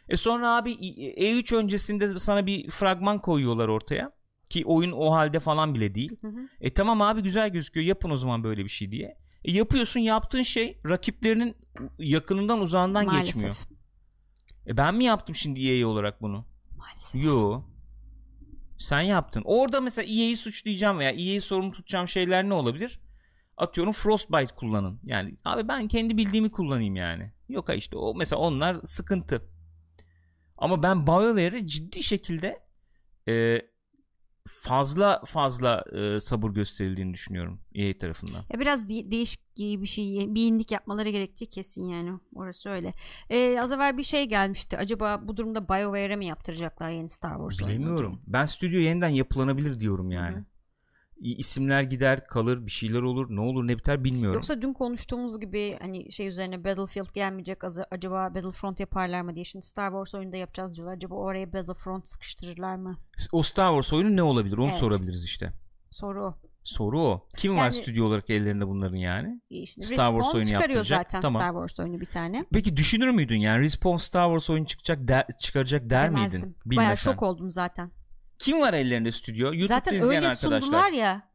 E 0.10 0.17
sonra 0.17 0.56
abi 0.56 0.72
E3 0.72 1.56
öncesinde 1.56 2.17
sana 2.17 2.45
bir 2.45 2.69
fragman 2.69 3.19
koyuyorlar 3.19 3.67
ortaya. 3.67 4.12
Ki 4.50 4.65
oyun 4.65 4.91
o 4.91 5.12
halde 5.12 5.39
falan 5.39 5.76
bile 5.76 5.95
değil. 5.95 6.17
Hı 6.22 6.28
hı. 6.28 6.50
E 6.62 6.74
tamam 6.74 7.02
abi 7.02 7.22
güzel 7.22 7.50
gözüküyor 7.50 7.86
yapın 7.88 8.10
o 8.10 8.17
zaman 8.17 8.43
böyle 8.43 8.63
bir 8.63 8.69
şey 8.69 8.91
diye. 8.91 9.17
E 9.43 9.52
yapıyorsun 9.52 10.00
yaptığın 10.00 10.43
şey 10.43 10.82
rakiplerinin 10.86 11.56
yakınından 12.00 12.60
uzağından 12.60 13.06
Maalesef. 13.06 13.26
geçmiyor. 13.34 13.56
E 14.67 14.78
ben 14.78 14.95
mi 14.95 15.06
yaptım 15.06 15.36
şimdi 15.36 15.72
EA 15.72 15.88
olarak 15.88 16.22
bunu? 16.22 16.45
Maalesef. 16.78 17.24
Yo. 17.24 17.62
Sen 18.78 19.02
yaptın. 19.02 19.41
Orada 19.45 19.82
mesela 19.82 20.06
EA'yi 20.06 20.38
suçlayacağım 20.38 21.00
veya 21.00 21.10
EA'yi 21.10 21.41
sorumlu 21.41 21.72
tutacağım 21.72 22.08
şeyler 22.08 22.50
ne 22.50 22.54
olabilir? 22.54 23.00
Atıyorum 23.58 23.93
Frostbite 23.93 24.56
kullanın. 24.56 25.00
Yani 25.04 25.36
abi 25.45 25.67
ben 25.67 25.88
kendi 25.88 26.17
bildiğimi 26.17 26.52
kullanayım 26.52 26.95
yani. 26.95 27.32
Yok 27.50 27.69
ha 27.69 27.74
işte 27.74 27.98
o 27.98 28.15
mesela 28.15 28.39
onlar 28.39 28.78
sıkıntı. 28.84 29.50
Ama 30.62 30.84
ben 30.84 31.08
BioWare'e 31.08 31.67
ciddi 31.67 32.04
şekilde 32.04 32.58
e, 33.28 33.62
fazla 34.48 35.22
fazla 35.26 35.84
e, 36.00 36.19
sabır 36.19 36.50
gösterildiğini 36.50 37.13
düşünüyorum 37.13 37.60
EA 37.76 37.98
tarafından. 37.98 38.43
Ya 38.54 38.60
biraz 38.60 38.89
de- 38.89 39.12
değişik 39.12 39.41
bir 39.58 39.86
şey, 39.86 40.36
bir 40.36 40.41
yenilik 40.41 40.72
yapmaları 40.72 41.10
gerektiği 41.10 41.45
kesin 41.45 41.84
yani. 41.84 42.19
Orası 42.36 42.69
öyle. 42.69 42.93
Ee, 43.30 43.60
az 43.62 43.72
evvel 43.72 43.98
bir 43.98 44.04
şey 44.04 44.26
gelmişti. 44.30 44.78
Acaba 44.78 45.28
bu 45.28 45.38
durumda 45.38 45.69
BioWare'e 45.69 46.15
mi 46.15 46.26
yaptıracaklar 46.26 46.89
yeni 46.89 47.10
Star 47.10 47.32
Wars 47.38 47.62
oyununu 47.62 47.80
Bilemiyorum. 47.82 48.22
Ben 48.28 48.45
stüdyo 48.45 48.80
yeniden 48.80 49.10
yapılanabilir 49.10 49.80
diyorum 49.80 50.12
yani. 50.12 50.36
Hı 50.36 50.39
hı. 50.39 50.43
İ- 50.43 50.59
İsimler 51.21 51.84
gider 51.84 52.27
kalır 52.27 52.65
bir 52.65 52.71
şeyler 52.71 53.01
olur 53.01 53.27
ne 53.36 53.41
olur 53.41 53.67
ne 53.67 53.77
biter 53.77 54.03
bilmiyorum. 54.03 54.34
Yoksa 54.36 54.62
dün 54.62 54.73
konuştuğumuz 54.73 55.39
gibi 55.39 55.77
hani 55.82 56.12
şey 56.12 56.27
üzerine 56.27 56.63
Battlefield 56.63 57.13
gelmeyecek 57.13 57.58
acaba 57.91 58.36
Battlefront 58.36 58.79
yaparlar 58.79 59.21
mı 59.21 59.36
diye 59.36 59.45
şimdi 59.45 59.65
Star 59.65 59.89
Wars 59.89 60.15
oyunda 60.15 60.38
yapacağız 60.38 60.75
diyorlar. 60.75 60.95
Acaba 60.95 61.15
oraya 61.15 61.53
Battlefront 61.53 62.08
sıkıştırırlar 62.08 62.75
mı? 62.75 62.97
O 63.32 63.43
Star 63.43 63.69
Wars 63.69 63.93
oyunu 63.93 64.15
ne 64.15 64.23
olabilir 64.23 64.58
onu 64.58 64.65
Evet. 64.67 64.75
sorabiliriz 64.75 65.25
işte. 65.25 65.53
Soru 65.91 66.25
o. 66.25 66.36
Soru 66.63 67.01
o. 67.01 67.27
Kim 67.38 67.55
var 67.58 67.63
Yani- 67.63 67.73
stüdyo 67.73 68.05
olarak 68.05 68.29
ellerinde 68.29 68.67
bunların 68.67 68.95
yani? 68.97 69.41
İşte 69.49 69.82
Star 69.82 70.12
Wars 70.12 70.36
oyunu 70.36 70.53
yaptıracak. 70.53 70.86
zaten 70.86 71.21
Tamam. 71.21 71.41
Star 71.41 71.49
Wars 71.51 71.79
oyunu 71.79 71.99
bir 72.01 72.05
tane. 72.05 72.45
Peki 72.53 72.77
düşünür 72.77 73.10
müydün 73.10 73.38
yani 73.39 73.62
Respawn 73.62 73.97
Star 73.97 74.25
Wars 74.27 74.49
oyunu 74.49 74.65
çıkacak 74.67 75.08
der, 75.08 75.25
çıkaracak 75.39 75.89
der 75.89 76.05
Demezdim. 76.08 76.39
miydin? 76.41 76.55
Bayağı 76.65 76.84
Bilmesen. 76.89 77.12
şok 77.12 77.23
oldum 77.23 77.49
zaten. 77.49 77.91
Kim 78.39 78.60
var 78.60 78.73
ellerinde 78.73 79.12
stüdyo? 79.12 79.45
YouTube'da 79.45 79.67
zaten 79.67 79.95
izleyen 79.95 80.23
öyle 80.23 80.32
arkadaşlar. 80.32 80.62
sundular 80.62 80.91
ya 80.91 81.30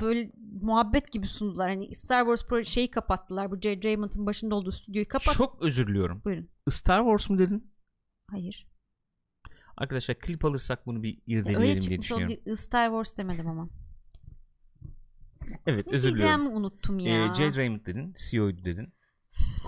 böyle 0.00 0.30
muhabbet 0.62 1.12
gibi 1.12 1.26
sundular. 1.26 1.70
Hani 1.70 1.94
Star 1.94 2.20
Wars 2.24 2.46
pro 2.46 2.64
şeyi 2.64 2.90
kapattılar. 2.90 3.50
Bu 3.50 3.60
J.J. 3.60 3.82
Raymond'ın 3.88 4.26
başında 4.26 4.54
olduğu 4.54 4.72
stüdyoyu 4.72 5.08
kapat. 5.08 5.34
Çok 5.34 5.62
özür 5.62 5.86
diliyorum. 5.86 6.22
Buyurun. 6.24 6.50
Star 6.70 7.00
Wars 7.00 7.30
mu 7.30 7.38
dedin? 7.38 7.72
Hayır. 8.30 8.68
Arkadaşlar 9.76 10.18
klip 10.18 10.44
alırsak 10.44 10.86
bunu 10.86 11.02
bir 11.02 11.08
Ya 11.26 11.38
irdeleyelim 11.38 11.62
öyle 11.62 11.80
diye 11.80 12.02
düşünüyorum. 12.02 12.36
Bir 12.46 12.56
Star 12.56 12.86
Wars 12.88 13.16
demedim 13.16 13.46
ama. 13.48 13.68
Evet 15.66 15.86
Ne 15.88 15.94
özür 15.94 16.14
diliyorum. 16.14 16.56
unuttum 16.56 16.98
ya. 16.98 17.24
Ee, 17.26 17.34
Jade 17.34 17.56
Raymond 17.56 17.86
dedin. 17.86 18.14
CEO'ydu 18.30 18.64
dedin. 18.64 18.92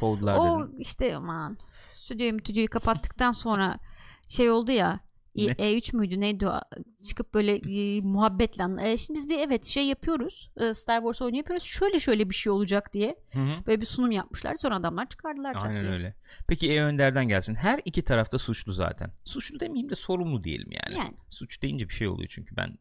Code'lar 0.01 0.37
o 0.39 0.69
dedin. 0.69 0.79
işte 0.79 1.17
aman 1.17 1.59
stüdyoyu 1.95 2.41
stüdyoyu 2.41 2.69
kapattıktan 2.69 3.33
sonra 3.33 3.79
şey 4.29 4.51
oldu 4.51 4.71
ya 4.71 5.01
E- 5.05 5.10
Ne? 5.37 5.43
E3 5.43 5.97
müydü 5.97 6.21
neydi 6.21 6.47
o 6.49 6.61
çıkıp 7.09 7.35
böyle 7.35 7.57
e, 7.57 8.01
muhabbetle 8.01 8.93
e, 8.93 8.97
şimdi 8.97 9.17
biz 9.17 9.29
bir 9.29 9.39
evet 9.39 9.65
şey 9.65 9.87
yapıyoruz 9.87 10.51
e, 10.57 10.75
Star 10.75 10.99
Wars 10.99 11.23
oyunu 11.23 11.37
yapıyoruz 11.37 11.65
şöyle 11.65 12.01
şöyle 12.01 12.31
bir 12.31 12.35
şey 12.35 12.53
olacak 12.53 12.93
diye 12.93 13.17
Hı 13.33 13.39
hı. 13.39 13.67
böyle 13.67 13.81
bir 13.81 13.87
sunum 13.87 14.11
yapmışlar 14.11 14.57
sonra 14.57 14.77
adamlar 14.77 15.09
çıkardılar 15.09 15.57
Aynen 15.63 15.83
diye. 15.83 15.93
öyle. 15.93 16.15
Peki 16.49 16.73
E 16.73 16.83
Önder'den 16.83 17.29
gelsin. 17.29 17.55
Her 17.55 17.81
iki 17.85 18.03
tarafta 18.03 18.39
suçlu 18.39 18.73
zaten. 18.73 19.11
Suçlu 19.25 19.61
demeyeyim 19.61 19.91
de 19.91 19.95
sorumlu 19.95 20.45
diyelim 20.45 20.69
yani. 20.71 20.99
Yani. 20.99 21.17
Suç 21.29 21.63
deyince 21.63 21.89
bir 21.89 21.95
şey 21.95 22.09
oluyor 22.09 22.29
çünkü 22.33 22.57
ben 22.57 22.79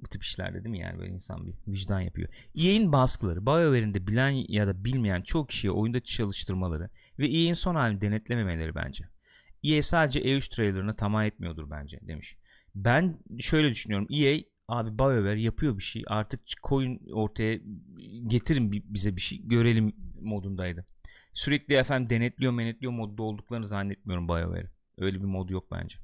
bu 0.00 0.08
tip 0.08 0.22
işlerde 0.22 0.64
değil 0.64 0.70
mi 0.70 0.78
yani 0.78 0.98
böyle 0.98 1.12
insan 1.12 1.46
bir 1.46 1.54
vicdan 1.66 2.00
yapıyor. 2.00 2.28
EA'in 2.54 2.92
baskıları, 2.92 3.46
BioWare'in 3.46 3.94
de 3.94 4.06
bilen 4.06 4.44
ya 4.48 4.66
da 4.66 4.84
bilmeyen 4.84 5.22
çok 5.22 5.48
kişiye 5.48 5.70
oyunda 5.70 6.00
çalıştırmaları 6.00 6.90
ve 7.18 7.26
EA'in 7.26 7.54
son 7.54 7.74
halini 7.74 8.00
denetlememeleri 8.00 8.74
bence. 8.74 9.04
EA 9.64 9.82
sadece 9.82 10.20
E3 10.20 10.54
trailerını 10.54 10.96
tamam 10.96 11.22
etmiyordur 11.22 11.70
bence 11.70 11.98
demiş. 12.02 12.36
Ben 12.74 13.18
şöyle 13.40 13.70
düşünüyorum. 13.70 14.06
EA 14.10 14.38
abi 14.68 14.98
BioWare 14.98 15.40
yapıyor 15.40 15.78
bir 15.78 15.82
şey 15.82 16.02
artık 16.06 16.40
koyun 16.62 17.00
ortaya 17.12 17.60
getirin 18.26 18.72
bize 18.72 19.16
bir 19.16 19.20
şey 19.20 19.48
görelim 19.48 19.92
modundaydı. 20.20 20.86
Sürekli 21.32 21.74
efendim 21.74 22.10
denetliyor 22.10 22.52
menetliyor 22.52 22.92
modda 22.92 23.22
olduklarını 23.22 23.66
zannetmiyorum 23.66 24.28
BioWare. 24.28 24.70
Öyle 24.98 25.18
bir 25.18 25.24
mod 25.24 25.48
yok 25.48 25.72
bence. 25.72 25.98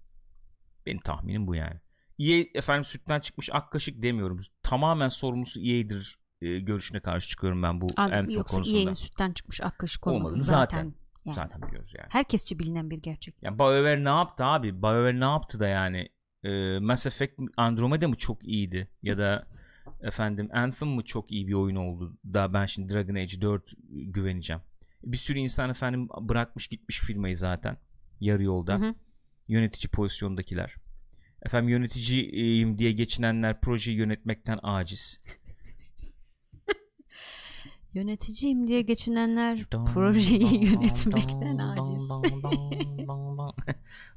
Benim 0.86 1.00
tahminim 1.00 1.46
bu 1.46 1.54
yani. 1.54 1.80
EA 2.18 2.44
efendim 2.54 2.84
sütten 2.84 3.20
çıkmış 3.20 3.48
ak 3.52 3.72
kaşık 3.72 4.02
demiyorum. 4.02 4.40
Tamamen 4.62 5.08
sorumlusu 5.08 5.60
EA'dir 5.60 6.18
e, 6.40 6.58
görüşüne 6.58 7.00
karşı 7.00 7.28
çıkıyorum 7.28 7.62
ben 7.62 7.80
bu 7.80 7.86
Abi, 7.96 8.14
Anthem 8.14 8.30
yoksa 8.30 8.56
konusunda. 8.56 8.80
EA'nin 8.80 8.94
sütten 8.94 9.32
çıkmış 9.32 9.60
ak 9.60 9.78
kaşık 9.78 10.06
olmadı. 10.06 10.34
Zaten. 10.34 10.76
zaten. 10.76 10.94
Yani. 11.24 11.34
Zaten 11.34 11.62
biliyoruz 11.62 11.92
yani. 11.98 12.08
Herkesçe 12.10 12.58
bilinen 12.58 12.90
bir 12.90 13.00
gerçek. 13.00 13.42
Yani 13.42 13.58
BioWare 13.58 14.04
ne 14.04 14.08
yaptı 14.08 14.44
abi? 14.44 14.82
BioWare 14.82 15.20
ne 15.20 15.24
yaptı 15.24 15.60
da 15.60 15.68
yani? 15.68 16.08
E, 16.44 16.78
Mass 16.78 17.06
Effect 17.06 17.34
Andromeda 17.56 18.08
mı 18.08 18.16
çok 18.16 18.44
iyiydi? 18.44 18.88
Ya 19.02 19.18
da 19.18 19.46
efendim 20.00 20.48
Anthem 20.52 20.88
mı 20.88 21.04
çok 21.04 21.32
iyi 21.32 21.48
bir 21.48 21.52
oyun 21.52 21.76
oldu? 21.76 22.18
Da 22.24 22.54
ben 22.54 22.66
şimdi 22.66 22.92
Dragon 22.92 23.14
Age 23.14 23.40
4 23.40 23.72
güveneceğim. 23.88 24.62
Bir 25.02 25.16
sürü 25.16 25.38
insan 25.38 25.70
efendim 25.70 26.08
bırakmış 26.20 26.68
gitmiş 26.68 27.00
firmayı 27.00 27.36
zaten. 27.36 27.76
Yarı 28.20 28.42
yolda. 28.42 28.74
Hı 28.74 28.84
hı. 28.84 28.94
Yönetici 29.48 29.90
pozisyondakiler. 29.90 30.74
Efendim 31.42 31.68
yöneticiyim 31.68 32.78
diye 32.78 32.92
geçinenler 32.92 33.60
projeyi 33.60 33.96
yönetmekten 33.96 34.58
aciz. 34.62 35.20
Yöneticiyim 37.94 38.66
diye 38.66 38.80
geçinenler 38.82 39.64
projeyi 39.94 40.64
yönetmekten 40.64 41.58
aciz. 41.58 42.08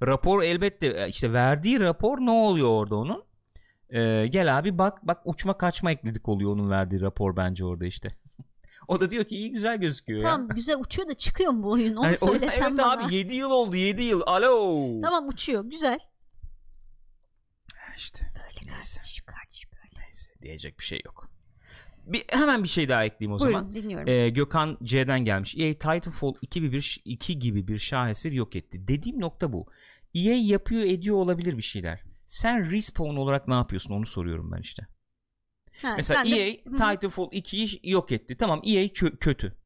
rapor 0.02 0.44
elbette 0.44 1.08
işte 1.10 1.34
verdiği 1.34 1.80
rapor 1.80 2.18
ne 2.20 2.32
oluyor 2.32 2.68
orada 2.70 2.96
onun? 2.96 3.24
Ee, 3.90 4.28
gel 4.30 4.58
abi 4.58 4.78
bak 4.78 5.08
bak 5.08 5.22
uçma 5.26 5.58
kaçma 5.58 5.92
ekledik 5.92 6.30
oluyor 6.30 6.52
onun 6.52 6.70
verdiği 6.70 7.02
rapor 7.02 7.36
bence 7.38 7.66
orada 7.66 7.86
işte. 7.86 8.18
o 8.88 9.00
da 9.02 9.12
diyor 9.12 9.24
ki 9.26 9.36
iyi 9.36 9.52
güzel 9.52 9.78
gözüküyor 9.78 10.22
Tamam 10.22 10.42
ya. 10.42 10.56
güzel 10.56 10.78
uçuyor 10.80 11.08
da 11.10 11.14
çıkıyor 11.14 11.52
mu 11.52 11.64
bu 11.64 11.72
oyun 11.72 11.96
onu 11.96 12.06
Yani 12.06 12.18
söylesen 12.18 12.62
evet 12.70 12.78
bana. 12.78 13.06
abi 13.06 13.16
7 13.16 13.36
yıl 13.36 13.52
oldu 13.52 13.76
7 13.76 14.04
yıl. 14.04 14.22
Alo. 14.26 15.02
Tamam 15.02 15.28
uçuyor 15.28 15.66
güzel. 15.66 16.00
İşte 17.98 18.26
Böyle 18.36 18.72
Neyse. 18.76 19.00
kardeş 19.00 19.22
kardeş 19.22 19.66
böyle. 19.72 20.06
neyse 20.06 20.30
diyecek 20.42 20.80
bir 20.80 20.84
şey 20.84 21.00
yok. 21.06 21.30
Bir, 22.06 22.24
hemen 22.30 22.64
bir 22.64 22.68
şey 22.68 22.90
daha 22.90 23.06
ekleyeyim 23.06 23.36
o 23.36 23.40
Buyurun 23.40 23.60
zaman. 23.60 23.74
dinliyorum. 23.74 24.08
Ee, 24.08 24.30
Gökhan 24.30 24.78
C'den 24.84 25.26
gelmiş. 25.26 25.56
EA 25.58 25.74
Titanfall 25.74 26.34
2 26.42 26.60
gibi 26.62 26.72
bir 26.72 27.02
2 27.06 27.40
gibi 27.40 27.68
bir 27.68 27.78
şaheser 27.80 28.32
yok 28.32 28.56
etti. 28.56 28.88
Dediğim 28.88 29.22
nokta 29.22 29.54
bu. 29.54 29.66
EA 30.16 30.36
yapıyor 30.36 30.82
ediyor 30.84 31.16
olabilir 31.16 31.58
bir 31.58 31.62
şeyler. 31.62 32.04
Sen 32.28 32.72
Respawn 32.72 33.16
olarak 33.16 33.48
ne 33.48 33.54
yapıyorsun 33.54 33.94
onu 33.94 34.06
soruyorum 34.06 34.52
ben 34.52 34.62
işte. 34.62 34.88
Ha, 35.82 35.94
Mesela 35.98 36.26
de- 36.26 36.30
EA 36.30 36.56
Hı 36.66 36.70
hı. 36.70 36.72
Titanfall 36.72 37.32
2'yi 37.32 37.80
yok 37.92 38.12
etti. 38.12 38.38
Tamam 38.38 38.62
EA 38.64 38.86
kö- 38.86 39.18
kötü. 39.18 39.58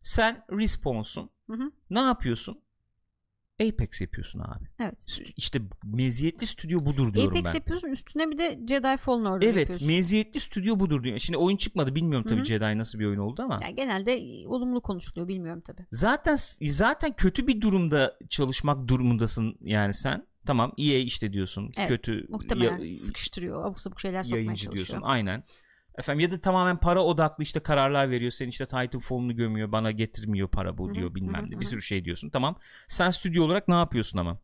Sen 0.00 0.44
Respawn'sun. 0.50 1.30
Hı 1.50 1.56
hı. 1.56 1.72
Ne 1.90 2.00
yapıyorsun? 2.00 2.62
Apex 3.68 4.00
yapıyorsun 4.00 4.40
abi. 4.40 4.64
Evet. 4.80 5.06
İşte 5.36 5.58
meziyetli 5.84 6.46
stüdyo 6.46 6.84
budur 6.86 7.14
diyorum 7.14 7.30
Apex 7.32 7.44
ben. 7.44 7.54
yapıyorsun 7.54 7.88
üstüne 7.88 8.30
bir 8.30 8.38
de 8.38 8.60
Jedi 8.68 8.96
Fallen 8.96 9.24
Order 9.24 9.46
Evet 9.46 9.58
yapıyorsun. 9.58 9.88
meziyetli 9.88 10.40
stüdyo 10.40 10.80
budur 10.80 11.02
diyor. 11.04 11.18
Şimdi 11.18 11.36
oyun 11.38 11.56
çıkmadı 11.56 11.94
bilmiyorum 11.94 12.26
tabii 12.28 12.36
Hı 12.38 12.40
hı. 12.40 12.44
Jedi 12.44 12.78
nasıl 12.78 12.98
bir 12.98 13.06
oyun 13.06 13.18
oldu 13.18 13.42
ama. 13.42 13.58
Yani 13.62 13.74
genelde 13.74 14.20
olumlu 14.46 14.80
konuşuluyor 14.80 15.28
bilmiyorum 15.28 15.62
tabii. 15.66 15.86
Zaten 15.92 16.36
zaten 16.62 17.12
kötü 17.16 17.46
bir 17.46 17.60
durumda 17.60 18.16
çalışmak 18.28 18.88
durumundasın 18.88 19.56
yani 19.60 19.94
sen. 19.94 20.26
Tamam 20.46 20.72
EA 20.78 20.98
işte 20.98 21.32
diyorsun 21.32 21.70
Evet, 21.76 21.88
kötü 21.88 22.26
Muhtemelen 22.28 22.78
ya- 22.80 22.94
sıkıştırıyor. 22.94 23.64
Abuk 23.66 23.80
sabuk 23.80 24.00
şeyler 24.00 24.22
sokmaya 24.22 24.44
çalışıyor. 24.44 24.74
diyorsun. 24.74 25.00
Aynen. 25.02 25.44
Efendim 25.98 26.20
ya 26.20 26.30
da 26.30 26.40
tamamen 26.40 26.76
para 26.76 27.02
odaklı 27.02 27.44
işte 27.44 27.60
kararlar 27.60 28.10
veriyor. 28.10 28.30
Senin 28.30 28.50
işte 28.50 28.66
Titanfall'unu 28.66 29.36
gömüyor. 29.36 29.72
Bana 29.72 29.90
getirmiyor 29.90 30.48
para 30.48 30.78
bu 30.78 30.94
diyor 30.94 31.14
bilmem 31.14 31.50
ne. 31.50 31.60
Bir 31.60 31.64
sürü 31.64 31.82
şey 31.82 32.04
diyorsun. 32.04 32.30
Tamam. 32.30 32.58
Sen 32.88 33.10
stüdyo 33.10 33.44
olarak 33.44 33.68
ne 33.68 33.74
yapıyorsun 33.74 34.18
ama? 34.18 34.38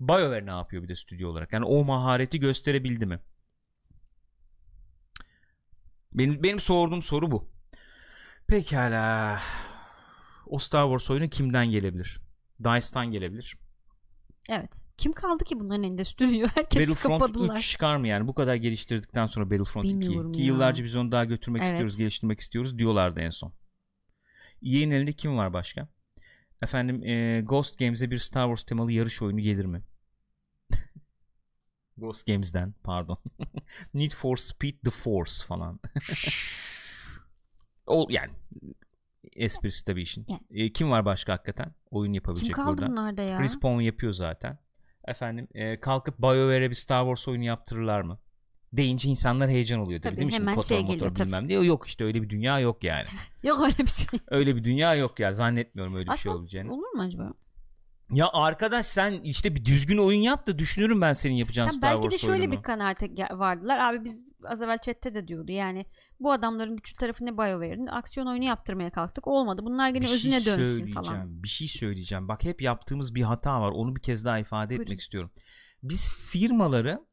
BioWare 0.00 0.46
ne 0.46 0.50
yapıyor 0.50 0.82
bir 0.82 0.88
de 0.88 0.96
stüdyo 0.96 1.28
olarak? 1.30 1.52
Yani 1.52 1.64
o 1.64 1.84
mahareti 1.84 2.40
gösterebildi 2.40 3.06
mi? 3.06 3.20
Benim, 6.12 6.42
benim 6.42 6.60
sorduğum 6.60 7.02
soru 7.02 7.30
bu. 7.30 7.50
Pekala. 8.46 9.40
O 10.46 10.58
Star 10.58 10.84
Wars 10.84 11.10
oyunu 11.10 11.28
kimden 11.28 11.70
gelebilir? 11.70 12.20
DICE'tan 12.64 13.10
gelebilir. 13.10 13.56
Evet. 14.48 14.86
Kim 14.96 15.12
kaldı 15.12 15.44
ki 15.44 15.60
bunların 15.60 15.82
elinde 15.82 16.04
stüdyo? 16.04 16.48
Herkes 16.54 16.80
Battlefront 16.88 17.20
kapadılar. 17.22 17.56
3 17.56 17.70
çıkar 17.70 17.96
mı 17.96 18.08
yani? 18.08 18.26
Bu 18.28 18.34
kadar 18.34 18.54
geliştirdikten 18.54 19.26
sonra 19.26 19.50
Battlefront 19.50 19.86
2'yi. 19.86 20.00
Bilmiyorum 20.00 20.32
Ki 20.32 20.40
ya. 20.40 20.46
yıllarca 20.46 20.84
biz 20.84 20.96
onu 20.96 21.12
daha 21.12 21.24
götürmek 21.24 21.62
Evet. 21.62 21.72
istiyoruz, 21.72 21.96
geliştirmek 21.96 22.40
istiyoruz 22.40 22.78
diyorlardı 22.78 23.20
en 23.20 23.30
son. 23.30 23.52
EA'nin 24.62 24.90
elinde 24.90 25.12
kim 25.12 25.36
var 25.36 25.52
başka? 25.52 25.88
Efendim 26.62 27.04
e, 27.04 27.40
Ghost 27.40 27.78
Games'e 27.78 28.10
bir 28.10 28.18
Star 28.18 28.44
Wars 28.44 28.64
temalı 28.64 28.92
yarış 28.92 29.22
oyunu 29.22 29.40
gelir 29.40 29.64
mi? 29.64 29.82
Ghost 31.96 32.26
Games'den 32.26 32.74
pardon. 32.84 33.18
Need 33.94 34.10
for 34.10 34.36
Speed 34.36 34.74
The 34.84 34.90
Force 34.90 35.46
falan. 35.46 35.80
o 37.86 38.06
yani 38.10 38.32
esprisi 39.32 39.84
tabii 39.84 40.02
işin. 40.02 40.26
Yani. 40.28 40.40
E, 40.50 40.72
kim 40.72 40.90
var 40.90 41.04
başka 41.04 41.32
hakikaten? 41.32 41.74
Oyun 41.90 42.08
Kim 42.12 42.14
yapabilecek 42.14 42.54
kaldı 42.54 42.68
burada. 42.78 42.90
bunlarda 42.92 43.22
ya? 43.22 43.40
Respawn 43.40 43.80
yapıyor 43.80 44.12
zaten. 44.12 44.58
Efendim 45.06 45.48
e, 45.54 45.80
kalkıp 45.80 46.18
BioWare'e 46.18 46.70
bir 46.70 46.74
Star 46.74 47.02
Wars 47.02 47.28
oyunu 47.28 47.44
yaptırırlar 47.44 48.00
mı? 48.00 48.18
Deyince 48.72 49.08
insanlar 49.08 49.50
heyecan 49.50 49.80
oluyor 49.80 50.02
tabii, 50.02 50.10
Tabii, 50.10 50.16
değil 50.20 50.26
mi? 50.26 50.32
Şimdi 50.32 50.50
hemen 50.50 50.62
şey 50.62 50.78
motor 50.78 50.92
geliyor, 50.92 51.14
tabii. 51.14 51.26
bilmem 51.26 51.48
diye. 51.48 51.64
Yok 51.64 51.86
işte 51.86 52.04
öyle 52.04 52.22
bir 52.22 52.28
dünya 52.30 52.58
yok 52.60 52.84
yani. 52.84 53.04
Yok 53.42 53.60
öyle 53.64 53.78
bir 53.78 53.86
şey. 53.86 54.20
öyle 54.28 54.56
bir 54.56 54.64
dünya 54.64 54.94
yok 54.94 55.20
ya. 55.20 55.32
Zannetmiyorum 55.32 55.94
öyle 55.94 56.06
bir 56.10 56.16
şey 56.16 56.30
Aslında 56.30 56.36
olacağını. 56.36 56.72
olur 56.72 56.88
mu 56.94 57.02
acaba? 57.02 57.32
Ya 58.12 58.30
arkadaş 58.32 58.86
sen 58.86 59.12
işte 59.12 59.54
bir 59.54 59.64
düzgün 59.64 59.98
oyun 59.98 60.20
yap 60.20 60.46
da 60.46 60.58
düşünürüm 60.58 61.00
ben 61.00 61.12
senin 61.12 61.34
yapacağın 61.34 61.66
Ya 61.66 61.72
Star 61.72 61.90
belki 61.90 62.02
de 62.02 62.10
Wars 62.10 62.20
şöyle 62.20 62.40
oyununu. 62.42 62.56
bir 62.58 62.62
kanaate 62.62 63.10
vardılar. 63.30 63.78
Abi 63.78 64.04
biz 64.04 64.24
az 64.44 64.62
evvel 64.62 64.78
chatte 64.78 65.14
de 65.14 65.28
diyordu 65.28 65.52
yani 65.52 65.86
bu 66.20 66.32
adamların 66.32 66.76
güçlü 66.76 66.96
tarafı 66.96 67.26
ne 67.26 67.38
BioWare'in 67.38 67.86
aksiyon 67.86 68.26
oyunu 68.26 68.44
yaptırmaya 68.44 68.90
kalktık. 68.90 69.26
Olmadı. 69.26 69.62
Bunlar 69.64 69.88
gene 69.88 70.00
bir 70.00 70.06
şey 70.06 70.16
özüne 70.16 70.34
dönsün 70.34 70.64
söyleyeceğim. 70.64 70.92
falan. 70.92 71.42
Bir 71.42 71.48
şey 71.48 71.68
söyleyeceğim. 71.68 72.28
Bak 72.28 72.44
hep 72.44 72.62
yaptığımız 72.62 73.14
bir 73.14 73.22
hata 73.22 73.60
var. 73.60 73.70
Onu 73.70 73.96
bir 73.96 74.02
kez 74.02 74.24
daha 74.24 74.38
ifade 74.38 74.68
Buyurun. 74.70 74.82
etmek 74.84 75.00
istiyorum. 75.00 75.30
Biz 75.82 76.14
firmaları 76.14 77.06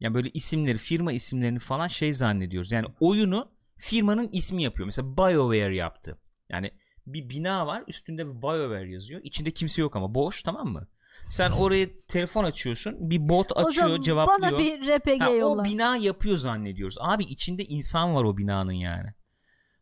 yani 0.00 0.14
böyle 0.14 0.30
isimleri, 0.30 0.78
firma 0.78 1.12
isimlerini 1.12 1.58
falan 1.58 1.88
şey 1.88 2.12
zannediyoruz. 2.12 2.72
Yani 2.72 2.86
oyunu 3.00 3.52
firmanın 3.76 4.28
ismi 4.32 4.62
yapıyor. 4.62 4.86
Mesela 4.86 5.16
BioWare 5.16 5.76
yaptı. 5.76 6.18
Yani 6.50 6.70
bir 7.06 7.30
bina 7.30 7.66
var, 7.66 7.84
üstünde 7.88 8.26
bir 8.26 8.42
BioWare 8.42 8.90
yazıyor. 8.92 9.20
İçinde 9.24 9.50
kimse 9.50 9.82
yok 9.82 9.96
ama 9.96 10.14
boş, 10.14 10.42
tamam 10.42 10.68
mı? 10.68 10.88
Sen 11.28 11.50
oraya 11.50 11.86
telefon 12.08 12.44
açıyorsun, 12.44 13.10
bir 13.10 13.28
bot 13.28 13.52
açıyor, 13.56 13.86
Hocam 13.86 14.00
cevaplıyor. 14.02 14.52
bana 14.52 14.58
bir 14.58 14.80
RPG 14.88 15.20
Ha, 15.20 15.30
yolla. 15.30 15.60
o 15.62 15.64
bina 15.64 15.96
yapıyor 15.96 16.36
zannediyoruz. 16.36 16.96
Abi 17.00 17.24
içinde 17.24 17.64
insan 17.64 18.14
var 18.14 18.24
o 18.24 18.36
binanın 18.36 18.72
yani. 18.72 19.08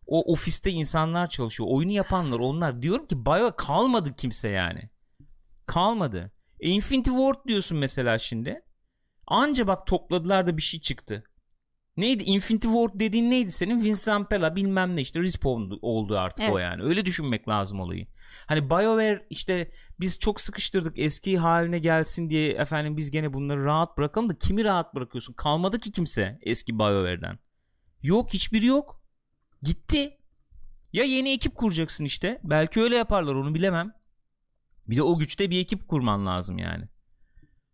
O 0.06 0.32
ofiste 0.32 0.70
insanlar 0.70 1.28
çalışıyor. 1.28 1.68
Oyunu 1.72 1.90
yapanlar 1.92 2.38
onlar. 2.38 2.82
Diyorum 2.82 3.06
ki 3.06 3.26
Bio 3.26 3.52
kalmadı 3.56 4.14
kimse 4.16 4.48
yani. 4.48 4.90
Kalmadı. 5.66 6.32
E, 6.60 6.68
Infinity 6.68 7.10
Ward 7.10 7.48
diyorsun 7.48 7.78
mesela 7.78 8.18
şimdi. 8.18 8.62
Anca 9.26 9.66
bak 9.66 9.86
topladılar 9.86 10.46
da 10.46 10.56
bir 10.56 10.62
şey 10.62 10.80
çıktı. 10.80 11.24
Neydi? 11.96 12.22
Infinity 12.24 12.68
Ward 12.68 12.90
dediğin 12.94 13.30
neydi 13.30 13.52
senin? 13.52 13.82
Vince 13.82 13.94
Zampella 13.94 14.56
bilmem 14.56 14.96
ne 14.96 15.00
işte 15.00 15.20
Respawn 15.22 15.74
oldu 15.82 16.18
artık 16.18 16.50
o 16.50 16.58
Evet. 16.58 16.64
yani. 16.66 16.82
Öyle 16.82 17.04
düşünmek 17.06 17.48
lazım 17.48 17.80
olayı. 17.80 18.06
Hani 18.46 18.70
BioWare 18.70 19.26
işte 19.30 19.70
biz 20.00 20.18
çok 20.18 20.40
sıkıştırdık 20.40 20.98
eski 20.98 21.38
haline 21.38 21.78
gelsin 21.78 22.30
diye 22.30 22.50
efendim 22.52 22.96
biz 22.96 23.10
gene 23.10 23.32
bunları 23.32 23.64
rahat 23.64 23.98
bırakalım 23.98 24.28
da 24.28 24.38
kimi 24.38 24.64
rahat 24.64 24.94
bırakıyorsun? 24.94 25.32
Kalmadı 25.32 25.80
ki 25.80 25.92
kimse 25.92 26.38
eski 26.42 26.78
BioWare'den. 26.78 27.38
Yok 28.02 28.34
hiçbiri 28.34 28.66
yok. 28.66 29.00
Gitti. 29.62 30.18
Ya 30.92 31.04
yeni 31.04 31.32
ekip 31.32 31.54
kuracaksın 31.54 32.04
işte. 32.04 32.40
Belki 32.44 32.80
öyle 32.80 32.96
yaparlar 32.96 33.34
onu 33.34 33.54
bilemem. 33.54 33.92
Bir 34.88 34.96
de 34.96 35.02
o 35.02 35.18
güçte 35.18 35.50
bir 35.50 35.60
ekip 35.60 35.88
kurman 35.88 36.26
lazım 36.26 36.58
yani. 36.58 36.84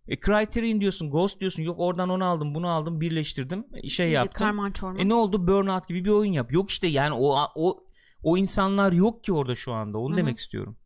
E 0.08 0.20
Criterion 0.20 0.80
diyorsun, 0.80 1.10
Ghost 1.10 1.40
diyorsun. 1.40 1.62
Yok 1.62 1.76
oradan 1.80 2.08
onu 2.08 2.24
aldım, 2.24 2.54
bunu 2.54 2.68
aldım, 2.68 3.00
birleştirdim. 3.00 3.64
e, 3.82 3.88
Şey 3.88 4.06
İyice 4.06 4.14
yaptım. 4.14 4.46
Karman 4.46 4.72
çorman. 4.72 4.98
E 5.00 5.08
ne 5.08 5.14
oldu? 5.14 5.46
Burnout 5.46 5.88
gibi 5.88 6.04
bir 6.04 6.10
oyun 6.10 6.32
yap. 6.32 6.52
Yok 6.52 6.70
işte 6.70 6.86
yani 6.86 7.14
o 7.14 7.38
o 7.54 7.84
o 8.22 8.36
insanlar 8.36 8.92
yok 8.92 9.24
ki 9.24 9.32
orada 9.32 9.54
şu 9.54 9.72
anda. 9.72 9.98
Onu 9.98 10.10
Hı 10.10 10.14
hı. 10.14 10.16
demek 10.16 10.38
istiyorum. 10.38 10.76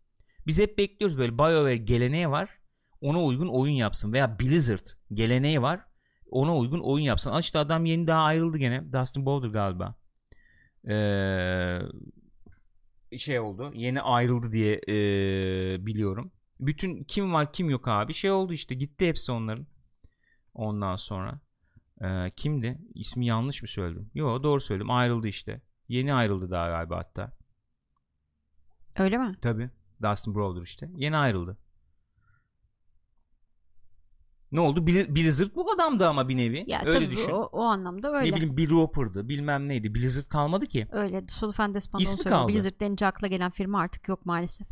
Biz 0.47 0.61
hep 0.61 0.79
bekliyoruz 0.79 1.19
böyle 1.19 1.39
BioWare 1.39 1.77
geleneği 1.77 2.31
var. 2.31 2.51
Ona 3.01 3.25
uygun 3.25 3.49
oyun 3.49 3.75
yapsın 3.75 4.13
veya 4.13 4.39
Blizzard 4.39 4.87
geleneği 5.13 5.63
var. 5.63 5.81
Ona 6.31 6.57
uygun 6.57 6.81
oyun 6.81 7.05
yapsın. 7.05 7.31
Al 7.31 7.41
işte 7.41 7.59
adam 7.59 7.85
yeni 7.85 8.07
daha 8.07 8.23
ayrıldı 8.23 8.59
gene. 8.59 8.93
Dustin 8.93 9.27
Bowder 9.27 9.49
galiba. 9.49 9.95
Ee, 10.89 11.79
şey 13.19 13.41
oldu. 13.41 13.73
Yeni 13.75 14.01
ayrıldı 14.01 14.53
diye 14.53 14.81
ee, 14.89 15.87
biliyorum. 15.87 16.33
Bütün 16.61 17.05
kim 17.05 17.33
var 17.33 17.53
kim 17.53 17.71
yok 17.71 17.89
abi 17.89 18.15
şey 18.15 18.31
oldu 18.31 18.53
işte 18.53 18.75
gitti 18.75 19.09
hepsi 19.09 19.33
onların. 19.33 19.67
Ondan 20.55 20.97
sonra. 20.97 21.41
Ee, 22.01 22.31
kimdi? 22.37 22.79
İsmi 22.95 23.27
yanlış 23.27 23.63
mı 23.63 23.69
söyledim? 23.69 24.11
Yo 24.15 24.43
doğru 24.43 24.61
söyledim. 24.61 24.91
Ayrıldı 24.91 25.29
işte. 25.29 25.61
Yeni 25.89 26.15
ayrıldı 26.15 26.51
daha 26.51 26.69
galiba 26.69 26.99
hatta. 26.99 27.33
Öyle 28.99 29.19
mi? 29.19 29.37
Tabi. 29.41 29.71
Dustin 30.03 30.35
Browder 30.35 30.63
işte. 30.63 30.91
Yeni 30.97 31.17
ayrıldı. 31.17 31.59
Ne 34.53 34.61
oldu? 34.61 34.87
Bli- 34.87 35.15
Blizzard 35.17 35.55
bu 35.55 35.73
adamdı 35.73 36.09
ama 36.09 36.29
bir 36.29 36.37
nevi. 36.37 36.65
Ya 36.67 36.81
öyle 36.85 36.91
tabii 36.91 37.11
düşün. 37.11 37.31
o, 37.31 37.49
o 37.53 37.63
anlamda 37.63 38.13
öyle. 38.13 38.31
Ne 38.31 38.37
bileyim 38.37 38.57
Bill 38.57 38.71
Roper'dı 38.71 39.29
bilmem 39.29 39.69
neydi. 39.69 39.95
Blizzard 39.95 40.29
kalmadı 40.29 40.67
ki. 40.67 40.87
Öyle. 40.91 41.25
Solufen 41.29 41.69
onu 41.69 42.01
söylüyor. 42.01 42.49
Blizzard 42.49 42.81
denince 42.81 43.07
akla 43.07 43.27
gelen 43.27 43.51
firma 43.51 43.81
artık 43.81 44.09
yok 44.09 44.27
maalesef. 44.27 44.67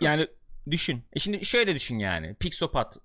Yani 0.00 0.28
düşün. 0.70 1.02
E 1.12 1.18
şimdi 1.18 1.44
şöyle 1.44 1.74
düşün 1.74 1.98
yani. 1.98 2.34
Pixopat. 2.34 2.98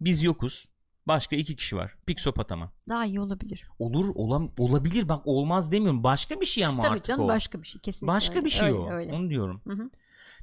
Biz 0.00 0.22
yokuz. 0.22 0.68
Başka 1.06 1.36
iki 1.36 1.56
kişi 1.56 1.76
var. 1.76 1.96
Pixopat 2.06 2.52
ama. 2.52 2.72
Daha 2.88 3.06
iyi 3.06 3.20
olabilir. 3.20 3.68
Olur 3.78 4.12
olam 4.14 4.52
olabilir 4.58 5.08
bak 5.08 5.26
olmaz 5.26 5.72
demiyorum. 5.72 6.04
Başka 6.04 6.40
bir 6.40 6.46
şey 6.46 6.66
ama 6.66 6.82
Tabii 6.82 6.92
artık 6.92 7.04
canım 7.04 7.24
o. 7.24 7.28
başka 7.28 7.62
bir 7.62 7.66
şey 7.66 7.80
kesinlikle. 7.80 8.14
Başka 8.14 8.34
öyle. 8.34 8.44
bir 8.44 8.50
şey 8.50 8.68
öyle, 8.68 8.78
o. 8.78 8.90
Öyle. 8.92 9.12
Onu 9.12 9.30
diyorum. 9.30 9.62
Hı 9.66 9.72
hı. 9.72 9.90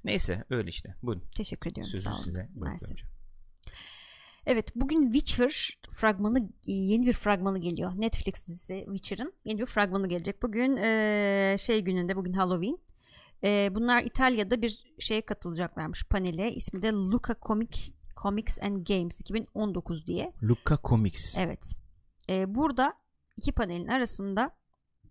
Neyse 0.04 0.46
öyle 0.50 0.70
işte. 0.70 0.96
Buyurun. 1.04 1.24
Teşekkür 1.36 1.72
ediyorum. 1.72 1.92
Sözü 1.92 2.04
sağ 2.04 2.14
olun. 2.14 2.22
size 2.22 2.50
Mersi. 2.56 2.96
Evet 4.46 4.76
bugün 4.76 5.12
Witcher 5.12 5.80
fragmanı 5.92 6.50
yeni 6.66 7.06
bir 7.06 7.14
fragmanı 7.14 7.60
geliyor. 7.60 7.92
Netflix 7.96 8.48
dizisi 8.48 8.86
Witcher'ın 8.86 9.34
yeni 9.46 9.60
bir 9.60 9.66
fragmanı 9.66 10.08
gelecek. 10.08 10.44
Bugün 10.44 10.78
eee, 10.78 11.56
şey 11.60 11.82
gününde 11.82 12.16
bugün 12.16 12.34
Halloween. 12.34 12.78
Eee, 13.44 13.70
bunlar 13.76 14.04
İtalya'da 14.04 14.62
bir 14.62 14.84
şeye 15.00 15.22
katılacaklarmış 15.22 16.04
panele. 16.04 16.52
İsmi 16.54 16.82
de 16.82 16.92
Luca 16.92 17.36
Comic 17.42 17.80
Comics 18.22 18.60
and 18.62 18.88
Games 18.88 19.22
2019 19.22 20.08
diye. 20.08 20.34
Luca 20.44 20.78
Comics. 20.84 21.38
Evet. 21.38 21.74
Eee, 22.30 22.46
burada 22.48 22.94
iki 23.38 23.52
panelin 23.52 23.88
arasında 23.88 24.52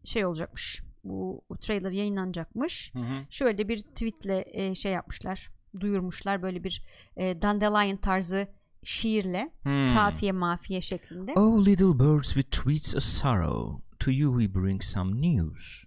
şey 0.05 0.24
olacakmış. 0.26 0.83
Bu, 1.05 1.45
bu 1.51 1.57
trailer 1.59 1.91
yayınlanacakmış. 1.91 2.95
Hı 2.95 2.99
hı. 2.99 3.26
Şöyle 3.31 3.68
bir 3.68 3.81
tweetle 3.81 4.45
e, 4.53 4.74
şey 4.74 4.93
yapmışlar. 4.93 5.51
Duyurmuşlar 5.81 6.43
böyle 6.43 6.64
bir 6.64 6.85
e, 7.16 7.43
Dandelion 7.43 7.97
tarzı 7.97 8.49
şiirle 8.83 9.53
Hmm. 9.62 9.95
kafiye 9.95 10.33
mafiye 10.33 10.81
şeklinde. 10.81 11.33
Oh 11.37 11.64
little 11.66 11.99
birds 11.99 12.35
with 12.35 12.51
tweets 12.51 12.95
of 12.95 13.03
sorrow, 13.03 13.83
to 13.99 14.11
you 14.11 14.41
we 14.41 14.61
bring 14.61 14.83
some 14.83 15.20
news. 15.20 15.85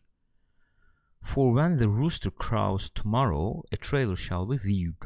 For 1.24 1.48
when 1.56 1.78
the 1.78 1.86
rooster 1.86 2.32
crows 2.48 2.90
tomorrow, 2.90 3.62
a 3.78 3.78
trailer 3.82 4.16
shall 4.16 4.50
be 4.50 4.56
viewed. 4.64 5.02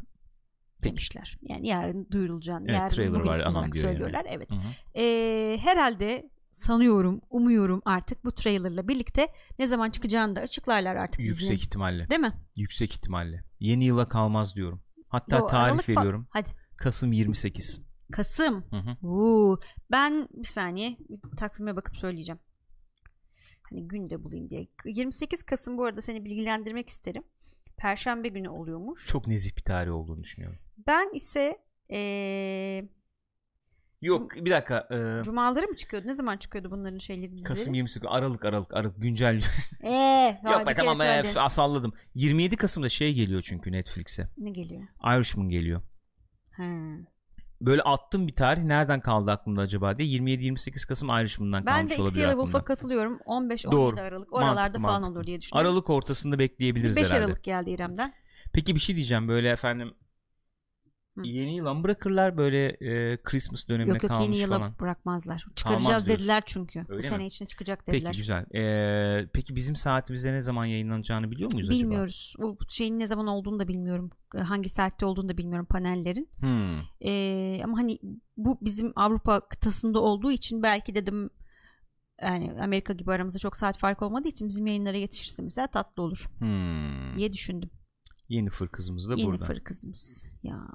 Peki. 0.83 0.89
demişler. 0.89 1.37
Yani 1.41 1.67
yarın 1.67 2.07
duyurulacağını, 2.11 2.65
Evet, 2.65 2.75
yarın 2.79 2.89
trailer 2.89 3.13
bugün 3.19 3.29
var, 3.29 3.39
anam 3.39 3.53
diyor 3.71 3.85
yani. 3.85 3.93
söylüyorlar. 3.97 4.25
Evet. 4.29 4.51
Hı 4.51 4.55
hı. 4.55 4.99
E, 5.01 5.57
herhalde 5.61 6.29
sanıyorum, 6.51 7.21
umuyorum 7.29 7.81
artık 7.85 8.25
bu 8.25 8.31
trailerla 8.31 8.87
birlikte 8.87 9.27
ne 9.59 9.67
zaman 9.67 9.89
çıkacağını 9.89 10.35
da 10.35 10.41
açıklarlar 10.41 10.95
artık 10.95 11.19
Yüksek 11.21 11.41
dizinin. 11.41 11.57
ihtimalle. 11.57 12.09
Değil 12.09 12.21
mi? 12.21 12.33
Yüksek 12.57 12.91
ihtimalle. 12.91 13.43
Yeni 13.59 13.85
yıla 13.85 14.09
kalmaz 14.09 14.55
diyorum. 14.55 14.81
Hatta 15.09 15.37
Yo, 15.37 15.47
tarih 15.47 15.89
veriyorum. 15.89 16.27
Hadi. 16.29 16.49
Kasım 16.77 17.13
28. 17.13 17.81
Kasım. 18.11 18.63
Hı 18.69 18.77
hı. 18.77 19.07
Oo, 19.07 19.59
ben 19.91 20.27
bir 20.33 20.47
saniye 20.47 20.97
takvime 21.37 21.75
bakıp 21.75 21.97
söyleyeceğim. 21.97 22.39
Hani 23.69 23.87
günde 23.87 24.23
bulayım 24.23 24.49
diye. 24.49 24.67
28 24.85 25.43
Kasım 25.43 25.77
bu 25.77 25.85
arada 25.85 26.01
seni 26.01 26.25
bilgilendirmek 26.25 26.89
isterim. 26.89 27.23
Perşembe 27.77 28.27
günü 28.27 28.49
oluyormuş. 28.49 29.07
Çok 29.07 29.27
nezih 29.27 29.55
bir 29.57 29.61
tarih 29.61 29.91
olduğunu 29.91 30.23
düşünüyorum. 30.23 30.59
Ben 30.87 31.09
ise 31.15 31.57
eee 31.89 32.89
Yok 34.01 34.35
bir 34.35 34.51
dakika. 34.51 34.87
e, 35.19 35.23
cumaları 35.23 35.67
mı 35.67 35.75
çıkıyordu? 35.75 36.07
Ne 36.07 36.13
zaman 36.13 36.37
çıkıyordu 36.37 36.71
bunların 36.71 36.97
şeyleri 36.97 37.31
dizileri? 37.31 37.49
Kasım 37.49 37.73
28 37.73 38.09
Aralık 38.11 38.45
Aralık 38.45 38.73
Aralık 38.73 39.01
güncel. 39.01 39.41
Eee, 39.83 40.39
Yok 40.43 40.67
be 40.67 40.73
tamam 40.73 40.99
be 40.99 41.23
f- 41.23 41.49
salladım. 41.49 41.93
27 42.15 42.55
Kasım'da 42.57 42.89
şey 42.89 43.13
geliyor 43.13 43.41
çünkü 43.41 43.71
Netflix'e. 43.71 44.29
Ne 44.37 44.49
geliyor? 44.49 44.83
Irishman 45.17 45.49
geliyor. 45.49 45.81
Ha. 46.51 46.71
Böyle 47.61 47.81
attım 47.81 48.27
bir 48.27 48.35
tarih 48.35 48.63
nereden 48.63 48.99
kaldı 48.99 49.31
aklımda 49.31 49.61
acaba 49.61 49.97
diye 49.97 50.09
27-28 50.19 50.87
Kasım 50.87 51.09
Irishman'dan 51.09 51.65
Ben 51.65 51.73
kalmış 51.75 51.91
de 51.91 51.95
olabilir 51.95 52.07
X-Yellow 52.09 52.31
Wolf'a 52.41 52.57
aklımda. 52.57 52.63
katılıyorum. 52.63 53.19
15-17 53.25 53.71
Doğru. 53.71 53.99
Aralık 53.99 54.33
oralarda 54.33 54.55
Mantıklı, 54.55 54.81
falan 54.81 54.93
mantıklı. 54.93 55.17
olur 55.19 55.27
diye 55.27 55.41
düşünüyorum. 55.41 55.71
Aralık 55.71 55.89
ortasında 55.89 56.39
bekleyebiliriz 56.39 56.97
5 56.97 57.05
herhalde. 57.05 57.23
Aralık 57.25 57.43
geldi 57.43 57.69
İrem'den. 57.69 58.13
Peki 58.53 58.75
bir 58.75 58.79
şey 58.79 58.95
diyeceğim 58.95 59.27
böyle 59.27 59.49
efendim 59.49 59.93
Hı. 61.17 61.21
yeni 61.23 61.55
yıla 61.55 61.83
bırakırlar 61.83 62.37
böyle 62.37 62.65
e, 62.67 63.17
Christmas 63.23 63.67
dönemine 63.67 63.93
Yok 63.93 64.03
yok 64.03 64.09
kalmış 64.11 64.25
yeni 64.27 64.37
yıla 64.37 64.57
falan. 64.57 64.79
bırakmazlar. 64.79 65.45
Çıkaracağız 65.55 65.85
diyorsun. 66.05 66.07
dediler 66.07 66.43
çünkü. 66.45 66.79
Öyle 66.89 67.03
Bu 67.03 67.07
sene 67.07 67.17
mi? 67.17 67.27
içinde 67.27 67.49
çıkacak 67.49 67.83
Peki 67.85 67.97
dediler. 67.97 68.13
güzel. 68.13 68.45
E, 68.55 69.27
peki 69.33 69.55
bizim 69.55 69.75
saatimizde 69.75 70.33
ne 70.33 70.41
zaman 70.41 70.65
yayınlanacağını 70.65 71.31
biliyor 71.31 71.53
muyuz 71.53 71.69
acaba? 71.69 71.81
Bilmiyoruz. 71.81 72.35
Bu 72.39 72.57
şeyin 72.69 72.99
ne 72.99 73.07
zaman 73.07 73.27
olduğunu 73.27 73.59
da 73.59 73.67
bilmiyorum. 73.67 74.11
Hangi 74.43 74.69
saatte 74.69 75.05
olduğunu 75.05 75.29
da 75.29 75.37
bilmiyorum 75.37 75.65
panellerin. 75.69 76.29
Hmm. 76.39 76.79
Ee, 77.01 77.61
ama 77.63 77.77
hani 77.77 77.99
bu 78.37 78.57
bizim 78.61 78.93
Avrupa 78.95 79.47
kıtasında 79.49 79.99
olduğu 80.01 80.31
için 80.31 80.63
belki 80.63 80.95
dedim 80.95 81.29
yani 82.21 82.61
Amerika 82.61 82.93
gibi 82.93 83.11
aramızda 83.11 83.39
çok 83.39 83.57
saat 83.57 83.77
fark 83.77 84.01
olmadığı 84.01 84.27
için 84.27 84.47
bizim 84.47 84.67
yayınlara 84.67 84.97
yetişirse 84.97 85.43
mesela 85.43 85.67
tatlı 85.67 86.03
olur 86.03 86.25
Hmm. 86.39 87.17
diye 87.17 87.33
düşündüm. 87.33 87.69
Yeni 88.29 88.49
fır 88.49 88.67
kızımız 88.67 89.09
da 89.09 89.13
Yeni 89.17 89.27
burada. 89.27 89.45
fır 89.45 89.59
kızımız. 89.59 90.35
Ya. 90.43 90.67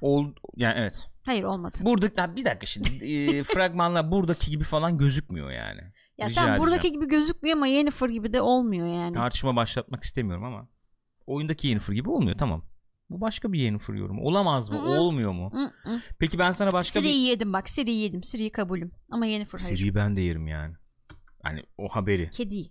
Ol, 0.00 0.26
yani 0.56 0.74
evet. 0.78 1.06
Hayır 1.26 1.44
olmadı. 1.44 1.76
Burada 1.80 2.36
bir 2.36 2.44
dakika 2.44 2.66
şimdi 2.66 3.04
e, 3.04 3.42
fragmanlar 3.44 4.10
buradaki 4.10 4.50
gibi 4.50 4.64
falan 4.64 4.98
gözükmüyor 4.98 5.50
yani. 5.50 5.80
Ya 6.18 6.28
Rica 6.28 6.42
tamam 6.42 6.58
buradaki 6.58 6.78
edeceğim. 6.78 7.00
gibi 7.00 7.10
gözükmüyor 7.10 7.56
ama 7.56 7.66
yeni 7.66 7.90
fır 7.90 8.08
gibi 8.08 8.32
de 8.32 8.40
olmuyor 8.40 8.86
yani. 8.86 9.14
Tartışma 9.14 9.56
başlatmak 9.56 10.02
istemiyorum 10.02 10.44
ama 10.44 10.68
oyundaki 11.26 11.68
Yennefer 11.68 11.94
gibi 11.94 12.10
olmuyor 12.10 12.38
tamam. 12.38 12.64
Bu 13.10 13.20
başka 13.20 13.52
bir 13.52 13.60
Yennefer 13.60 13.94
yorumu. 13.94 14.22
Olamaz 14.22 14.70
mı? 14.70 14.76
Hı 14.76 14.82
hı. 14.82 14.88
Olmuyor 14.88 15.32
mu? 15.32 15.50
Hı 15.52 15.90
hı. 15.90 16.00
Peki 16.18 16.38
ben 16.38 16.52
sana 16.52 16.70
başka 16.70 17.00
Siri'yi 17.00 17.24
bir 17.24 17.30
yedim 17.30 17.52
bak 17.52 17.68
Siri'yi 17.68 18.00
yedim. 18.02 18.22
Siri'yi 18.22 18.52
kabulüm. 18.52 18.92
Ama 19.10 19.26
yeni 19.26 19.44
fır 19.44 19.58
hayır. 19.58 19.76
Siri'yi 19.76 19.94
ben 19.94 20.16
de 20.16 20.20
yerim 20.20 20.46
yani. 20.46 20.74
Hani 21.42 21.62
o 21.78 21.88
haberi. 21.88 22.30
Kedi. 22.30 22.62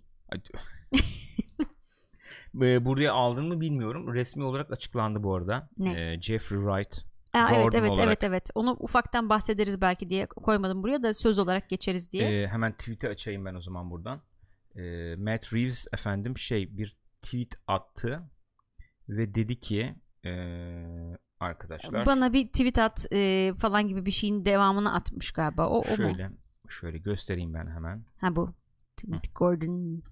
Ee, 2.62 2.84
Buraya 2.84 3.12
aldın 3.12 3.48
mı 3.48 3.60
bilmiyorum. 3.60 4.14
Resmi 4.14 4.44
olarak 4.44 4.72
açıklandı 4.72 5.22
bu 5.22 5.34
arada. 5.34 5.68
Ne? 5.78 6.12
Ee, 6.12 6.20
Jeffrey 6.20 6.58
Wright. 6.58 7.04
Aa, 7.32 7.52
evet 7.54 7.74
evet 7.74 7.90
olarak. 7.90 8.06
evet 8.06 8.24
evet. 8.24 8.50
Onu 8.54 8.76
ufaktan 8.80 9.28
bahsederiz 9.28 9.80
belki 9.80 10.08
diye 10.08 10.26
koymadım 10.26 10.82
buraya 10.82 11.02
da 11.02 11.14
söz 11.14 11.38
olarak 11.38 11.68
geçeriz 11.68 12.12
diye. 12.12 12.42
Ee, 12.42 12.46
hemen 12.46 12.72
tweet'i 12.72 13.08
açayım 13.08 13.44
ben 13.44 13.54
o 13.54 13.60
zaman 13.60 13.90
buradan. 13.90 14.20
Ee, 14.76 15.16
Matt 15.16 15.52
Reeves 15.52 15.86
efendim 15.92 16.38
şey 16.38 16.78
bir 16.78 16.96
tweet 17.22 17.54
attı 17.66 18.22
ve 19.08 19.34
dedi 19.34 19.60
ki 19.60 19.94
ee, 20.24 21.18
arkadaşlar 21.40 22.06
Bana 22.06 22.32
bir 22.32 22.46
tweet 22.46 22.78
at 22.78 23.06
e, 23.12 23.52
falan 23.58 23.88
gibi 23.88 24.06
bir 24.06 24.10
şeyin 24.10 24.44
devamını 24.44 24.94
atmış 24.94 25.30
galiba. 25.30 25.68
O, 25.68 25.78
o 25.78 25.90
mu? 25.90 25.96
şöyle 25.96 26.30
şöyle 26.68 26.98
göstereyim 26.98 27.54
ben 27.54 27.66
hemen. 27.66 28.04
Ha 28.20 28.36
bu. 28.36 28.54
Tweet 28.96 29.34
Gordon. 29.34 30.02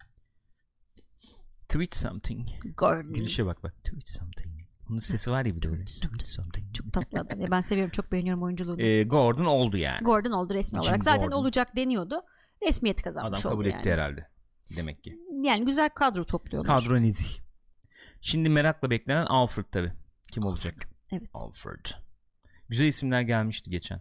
Tweet 1.69 1.97
something. 1.97 2.49
Gordon. 2.77 3.13
Gülüşe 3.15 3.47
bak 3.47 3.63
bak. 3.63 3.75
Tweet 3.85 4.09
something. 4.09 4.57
Onun 4.91 4.99
sesi 4.99 5.31
var 5.31 5.45
ya 5.45 5.57
bir 5.57 5.63
de 5.63 5.69
öyle. 5.69 5.85
Tweet 5.85 6.27
something. 6.27 6.75
Çok 6.75 6.93
tatlı 6.93 7.21
adam. 7.21 7.51
Ben 7.51 7.61
seviyorum. 7.61 7.91
Çok 7.93 8.13
beğeniyorum 8.13 8.43
oyunculuğunu. 8.43 8.83
Ee, 8.83 9.03
Gordon 9.03 9.45
oldu 9.45 9.77
yani. 9.77 10.05
Gordon 10.05 10.31
oldu 10.33 10.55
resmi 10.55 10.77
Jim 10.77 10.81
olarak. 10.89 11.05
Zaten 11.05 11.21
Gordon. 11.29 11.37
olacak 11.37 11.77
deniyordu. 11.77 12.23
Resmiyet 12.67 13.01
Adam 13.07 13.15
kazanmış 13.15 13.43
kabul 13.43 13.57
oldu 13.57 13.69
etti 13.69 13.89
yani. 13.89 13.93
herhalde. 14.01 14.29
Demek 14.77 15.05
ki. 15.05 15.19
Yani 15.43 15.65
güzel 15.65 15.89
kadro 15.89 16.25
topluyorlar. 16.25 16.81
Kadro 16.81 17.03
nezih. 17.03 17.39
Şimdi 18.21 18.49
merakla 18.49 18.91
beklenen 18.91 19.27
Alfred 19.27 19.65
tabi. 19.73 19.93
Kim 20.33 20.45
olacak? 20.45 20.75
Evet. 21.13 21.31
Alfred. 21.35 21.87
Güzel 22.69 22.87
isimler 22.87 23.21
gelmişti 23.21 23.71
geçen. 23.71 24.01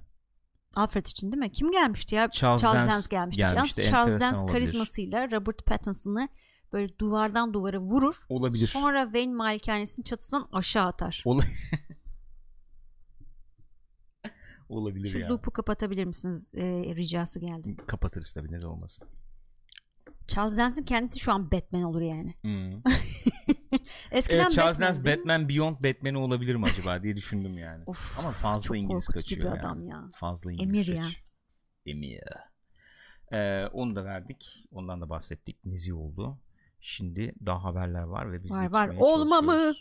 Alfred 0.75 1.05
için 1.05 1.31
değil 1.31 1.39
mi? 1.39 1.51
Kim 1.51 1.71
gelmişti 1.71 2.15
ya? 2.15 2.29
Charles 2.31 2.61
Charles, 2.61 2.81
Dance 2.81 2.93
Dance 2.93 3.07
gelmişti. 3.09 3.41
gelmişti. 3.41 3.81
Charles 3.81 4.07
Enteresan 4.13 4.19
Dance 4.33 4.37
olabilir. 4.39 4.53
karizmasıyla 4.53 5.31
Robert 5.31 5.65
Pattinson'ı 5.65 6.29
böyle 6.73 6.99
duvardan 6.99 7.53
duvara 7.53 7.79
vurur. 7.79 8.15
Olabilir. 8.29 8.67
Sonra 8.67 9.03
Wayne 9.03 9.33
malikanesinin 9.33 10.03
çatısından 10.03 10.47
aşağı 10.51 10.85
atar. 10.85 11.21
Ol- 11.25 11.41
Olabilir 14.69 15.07
Şu 15.07 15.19
ya. 15.19 15.29
loop'u 15.29 15.51
kapatabilir 15.51 16.05
misiniz? 16.05 16.51
Ee, 16.55 16.93
ricası 16.95 17.39
geldi. 17.39 17.75
Kapatırız 17.87 18.31
tabii 18.31 18.51
neden 18.51 18.67
olmasın. 18.67 19.07
Charles 20.27 20.57
Dance'in 20.57 20.85
kendisi 20.85 21.19
şu 21.19 21.31
an 21.33 21.51
Batman 21.51 21.83
olur 21.83 22.01
yani. 22.01 22.33
Hmm. 22.41 22.71
Eskiden 24.11 24.39
Evet 24.39 24.51
Charles 24.51 24.79
Batman, 24.79 24.93
Dance? 24.95 25.17
Batman 25.19 25.49
Beyond 25.49 25.75
Batman'i 25.83 26.17
olabilir 26.17 26.55
mi 26.55 26.63
acaba 26.65 27.03
diye 27.03 27.15
düşündüm 27.15 27.57
yani. 27.57 27.83
Of, 27.87 28.19
Ama 28.19 28.31
fazla 28.31 28.77
İngiliz 28.77 29.07
kaçıyor 29.07 29.41
bir 29.41 29.47
yani. 29.47 29.59
adam 29.59 29.87
ya. 29.87 30.11
Fazla 30.15 30.51
İngiliz 30.51 30.77
Emir 30.77 30.87
ya. 30.95 31.01
kaçıyor. 31.03 31.23
Emir. 31.85 32.19
Ee, 33.31 33.65
onu 33.73 33.95
da 33.95 34.05
verdik. 34.05 34.67
Ondan 34.71 35.01
da 35.01 35.09
bahsettik. 35.09 35.65
Nezih 35.65 35.95
oldu. 35.97 36.37
Şimdi 36.87 37.33
daha 37.45 37.63
haberler 37.63 38.01
var 38.01 38.31
ve 38.31 38.43
biz 38.43 38.51
Var, 38.51 38.71
var. 38.71 38.95
Olma 38.99 39.41
mı? 39.41 39.73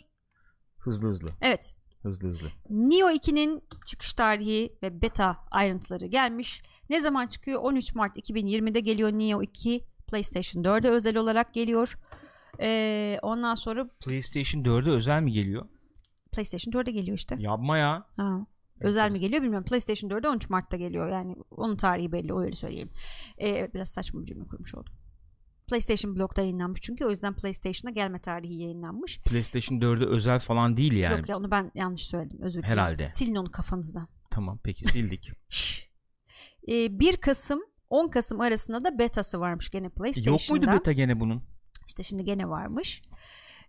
Hızlı 0.77 1.07
hızlı. 1.07 1.29
Evet. 1.41 1.75
Hızlı 2.01 2.27
hızlı. 2.27 2.47
Neo 2.69 3.09
2'nin 3.09 3.63
çıkış 3.85 4.13
tarihi 4.13 4.77
ve 4.83 5.01
beta 5.01 5.37
ayrıntıları 5.51 6.05
gelmiş. 6.05 6.63
Ne 6.89 7.01
zaman 7.01 7.27
çıkıyor? 7.27 7.61
13 7.61 7.95
Mart 7.95 8.17
2020'de 8.17 8.79
geliyor 8.79 9.11
Neo 9.11 9.41
2. 9.41 9.85
PlayStation 10.07 10.63
4'e 10.63 10.89
özel 10.89 11.17
olarak 11.17 11.53
geliyor. 11.53 11.97
Ee, 12.59 13.19
ondan 13.21 13.55
sonra 13.55 13.85
PlayStation 14.05 14.63
4'e 14.63 14.91
özel 14.91 15.21
mi 15.21 15.31
geliyor? 15.31 15.65
PlayStation 16.31 16.73
4'e 16.73 16.91
geliyor 16.91 17.17
işte. 17.17 17.35
Yapma 17.39 17.77
ya. 17.77 18.05
Ha. 18.17 18.45
Özel 18.79 19.11
mi 19.11 19.19
geliyor 19.19 19.41
bilmiyorum. 19.41 19.65
PlayStation 19.65 20.09
4'e 20.09 20.29
13 20.29 20.49
Mart'ta 20.49 20.77
geliyor. 20.77 21.09
Yani 21.09 21.35
onun 21.51 21.77
tarihi 21.77 22.11
belli. 22.11 22.33
Öyle 22.33 22.55
söyleyeyim. 22.55 22.89
Ee, 23.41 23.69
biraz 23.73 23.89
saçma 23.89 24.21
bir 24.21 24.25
cümle 24.25 24.45
kurmuş 24.45 24.75
oldum. 24.75 24.93
PlayStation 25.67 26.15
Blog'da 26.15 26.41
yayınlanmış 26.41 26.81
çünkü 26.81 27.05
o 27.05 27.09
yüzden 27.09 27.33
PlayStation'a 27.33 27.91
gelme 27.91 28.19
tarihi 28.19 28.53
yayınlanmış. 28.53 29.19
PlayStation 29.21 29.79
4'e 29.79 30.05
özel 30.05 30.39
falan 30.39 30.77
değil 30.77 30.93
yani. 30.93 31.17
Yok 31.17 31.29
ya 31.29 31.37
onu 31.37 31.51
ben 31.51 31.71
yanlış 31.75 32.07
söyledim. 32.07 32.41
Özür 32.41 32.59
dilerim. 32.59 32.71
Herhalde. 32.71 33.09
Silin 33.09 33.35
onu 33.35 33.51
kafanızdan. 33.51 34.07
Tamam 34.31 34.59
peki 34.63 34.85
sildik. 34.85 35.31
Ee, 36.67 36.99
1 36.99 37.17
Kasım 37.17 37.61
10 37.89 38.07
Kasım 38.07 38.41
arasında 38.41 38.85
da 38.85 38.99
betası 38.99 39.39
varmış 39.39 39.69
gene 39.69 39.89
PlayStation'da. 39.89 40.29
Yok 40.29 40.49
muydu 40.49 40.79
beta 40.79 40.91
gene 40.91 41.19
bunun? 41.19 41.43
İşte 41.87 42.03
şimdi 42.03 42.23
gene 42.23 42.49
varmış. 42.49 43.01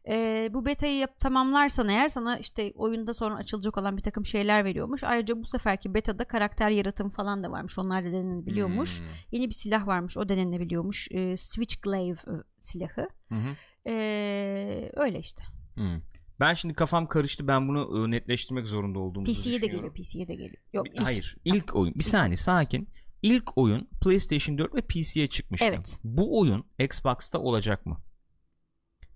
Ee, 0.09 0.51
bu 0.53 0.67
betayı 0.67 0.99
yap, 0.99 1.21
tamamlarsan 1.21 1.89
eğer 1.89 2.09
sana 2.09 2.39
işte 2.39 2.73
oyunda 2.75 3.15
sonra 3.15 3.35
açılacak 3.35 3.79
olan 3.79 3.97
bir 3.97 4.03
takım 4.03 4.27
şeyler 4.27 4.65
veriyormuş. 4.65 5.05
Ayrıca 5.05 5.37
bu 5.41 5.45
seferki 5.45 5.95
betada 5.95 6.25
karakter 6.25 6.71
yaratım 6.71 7.11
falan 7.11 7.43
da 7.45 7.51
varmış. 7.51 7.79
Onlar 7.79 8.05
da 8.05 8.13
denenebiliyormuş. 8.13 9.01
Hmm. 9.01 9.07
Yeni 9.33 9.47
bir 9.49 9.55
silah 9.55 9.87
varmış. 9.87 10.17
O 10.17 10.29
denenebiliyormuş. 10.29 11.09
Ee, 11.11 11.37
Switchglaive 11.37 12.17
e, 12.19 12.35
silahı. 12.61 13.09
Hı 13.29 13.35
hı. 13.35 13.57
Ee, 13.87 14.91
öyle 14.97 15.19
işte. 15.19 15.43
Hmm. 15.75 16.01
Ben 16.41 16.55
şimdi 16.55 16.75
kafam 16.75 17.07
karıştı. 17.09 17.49
Ben 17.49 17.69
bunu 17.69 18.07
e, 18.07 18.11
netleştirmek 18.11 18.69
zorunda 18.69 18.99
olduğumuzu 18.99 19.33
PC'ye 19.33 19.63
de 19.63 19.67
geliyor. 19.67 19.95
PC'ye 19.95 20.29
de 20.29 20.35
geliyor. 20.35 20.63
Yok, 20.73 20.87
ilk- 20.95 21.03
Hayır. 21.03 21.37
ilk 21.45 21.77
oyun. 21.77 21.95
Bir 21.95 22.05
saniye 22.05 22.37
sakin. 22.37 22.89
İlk 23.23 23.59
oyun 23.59 23.89
PlayStation 24.01 24.59
4 24.59 24.75
ve 24.75 24.81
PC'ye 24.81 25.27
çıkmıştı. 25.27 25.67
Evet. 25.67 25.99
Bu 26.05 26.41
oyun 26.41 26.65
Xbox'ta 26.79 27.39
olacak 27.39 27.87
mı? 27.87 28.01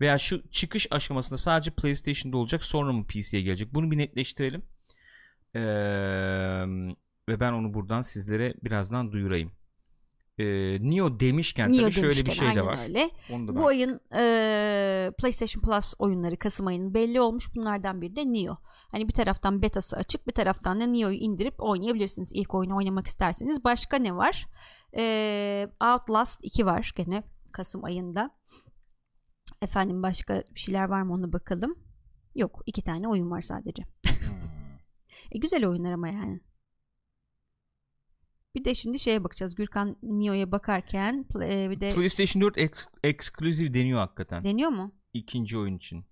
Veya 0.01 0.19
şu 0.19 0.51
çıkış 0.51 0.87
aşamasında 0.91 1.37
sadece 1.37 1.71
PlayStation'da 1.71 2.37
olacak 2.37 2.65
sonra 2.65 2.93
mı 2.93 3.07
PC'ye 3.07 3.43
gelecek? 3.43 3.75
Bunu 3.75 3.91
bir 3.91 3.99
netleştirelim. 3.99 4.63
Ee, 5.55 5.61
ve 7.29 7.41
ben 7.41 7.53
onu 7.53 7.75
buradan 7.75 8.03
sizlere 8.03 8.55
birazdan 8.63 9.13
duyurayım. 9.13 9.53
Ee, 10.39 10.79
Neo 10.81 11.21
demişken 11.21 11.73
Neo 11.73 11.81
tabii 11.81 11.93
şöyle 11.93 12.27
bir 12.27 12.31
şey 12.31 12.55
de 12.55 12.67
var. 12.67 12.79
Öyle. 12.83 13.11
Onu 13.33 13.49
da 13.49 13.55
Bu 13.55 13.59
ben- 13.59 13.65
ayın 13.65 14.01
e, 14.15 15.13
PlayStation 15.19 15.63
Plus 15.63 15.95
oyunları 15.99 16.37
Kasım 16.37 16.67
ayının 16.67 16.95
belli 16.95 17.21
olmuş. 17.21 17.55
Bunlardan 17.55 18.03
biri 18.03 18.17
de 18.17 18.33
Neo. 18.33 18.57
Hani 18.91 19.09
bir 19.09 19.13
taraftan 19.13 19.63
betası 19.63 19.97
açık 19.97 20.27
bir 20.27 20.33
taraftan 20.33 20.81
da 20.81 20.87
Neo'yu 20.87 21.17
indirip 21.17 21.55
oynayabilirsiniz. 21.59 22.33
İlk 22.35 22.55
oyunu 22.55 22.77
oynamak 22.77 23.07
isterseniz. 23.07 23.65
Başka 23.65 23.97
ne 23.97 24.17
var? 24.17 24.47
E, 24.97 25.69
Outlast 25.81 26.41
2 26.43 26.67
var 26.67 26.93
gene 26.97 27.23
Kasım 27.53 27.85
ayında. 27.85 28.31
Efendim 29.63 30.03
başka 30.03 30.43
bir 30.55 30.61
şeyler 30.61 30.85
var 30.85 31.03
mı 31.03 31.13
ona 31.13 31.33
bakalım. 31.33 31.79
Yok 32.35 32.63
iki 32.67 32.83
tane 32.83 33.09
oyun 33.09 33.31
var 33.31 33.41
sadece. 33.41 33.83
Hmm. 33.83 34.11
E, 35.33 35.39
güzel 35.39 35.67
oyunlar 35.67 35.93
ama 35.93 36.09
yani. 36.09 36.41
Bir 38.55 38.65
de 38.65 38.75
şimdi 38.75 38.99
şeye 38.99 39.25
bakacağız. 39.25 39.55
Gürkan 39.55 39.97
Neo'ya 40.03 40.53
bakarken 40.53 41.27
e, 41.45 41.71
bir 41.71 41.81
de 41.81 41.91
PlayStation 41.95 42.43
4 42.43 42.57
ex- 42.59 43.75
deniyor 43.75 43.99
hakikaten. 43.99 44.45
deniyor 44.45 44.71
mu? 44.71 44.95
ikinci 45.13 45.59
oyun 45.59 45.77
için. 45.77 46.05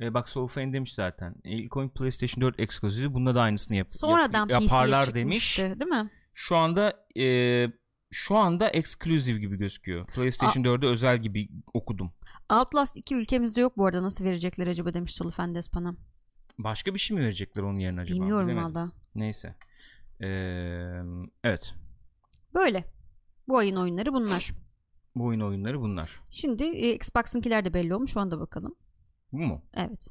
Ee, 0.00 0.14
bak 0.14 0.28
Soulfane 0.28 0.72
demiş 0.72 0.94
zaten. 0.94 1.34
E, 1.44 1.50
İlk 1.50 1.76
oyun 1.76 1.88
PlayStation 1.88 2.42
4 2.42 2.60
ekskluzifi. 2.60 3.14
Bunda 3.14 3.34
da 3.34 3.42
aynısını 3.42 3.76
yap, 3.76 3.86
yap- 3.86 3.92
Sonradan 3.92 4.48
PC'ye 4.48 4.60
yaparlar 4.62 5.14
demiş. 5.14 5.58
değil 5.58 5.90
mi? 5.90 6.10
Şu 6.34 6.56
anda 6.56 7.06
e, 7.18 7.24
şu 8.10 8.36
anda 8.36 8.68
ekskluziv 8.68 9.36
gibi 9.36 9.56
gözüküyor. 9.56 10.06
PlayStation 10.06 10.64
4'e 10.64 10.88
özel 10.88 11.18
gibi 11.18 11.48
okudum. 11.74 12.12
Outlast 12.50 12.96
2 12.96 13.14
ülkemizde 13.14 13.60
yok 13.60 13.76
bu 13.76 13.86
arada 13.86 14.02
nasıl 14.02 14.24
verecekler 14.24 14.66
acaba 14.66 14.94
demiş 14.94 15.14
Solufendes 15.14 15.74
bana. 15.74 15.96
Başka 16.58 16.94
bir 16.94 16.98
şey 16.98 17.16
mi 17.16 17.22
verecekler 17.22 17.62
onun 17.62 17.78
yerine 17.78 18.00
acaba? 18.00 18.20
Bilmiyorum 18.20 18.56
valla. 18.56 18.92
Neyse. 19.14 19.54
Ee, 20.20 20.26
evet. 21.44 21.74
Böyle. 22.54 22.84
Bu 23.48 23.58
ayın 23.58 23.76
oyunları 23.76 24.12
bunlar. 24.12 24.50
Bu 25.14 25.24
oyun 25.24 25.40
oyunları 25.40 25.80
bunlar. 25.80 26.20
Şimdi 26.30 26.64
e, 26.64 26.94
Xbox'ınkiler 26.94 27.64
de 27.64 27.74
belli 27.74 27.94
olmuş. 27.94 28.12
Şu 28.12 28.20
anda 28.20 28.40
bakalım. 28.40 28.74
Bu 29.32 29.36
mu? 29.38 29.64
Evet. 29.74 30.08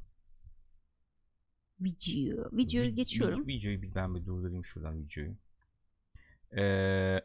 Video. 1.79 2.49
Videoyu 2.57 2.89
Vi- 2.89 2.93
geçiyorum. 2.95 3.43
vi- 3.43 3.47
videoyu 3.47 3.81
bir 3.81 3.95
ben 3.95 4.15
bir 4.15 4.25
durdurayım 4.25 4.65
şuradan 4.65 4.99
videoyu. 4.99 5.35
Ee, 6.57 7.21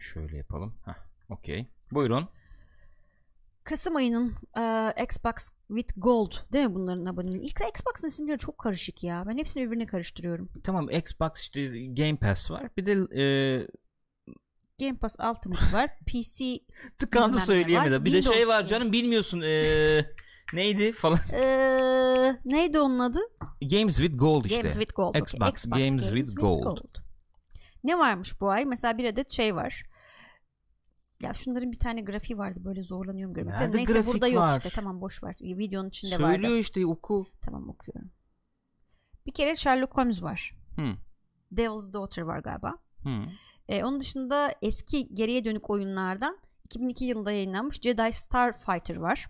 şöyle 0.00 0.36
yapalım. 0.36 0.74
Heh, 0.84 0.94
okey. 1.30 1.70
Buyurun. 1.92 2.28
Kasım 3.64 3.96
ayının 3.96 4.34
e, 4.58 4.92
Xbox 5.02 5.34
with 5.68 5.94
Gold 5.96 6.32
değil 6.52 6.66
mi 6.66 6.74
bunların 6.74 7.06
aboneliği? 7.06 7.42
İlk 7.42 7.60
Xbox'ın 7.60 8.08
isimleri 8.08 8.38
çok 8.38 8.58
karışık 8.58 9.04
ya. 9.04 9.24
Ben 9.26 9.38
hepsini 9.38 9.66
birbirine 9.66 9.86
karıştırıyorum. 9.86 10.50
Tamam 10.64 10.90
Xbox 10.90 11.30
işte 11.40 11.86
Game 11.86 12.16
Pass 12.16 12.50
var. 12.50 12.70
Bir 12.76 12.86
de 12.86 12.92
e, 13.22 13.24
Game 14.80 14.98
Pass 14.98 15.16
Ultimate 15.30 15.72
var. 15.72 15.90
PC 16.06 16.58
tıkandı 16.98 17.38
söyleyemedi. 17.38 18.04
Bir 18.04 18.12
de 18.12 18.22
şey 18.22 18.32
Windows 18.32 18.48
var 18.48 18.66
canım 18.66 18.92
bilmiyorsun 18.92 19.40
e, 19.40 20.04
neydi 20.54 20.92
falan. 20.92 21.18
Eee, 21.32 22.36
neydi 22.44 22.78
onun 22.78 22.98
adı? 22.98 23.18
Games 23.62 23.96
with 23.96 24.18
Gold 24.18 24.44
işte. 24.44 24.56
Games 24.56 24.74
with 24.74 24.96
Gold. 24.96 25.08
okey. 25.08 25.20
Xbox 25.22 25.66
Games 25.66 26.04
with 26.06 26.36
Gold. 26.36 26.78
Ne 27.84 27.98
varmış 27.98 28.40
bu 28.40 28.50
ay? 28.50 28.64
Mesela 28.64 28.98
bir 28.98 29.04
adet 29.04 29.30
şey 29.30 29.56
var. 29.56 29.82
Ya 31.22 31.34
şunların 31.34 31.72
bir 31.72 31.78
tane 31.78 32.00
grafiği 32.02 32.38
vardı 32.38 32.60
böyle 32.64 32.82
zorlanıyorum 32.82 33.34
görmekte. 33.34 33.60
Nerede 33.60 33.76
Neyse 33.76 33.92
grafik 33.92 34.12
burada 34.12 34.28
yok 34.28 34.42
var? 34.42 34.56
işte 34.56 34.70
tamam 34.74 35.00
boş 35.00 35.24
ver. 35.24 35.36
Videonun 35.40 35.88
içinde 35.88 36.10
Söylüyor 36.14 36.50
vardı. 36.50 36.58
işte 36.58 36.86
oku. 36.86 37.26
Tamam 37.40 37.68
okuyorum. 37.68 38.10
Bir 39.26 39.32
kere 39.32 39.56
Sherlock 39.56 39.96
Holmes 39.96 40.22
var. 40.22 40.54
Hı. 40.76 40.96
Devil's 41.52 41.92
Daughter 41.92 42.22
var 42.22 42.38
galiba. 42.38 42.74
Hı. 43.02 43.10
Ee, 43.68 43.84
onun 43.84 44.00
dışında 44.00 44.54
eski 44.62 45.14
geriye 45.14 45.44
dönük 45.44 45.70
oyunlardan 45.70 46.38
2002 46.64 47.04
yılında 47.04 47.32
yayınlanmış 47.32 47.80
Jedi 47.80 48.12
Starfighter 48.12 48.96
var. 48.96 49.26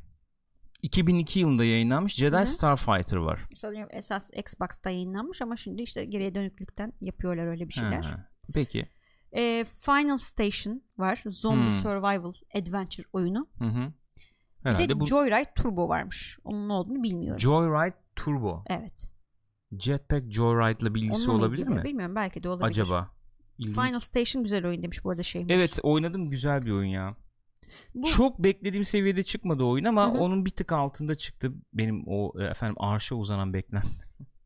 2002 0.82 1.41
yılında 1.41 1.64
yayınlanmış 1.64 2.14
Jedi 2.14 2.36
Hı 2.36 2.41
hı. 2.41 2.47
Starfighter 2.47 3.16
var. 3.16 3.41
Sanıyorum 3.55 3.88
esas 3.93 4.30
Xbox'ta 4.36 4.91
yayınlanmış 4.91 5.43
ama 5.43 5.57
şimdi 5.57 5.82
işte 5.82 6.05
geriye 6.05 6.34
dönüklükten 6.34 6.93
yapıyorlar 7.01 7.47
öyle 7.47 7.68
bir 7.68 7.72
şeyler. 7.74 8.03
Ha, 8.03 8.28
Peki. 8.55 8.88
Ee, 9.37 9.64
Final 9.81 10.18
Station 10.18 10.83
var. 10.99 11.22
Zombie 11.26 11.62
Hmm. 11.62 11.68
Survival 11.70 12.33
Adventure 12.55 13.07
oyunu. 13.12 13.49
Hı 13.59 13.64
hı. 13.64 13.93
Bir 14.64 14.70
Herhalde 14.70 14.89
de 14.89 15.01
bu 15.01 15.07
Joyride 15.07 15.53
Turbo 15.57 15.89
varmış. 15.89 16.39
Onun 16.45 16.68
ne 16.68 16.72
olduğunu 16.72 17.03
bilmiyorum. 17.03 17.41
Joyride 17.41 17.95
Turbo. 18.16 18.64
evet. 18.66 19.12
Jetpack 19.78 20.33
Joyride'la 20.33 20.95
bir 20.95 21.03
ilgisi 21.03 21.31
Onunla 21.31 21.45
olabilir 21.45 21.68
mi? 21.68 21.85
Bilmiyorum 21.85 22.14
belki 22.14 22.43
de 22.43 22.49
olabilir. 22.49 22.66
Acaba? 22.68 23.11
İlginç. 23.59 23.74
Final 23.74 23.99
Station 24.01 24.43
güzel 24.43 24.66
oyun 24.66 24.83
demiş 24.83 25.05
bu 25.05 25.11
arada 25.11 25.22
şey. 25.22 25.47
Evet 25.49 25.78
oynadım 25.83 26.31
güzel 26.31 26.66
bir 26.66 26.70
oyun 26.70 26.89
ya. 26.91 27.16
Bu, 27.95 28.07
Çok 28.09 28.39
beklediğim 28.39 28.85
seviyede 28.85 29.22
çıkmadı 29.22 29.64
oyun 29.64 29.85
ama 29.85 30.07
Hı 30.07 30.11
hı. 30.11 30.18
onun 30.18 30.45
bir 30.47 30.51
tık 30.51 30.72
altında 30.72 31.14
çıktı 31.14 31.53
benim 31.72 32.03
o 32.07 32.33
e, 32.41 32.45
efendim 32.45 32.76
arşa 32.78 33.14
uzanan 33.14 33.53
beklenti. 33.55 33.89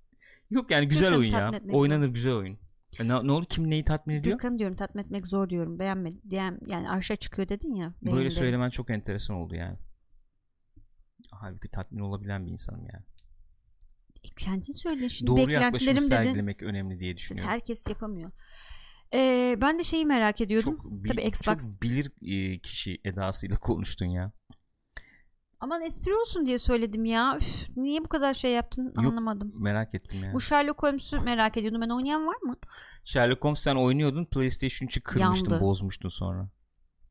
Yok 0.50 0.70
yani 0.70 0.88
güzel 0.88 1.08
Gürkan'ı 1.08 1.20
oyun 1.20 1.30
ya. 1.30 1.52
Oynanır 1.72 2.08
güzel 2.08 2.32
oyun. 2.32 2.58
E, 3.00 3.08
ne, 3.08 3.26
ne 3.26 3.32
oldu 3.32 3.46
kim 3.48 3.70
neyi 3.70 3.84
tatmin 3.84 4.14
ediyor? 4.14 4.36
Gürkan'ı 4.38 4.58
diyorum 4.58 4.76
tatmin 4.76 5.02
etmek 5.02 5.26
zor 5.26 5.48
diyorum. 5.50 5.78
Beğenmedi. 5.78 6.16
Diyen, 6.30 6.58
yani 6.66 6.90
arşa 6.90 7.16
çıkıyor 7.16 7.48
dedin 7.48 7.74
ya. 7.74 7.94
Böyle 8.02 8.16
beğendim. 8.16 8.30
söylemen 8.30 8.70
çok 8.70 8.90
enteresan 8.90 9.36
oldu 9.36 9.54
yani. 9.54 9.78
Halbuki 11.30 11.68
tatmin 11.70 12.00
olabilen 12.00 12.46
bir 12.46 12.50
insanım 12.52 12.86
yani. 12.92 13.04
E, 14.24 14.28
Kendin 14.38 14.72
söyle 14.72 15.08
şimdi 15.08 15.30
Doğru 15.30 15.36
beklentilerim 15.38 15.96
dedin. 15.96 16.08
sergilemek 16.08 16.62
önemli 16.62 17.00
diye 17.00 17.16
düşünüyorum. 17.16 17.50
herkes 17.50 17.88
yapamıyor. 17.88 18.30
Ee, 19.14 19.56
ben 19.60 19.78
de 19.78 19.84
şeyi 19.84 20.06
merak 20.06 20.40
ediyordum. 20.40 20.76
çok, 20.76 20.84
bil- 21.04 21.08
Tabii 21.10 21.22
Xbox. 21.22 21.72
çok 21.72 21.82
bilir 21.82 22.12
e, 22.22 22.58
kişi 22.58 22.98
edasıyla 23.04 23.56
konuştun 23.60 24.06
ya. 24.06 24.32
Aman 25.64 25.82
espri 25.82 26.16
olsun 26.16 26.46
diye 26.46 26.58
söyledim 26.58 27.04
ya. 27.04 27.36
Üf, 27.36 27.76
niye 27.76 28.04
bu 28.04 28.08
kadar 28.08 28.34
şey 28.34 28.52
yaptın 28.52 28.84
Yok, 28.86 28.98
anlamadım. 28.98 29.52
Merak 29.54 29.94
ettim 29.94 30.20
yani. 30.22 30.34
Bu 30.34 30.40
Sherlock 30.40 30.82
Holmes'u 30.82 31.20
merak 31.20 31.56
ediyordum. 31.56 31.80
Ben 31.80 31.88
oynayan 31.88 32.26
var 32.26 32.36
mı? 32.42 32.56
Sherlock 33.04 33.44
Holmes 33.44 33.60
sen 33.60 33.76
oynuyordun 33.76 34.24
PlayStation 34.24 34.88
3'ü 34.88 35.00
kırmıştın 35.00 35.50
Yandı. 35.50 35.64
bozmuştun 35.64 36.08
sonra 36.08 36.48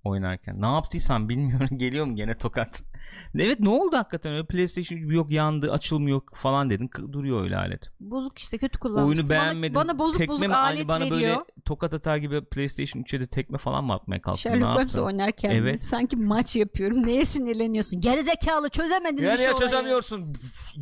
oynarken. 0.04 0.62
Ne 0.62 0.66
yaptıysan 0.68 1.30
bilmiyorum 1.30 1.78
geliyor 1.78 2.06
mu 2.06 2.16
gene 2.16 2.38
tokat. 2.38 2.84
evet 3.36 3.60
ne 3.60 3.70
oldu 3.70 3.98
hakikaten 3.98 4.34
öyle 4.34 4.46
PlayStation 4.46 5.00
3 5.00 5.14
yok 5.14 5.32
yandı 5.32 5.72
açılmıyor 5.72 6.22
falan 6.34 6.70
dedin 6.70 6.90
duruyor 7.12 7.42
öyle 7.44 7.58
alet. 7.58 7.92
Bozuk 8.00 8.40
işte 8.40 8.58
kötü 8.58 8.80
kullanmışsın. 8.80 9.10
Oyunu 9.10 9.30
Bana- 9.30 9.44
beğenmedin. 9.44 9.76
Bana, 9.76 10.00
bozuk 10.00 10.18
tekme 10.18 10.34
bozuk 10.34 10.48
mi 10.48 10.56
alet 10.56 10.88
bana 10.88 11.06
veriyor. 11.06 11.20
böyle 11.20 11.40
tokat 11.66 11.94
atar 11.94 12.18
gibi 12.18 12.46
PlayStation 12.46 13.02
3'e 13.02 13.20
de 13.20 13.28
tekme 13.28 13.58
falan 13.58 13.84
mı 13.84 13.94
atmaya 13.94 14.22
kalktın 14.22 14.50
Sherlock 14.50 14.76
Holmes 14.80 14.98
oynarken 14.98 15.50
Evet. 15.50 15.84
sanki 15.84 16.18
maç 16.18 16.56
yapıyorum. 16.56 17.04
Neye 17.06 17.26
sinirleniyorsun? 17.26 18.02
Gerizekalı 18.02 18.70
çözemedin 18.70 19.24
Yani 19.24 19.34
bir 19.34 19.38
şey 19.38 19.46
ya 19.48 19.54
çözemiyorsun 19.56 20.34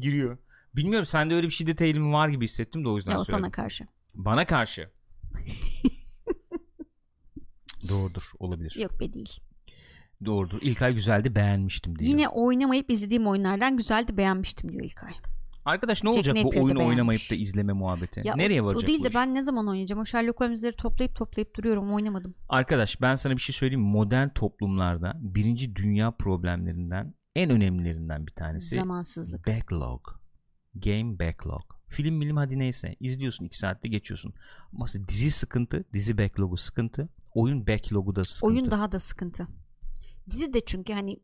giriyor. 0.01 0.37
Bilmiyorum 0.75 1.05
sende 1.05 1.35
öyle 1.35 1.47
bir 1.47 1.51
şiddet 1.53 1.81
eğilimi 1.81 2.13
var 2.13 2.29
gibi 2.29 2.43
hissettim 2.43 2.85
de 2.85 2.89
o 2.89 2.95
yüzden 2.95 3.11
Ya 3.11 3.17
söyledim. 3.19 3.43
sana 3.43 3.51
karşı. 3.51 3.87
Bana 4.15 4.45
karşı. 4.45 4.89
Doğrudur 7.89 8.23
olabilir. 8.39 8.75
Yok 8.79 8.99
be 8.99 9.13
değil. 9.13 9.39
Doğrudur. 10.25 10.57
İlkay 10.61 10.93
güzeldi 10.93 11.35
beğenmiştim 11.35 11.99
diyor. 11.99 12.09
Yine 12.11 12.27
oynamayıp 12.29 12.89
izlediğim 12.91 13.27
oyunlardan 13.27 13.77
güzeldi 13.77 14.17
beğenmiştim 14.17 14.71
diyor 14.71 14.83
İlkay. 14.85 15.13
Arkadaş 15.65 16.03
ne 16.03 16.13
Jack 16.13 16.17
olacak 16.17 16.35
bu 16.35 16.39
Napier'da 16.47 16.63
oyunu 16.65 16.75
beğenmiş. 16.79 16.89
oynamayıp 16.95 17.21
da 17.31 17.35
izleme 17.35 17.73
muhabbeti? 17.73 18.21
Ya 18.23 18.35
Nereye 18.35 18.61
o, 18.61 18.65
varacak 18.65 18.83
o 18.83 18.87
değil 18.87 18.99
bu 18.99 19.03
de 19.03 19.09
iş? 19.09 19.15
ben 19.15 19.33
ne 19.35 19.43
zaman 19.43 19.67
oynayacağım? 19.67 20.01
O 20.01 20.05
Sherlock 20.05 20.39
Holmes'leri 20.39 20.75
toplayıp 20.75 21.15
toplayıp 21.15 21.55
duruyorum 21.55 21.93
oynamadım. 21.93 22.35
Arkadaş 22.49 23.01
ben 23.01 23.15
sana 23.15 23.35
bir 23.35 23.41
şey 23.41 23.53
söyleyeyim? 23.55 23.81
Modern 23.81 24.29
toplumlarda 24.29 25.13
birinci 25.19 25.75
dünya 25.75 26.11
problemlerinden 26.11 27.13
en 27.35 27.49
önemlilerinden 27.49 28.27
bir 28.27 28.31
tanesi 28.31 28.75
Zamansızlık. 28.75 29.47
backlog. 29.47 30.01
Game 30.75 31.19
backlog. 31.19 31.61
Film 31.87 32.21
bilim 32.21 32.37
hadi 32.37 32.59
neyse 32.59 32.95
izliyorsun 32.99 33.45
2 33.45 33.57
saatte 33.57 33.87
geçiyorsun. 33.89 34.33
Ama 34.75 34.85
dizi 35.07 35.31
sıkıntı, 35.31 35.85
dizi 35.93 36.17
backlogu 36.17 36.57
sıkıntı, 36.57 37.09
oyun 37.33 37.67
backlogu 37.67 38.15
da 38.15 38.23
sıkıntı. 38.25 38.53
Oyun 38.53 38.71
daha 38.71 38.91
da 38.91 38.99
sıkıntı. 38.99 39.47
Dizi 40.31 40.53
de 40.53 40.61
çünkü 40.65 40.93
hani 40.93 41.19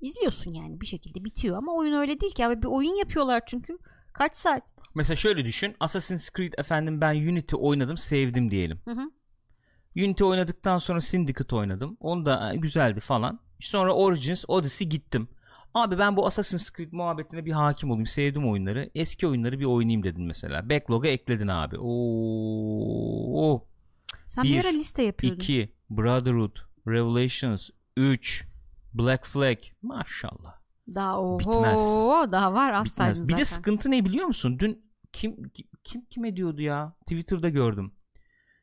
izliyorsun 0.00 0.52
yani 0.52 0.80
bir 0.80 0.86
şekilde 0.86 1.24
bitiyor 1.24 1.56
ama 1.56 1.74
oyun 1.74 1.92
öyle 1.92 2.20
değil 2.20 2.34
ki 2.34 2.46
abi 2.46 2.62
bir 2.62 2.66
oyun 2.66 2.94
yapıyorlar 2.94 3.42
çünkü 3.46 3.78
kaç 4.12 4.36
saat? 4.36 4.62
Mesela 4.94 5.16
şöyle 5.16 5.44
düşün. 5.44 5.76
Assassin's 5.80 6.30
Creed 6.36 6.52
efendim 6.58 7.00
ben 7.00 7.14
Unity 7.14 7.56
oynadım, 7.58 7.96
sevdim 7.96 8.50
diyelim. 8.50 8.80
Hı 8.84 8.90
hı. 8.90 9.10
Unity 9.96 10.24
oynadıktan 10.24 10.78
sonra 10.78 11.00
Syndicate 11.00 11.56
oynadım. 11.56 11.96
Onu 12.00 12.26
da 12.26 12.52
güzeldi 12.56 13.00
falan. 13.00 13.40
Sonra 13.60 13.92
Origins, 13.94 14.44
Odyssey 14.48 14.88
gittim. 14.88 15.28
Abi 15.74 15.98
ben 15.98 16.16
bu 16.16 16.26
Assassin's 16.26 16.72
Creed 16.72 16.92
muhabbetine 16.92 17.44
bir 17.44 17.52
hakim 17.52 17.90
olayım. 17.90 18.06
Sevdim 18.06 18.50
oyunları. 18.50 18.90
Eski 18.94 19.26
oyunları 19.26 19.60
bir 19.60 19.64
oynayayım 19.64 20.02
dedin 20.02 20.26
mesela. 20.26 20.70
Backlog'a 20.70 21.08
ekledin 21.08 21.48
abi. 21.48 21.78
Oo. 21.78 23.66
Sen 24.26 24.44
Bir, 24.44 24.50
bir, 24.50 24.60
ara 24.60 24.68
liste 24.68 25.02
yapıyordun. 25.02 25.38
2 25.38 25.74
Brotherhood, 25.90 26.56
Revelations, 26.88 27.70
3 27.96 28.44
Black 28.94 29.26
Flag. 29.26 29.58
Maşallah. 29.82 30.54
Daha 30.94 31.20
oho 31.20 31.38
Bitmez. 31.38 31.80
daha 32.32 32.54
var 32.54 32.72
az 32.72 32.86
Bitmez. 32.86 33.20
Bir 33.20 33.24
zaten. 33.24 33.38
de 33.38 33.44
sıkıntı 33.44 33.90
ne 33.90 34.04
biliyor 34.04 34.26
musun? 34.26 34.58
Dün 34.58 34.92
kim 35.12 35.36
kim 35.84 36.04
kim 36.04 36.24
ediyordu 36.24 36.62
ya? 36.62 36.96
Twitter'da 37.00 37.48
gördüm. 37.48 37.94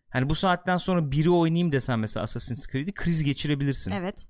Hani 0.10 0.30
bu 0.30 0.36
saatten 0.36 0.78
sonra 0.78 1.12
biri 1.12 1.30
oynayayım 1.30 1.72
desen 1.72 2.00
mesela 2.00 2.24
Assassin's 2.24 2.68
Creed'i 2.68 2.94
kriz 2.94 3.24
geçirebilirsin. 3.24 3.92
Evet. 3.92 4.28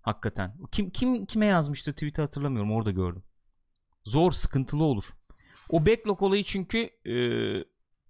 Hakikaten. 0.00 0.56
Kim 0.72 0.90
kim 0.90 1.26
kime 1.26 1.46
yazmıştı 1.46 1.92
tweet'i 1.92 2.22
hatırlamıyorum 2.22 2.72
orada 2.72 2.90
gördüm. 2.90 3.22
Zor, 4.04 4.32
sıkıntılı 4.32 4.84
olur. 4.84 5.04
O 5.70 5.86
backlog 5.86 6.22
olayı 6.22 6.44
çünkü 6.44 6.90
e, 7.06 7.14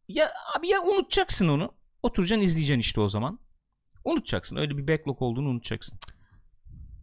ya 0.09 0.31
abi 0.59 0.69
ya 0.69 0.81
unutacaksın 0.83 1.49
onu. 1.49 1.75
Oturacaksın 2.05 2.47
izleyeceksin 2.47 2.81
işte 2.81 3.01
o 3.01 3.09
zaman. 3.09 3.39
Unutacaksın. 4.05 4.57
Öyle 4.57 4.77
bir 4.79 4.89
backlog 4.89 5.23
olduğunu 5.23 5.49
unutacaksın. 5.49 5.99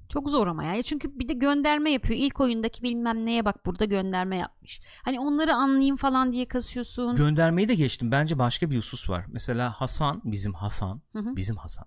Çok 0.10 0.30
zor 0.30 0.48
ama 0.48 0.64
ya. 0.64 0.82
Çünkü 0.84 1.20
bir 1.20 1.28
de 1.30 1.34
gönderme 1.34 1.92
yapıyor. 1.92 2.20
İlk 2.20 2.42
oyundaki 2.42 2.84
bilmem 2.84 3.26
neye 3.26 3.46
bak 3.46 3.66
burada 3.66 3.86
gönderme 3.86 4.38
yapmış. 4.38 4.82
Hani 5.06 5.20
onları 5.20 5.54
anlayayım 5.54 5.96
falan 5.96 6.32
diye 6.32 6.48
kasıyorsun. 6.48 7.16
Göndermeyi 7.16 7.68
de 7.70 7.76
geçtim. 7.76 8.12
Bence 8.12 8.40
başka 8.40 8.72
bir 8.72 8.78
husus 8.78 9.10
var. 9.10 9.26
Mesela 9.28 9.72
Hasan, 9.72 10.22
bizim 10.26 10.54
Hasan, 10.54 11.02
Hı 11.14 11.20
hı. 11.20 11.36
bizim 11.36 11.56
Hasan. 11.58 11.86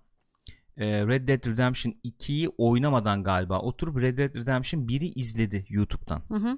e, 0.77 0.85
Red 1.07 1.27
Dead 1.27 1.45
Redemption 1.47 1.93
2'yi 2.05 2.49
oynamadan 2.57 3.23
galiba 3.23 3.59
oturup 3.59 4.01
Red 4.01 4.17
Dead 4.17 4.35
Redemption 4.35 4.81
1'i 4.81 5.11
izledi 5.19 5.65
YouTube'dan. 5.69 6.21
Hı 6.27 6.35
hı. 6.35 6.57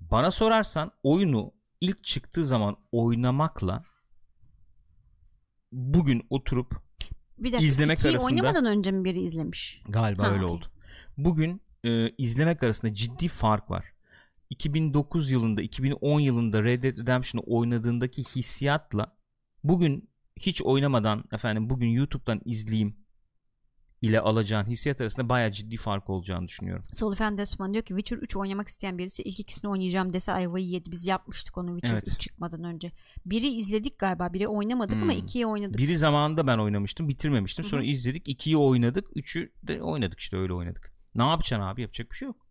Bana 0.00 0.30
sorarsan 0.30 0.92
oyunu 1.02 1.52
ilk 1.80 2.04
çıktığı 2.04 2.44
zaman 2.46 2.76
oynamakla 2.92 3.82
bugün 5.72 6.26
oturup 6.30 6.74
Bir 7.38 7.52
dakika. 7.52 7.64
İzlemek 7.64 8.04
arasında- 8.04 8.24
oynamadan 8.24 8.64
önce 8.64 8.90
mi 8.90 9.04
biri 9.04 9.20
izlemiş? 9.20 9.80
galiba 9.88 10.22
Ha, 10.22 10.30
öyle 10.30 10.44
okey. 10.44 10.56
oldu. 10.56 10.64
Bugün 11.16 11.60
e, 11.84 12.10
izlemek 12.18 12.62
arasında 12.62 12.94
ciddi 12.94 13.28
fark 13.28 13.70
var. 13.70 13.92
2009 14.50 15.30
yılında 15.30 15.62
2010 15.62 16.20
yılında 16.20 16.64
Red 16.64 16.82
Dead 16.82 16.98
Redemption'ı 16.98 17.42
oynadığındaki 17.46 18.24
hissiyatla 18.24 19.16
bugün 19.64 20.08
hiç 20.40 20.62
oynamadan 20.62 21.24
efendim 21.32 21.70
bugün 21.70 21.88
YouTube'dan 21.88 22.40
izleyeyim 22.44 22.96
ile 24.02 24.20
alacağın 24.20 24.64
hissiyat 24.66 25.00
arasında 25.00 25.28
bayağı 25.28 25.50
ciddi 25.50 25.76
fark 25.76 26.10
olacağını 26.10 26.48
düşünüyorum. 26.48 26.82
Solifen 26.92 27.38
Desman 27.38 27.72
diyor 27.74 27.84
ki 27.84 27.88
Witcher 27.88 28.16
3 28.16 28.36
oynamak 28.36 28.68
isteyen 28.68 28.98
birisi 28.98 29.22
ilk 29.22 29.40
ikisini 29.40 29.70
oynayacağım 29.70 30.12
dese 30.12 30.32
ayvayı 30.32 30.66
yedi. 30.66 30.90
Biz 30.90 31.06
yapmıştık 31.06 31.58
onu 31.58 31.68
Witcher 31.74 31.94
Evet. 31.94 32.08
3 32.08 32.20
çıkmadan 32.20 32.64
önce. 32.64 32.92
Biri 33.26 33.46
izledik 33.46 33.98
galiba. 33.98 34.32
Biri 34.32 34.48
oynamadık 34.48 34.94
ama 35.02 35.12
Hmm. 35.12 35.18
ikiyi 35.18 35.46
oynadık. 35.46 35.78
Biri 35.78 35.98
zamanında 35.98 36.46
ben 36.46 36.58
oynamıştım 36.58 37.08
bitirmemiştim. 37.08 37.64
Sonra 37.64 37.82
hı. 37.82 37.86
izledik. 37.86 38.28
ikiyi 38.28 38.56
oynadık. 38.56 39.06
Üçü 39.14 39.52
de 39.62 39.82
oynadık 39.82 40.20
işte 40.20 40.36
öyle 40.36 40.52
oynadık. 40.52 40.92
Ne 41.14 41.22
yapacaksın 41.22 41.66
abi 41.66 41.82
yapacak 41.82 42.10
bir 42.10 42.16
şey 42.16 42.26
yok. 42.26 42.48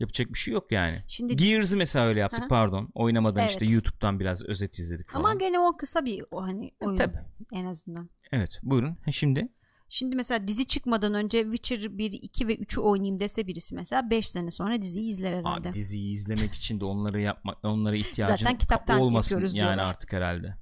Yapacak 0.00 0.28
bir 0.28 0.38
şey 0.38 0.54
yok 0.54 0.72
yani. 0.72 1.02
Şimdi 1.08 1.36
Gears'ı 1.36 1.76
mesela 1.76 2.06
öyle 2.06 2.20
yaptık 2.20 2.40
Hı 2.40 2.44
hı. 2.44 2.48
pardon. 2.48 2.90
Oynamadan 2.94 3.46
işte 3.46 3.64
Evet. 3.64 3.74
YouTube'dan 3.74 4.20
biraz 4.20 4.42
özet 4.44 4.78
izledik 4.78 5.10
falan. 5.10 5.24
ama 5.24 5.34
gene 5.34 5.58
o 5.58 5.76
kısa 5.76 6.04
bir 6.04 6.24
o 6.30 6.42
hani 6.42 6.70
oyun 6.80 6.96
Tabii. 6.96 7.18
en 7.52 7.64
azından. 7.64 8.10
Evet 8.32 8.58
buyurun. 8.62 8.96
Ha, 9.04 9.12
şimdi 9.12 9.48
Şimdi 9.92 10.16
mesela 10.16 10.48
dizi 10.48 10.66
çıkmadan 10.66 11.14
önce 11.14 11.42
Witcher 11.42 11.98
1, 11.98 12.12
2 12.12 12.48
ve 12.48 12.54
3'ü 12.56 12.80
oynayayım 12.80 13.20
dese 13.20 13.46
birisi 13.46 13.74
mesela 13.74 14.10
5 14.10 14.28
sene 14.28 14.50
sonra 14.50 14.82
diziyi 14.82 15.10
izler 15.10 15.32
herhalde. 15.32 15.68
abi 15.68 15.74
diziyi 15.74 16.12
izlemek 16.12 16.52
için 16.54 16.80
de 16.80 16.84
onları 16.84 17.20
yapmak 17.20 17.64
onlara 17.64 17.96
ihtiyacın 17.96 18.44
Zaten 18.44 18.58
kitaptan 18.58 19.00
olmasın 19.00 19.40
yani 19.40 19.52
diyorlar. 19.52 19.78
artık 19.78 20.12
herhalde. 20.12 20.56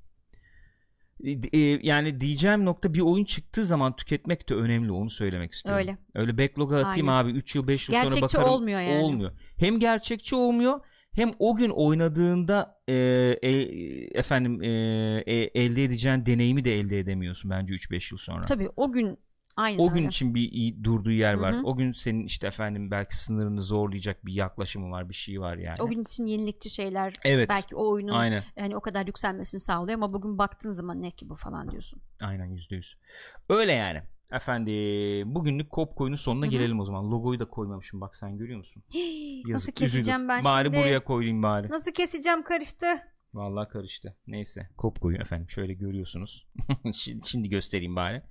E, 1.24 1.30
e, 1.58 1.58
yani 1.82 2.20
diyeceğim 2.20 2.64
nokta 2.64 2.94
bir 2.94 3.00
oyun 3.00 3.24
çıktığı 3.24 3.64
zaman 3.64 3.96
tüketmek 3.96 4.48
de 4.48 4.54
önemli 4.54 4.92
onu 4.92 5.10
söylemek 5.10 5.52
istiyorum. 5.52 5.80
Öyle. 5.80 5.98
Öyle 6.14 6.38
backlog'a 6.38 6.76
atayım 6.86 7.08
Aynen. 7.08 7.24
abi 7.24 7.30
3 7.30 7.54
yıl 7.54 7.68
5 7.68 7.88
yıl 7.88 7.94
sonra 7.94 8.02
Gerçekçi 8.04 8.22
bakarım. 8.22 8.48
olmuyor 8.54 8.80
yani. 8.80 9.02
Olmuyor. 9.02 9.32
Hem 9.56 9.78
gerçekçi 9.78 10.36
olmuyor 10.36 10.80
hem 11.18 11.32
o 11.38 11.56
gün 11.56 11.70
oynadığında 11.70 12.80
e, 12.88 12.94
e, 13.42 13.50
efendim 14.18 14.62
e, 14.62 14.68
e, 15.26 15.34
elde 15.34 15.84
edeceğin 15.84 16.26
deneyimi 16.26 16.64
de 16.64 16.78
elde 16.78 16.98
edemiyorsun 16.98 17.50
bence 17.50 17.74
3-5 17.74 18.12
yıl 18.12 18.18
sonra. 18.18 18.44
Tabii 18.44 18.68
o 18.76 18.92
gün 18.92 19.18
aynen 19.56 19.78
O 19.78 19.88
gün 19.88 19.96
öyle. 19.96 20.08
için 20.08 20.34
bir 20.34 20.52
iyi 20.52 20.84
durduğu 20.84 21.10
yer 21.10 21.34
var. 21.34 21.54
Hı 21.54 21.58
hı. 21.58 21.62
O 21.64 21.76
gün 21.76 21.92
senin 21.92 22.24
işte 22.24 22.46
efendim 22.46 22.90
belki 22.90 23.16
sınırını 23.16 23.62
zorlayacak 23.62 24.26
bir 24.26 24.32
yaklaşımı 24.32 24.90
var, 24.90 25.08
bir 25.08 25.14
şey 25.14 25.40
var 25.40 25.56
yani. 25.56 25.76
O 25.82 25.88
gün 25.88 26.02
için 26.02 26.24
yenilikçi 26.24 26.70
şeyler 26.70 27.12
evet. 27.24 27.48
belki 27.48 27.76
o 27.76 27.90
oyunun 27.90 28.12
Aynen. 28.12 28.42
hani 28.58 28.76
o 28.76 28.80
kadar 28.80 29.06
yükselmesini 29.06 29.60
sağlıyor 29.60 29.94
ama 29.94 30.12
bugün 30.12 30.38
baktığın 30.38 30.72
zaman 30.72 31.02
ne 31.02 31.10
ki 31.10 31.28
bu 31.28 31.34
falan 31.34 31.70
diyorsun. 31.70 32.00
Aynen 32.22 32.46
yüzde 32.46 32.76
yüz. 32.76 32.96
Öyle 33.48 33.72
yani. 33.72 34.02
Efendim 34.32 35.34
bugünlük 35.34 35.70
kop 35.70 35.96
koyunun 35.96 36.16
sonuna 36.16 36.44
Hı 36.44 36.48
hı. 36.48 36.50
gelelim 36.50 36.80
o 36.80 36.84
zaman. 36.84 37.10
Logoyu 37.10 37.40
da 37.40 37.44
koymamışım 37.44 38.00
bak 38.00 38.16
sen 38.16 38.38
görüyor 38.38 38.58
musun? 38.58 38.82
Nasıl 38.94 39.48
Yazık, 39.50 39.76
keseceğim 39.76 40.20
üzülür. 40.20 40.28
ben 40.28 40.44
Bari 40.44 40.64
şimdi? 40.66 40.78
buraya 40.78 41.04
koyayım 41.04 41.42
bari. 41.42 41.68
Nasıl 41.70 41.92
keseceğim 41.92 42.42
karıştı. 42.42 42.86
Vallahi 43.34 43.68
karıştı. 43.68 44.16
Neyse. 44.26 44.68
Kop 44.76 45.00
koyu 45.00 45.16
efendim. 45.16 45.50
Şöyle 45.50 45.74
görüyorsunuz. 45.74 46.46
şimdi, 46.94 47.28
şimdi 47.28 47.48
göstereyim 47.48 47.96
bari. 47.96 48.22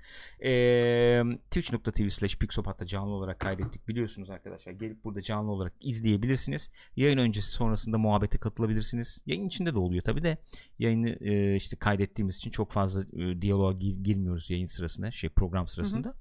Ee, 0.44 1.24
Twitch.tv 1.52 2.10
slash 2.10 2.38
Pixopat'ta 2.38 2.86
canlı 2.86 3.12
olarak 3.12 3.40
kaydettik. 3.40 3.88
Biliyorsunuz 3.88 4.30
arkadaşlar. 4.30 4.72
Gelip 4.72 5.04
burada 5.04 5.22
canlı 5.22 5.52
olarak 5.52 5.74
izleyebilirsiniz. 5.82 6.72
Yayın 6.96 7.18
öncesi 7.18 7.50
sonrasında 7.52 7.98
muhabbete 7.98 8.38
katılabilirsiniz. 8.38 9.22
Yayın 9.26 9.48
içinde 9.48 9.74
de 9.74 9.78
oluyor 9.80 10.04
tabi 10.04 10.24
de. 10.24 10.38
Yayını 10.80 11.10
e, 11.10 11.56
işte 11.56 11.78
kaydettiğimiz 11.78 12.38
için 12.38 12.52
çok 12.52 12.72
fazla 12.72 13.02
e, 13.22 13.42
diyaloğa 13.42 13.72
gir- 13.74 14.04
girmiyoruz 14.04 14.50
yayın 14.50 14.66
sırasında. 14.66 15.12
Şey 15.12 15.30
program 15.30 15.68
sırasında. 15.68 16.14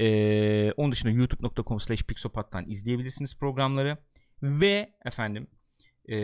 Ee, 0.00 0.72
onun 0.76 0.92
dışında 0.92 1.12
youtube.com 1.12 1.80
slash 1.80 2.02
Pixopat'tan 2.02 2.70
izleyebilirsiniz 2.70 3.38
programları. 3.38 3.98
Ve 4.42 4.92
efendim 5.04 5.46
e, 6.08 6.16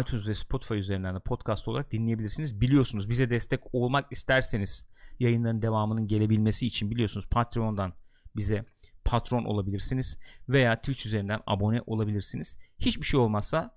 iTunes 0.00 0.28
ve 0.28 0.34
Spotify 0.34 0.74
üzerinden 0.74 1.14
de 1.14 1.18
podcast 1.20 1.68
olarak 1.68 1.92
dinleyebilirsiniz. 1.92 2.60
Biliyorsunuz 2.60 3.10
bize 3.10 3.30
destek 3.30 3.60
olmak 3.74 4.12
isterseniz 4.12 4.86
yayınların 5.20 5.62
devamının 5.62 6.06
gelebilmesi 6.06 6.66
için 6.66 6.90
biliyorsunuz 6.90 7.26
Patreon'dan 7.28 7.92
bize 8.36 8.64
patron 9.04 9.44
olabilirsiniz 9.44 10.18
veya 10.48 10.76
Twitch 10.76 11.06
üzerinden 11.06 11.40
abone 11.46 11.82
olabilirsiniz. 11.86 12.58
Hiçbir 12.78 13.06
şey 13.06 13.20
olmazsa 13.20 13.76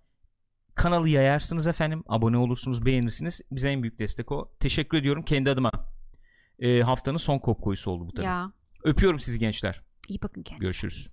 kanalı 0.75 1.09
yayarsınız 1.09 1.67
efendim. 1.67 2.03
Abone 2.07 2.37
olursunuz, 2.37 2.85
beğenirsiniz. 2.85 3.41
Bize 3.51 3.69
en 3.69 3.83
büyük 3.83 3.99
destek 3.99 4.31
o. 4.31 4.51
Teşekkür 4.59 4.97
ediyorum 4.97 5.23
kendi 5.23 5.49
adıma. 5.49 5.71
E, 6.59 6.81
haftanın 6.81 7.17
son 7.17 7.39
kop 7.39 7.61
koyusu 7.61 7.91
oldu 7.91 8.07
bu 8.07 8.11
tabii. 8.11 8.25
Ya 8.25 8.51
Öpüyorum 8.83 9.19
sizi 9.19 9.39
gençler. 9.39 9.81
iyi 10.07 10.21
bakın 10.21 10.43
kendinize. 10.43 10.63
Görüşürüz. 10.63 11.09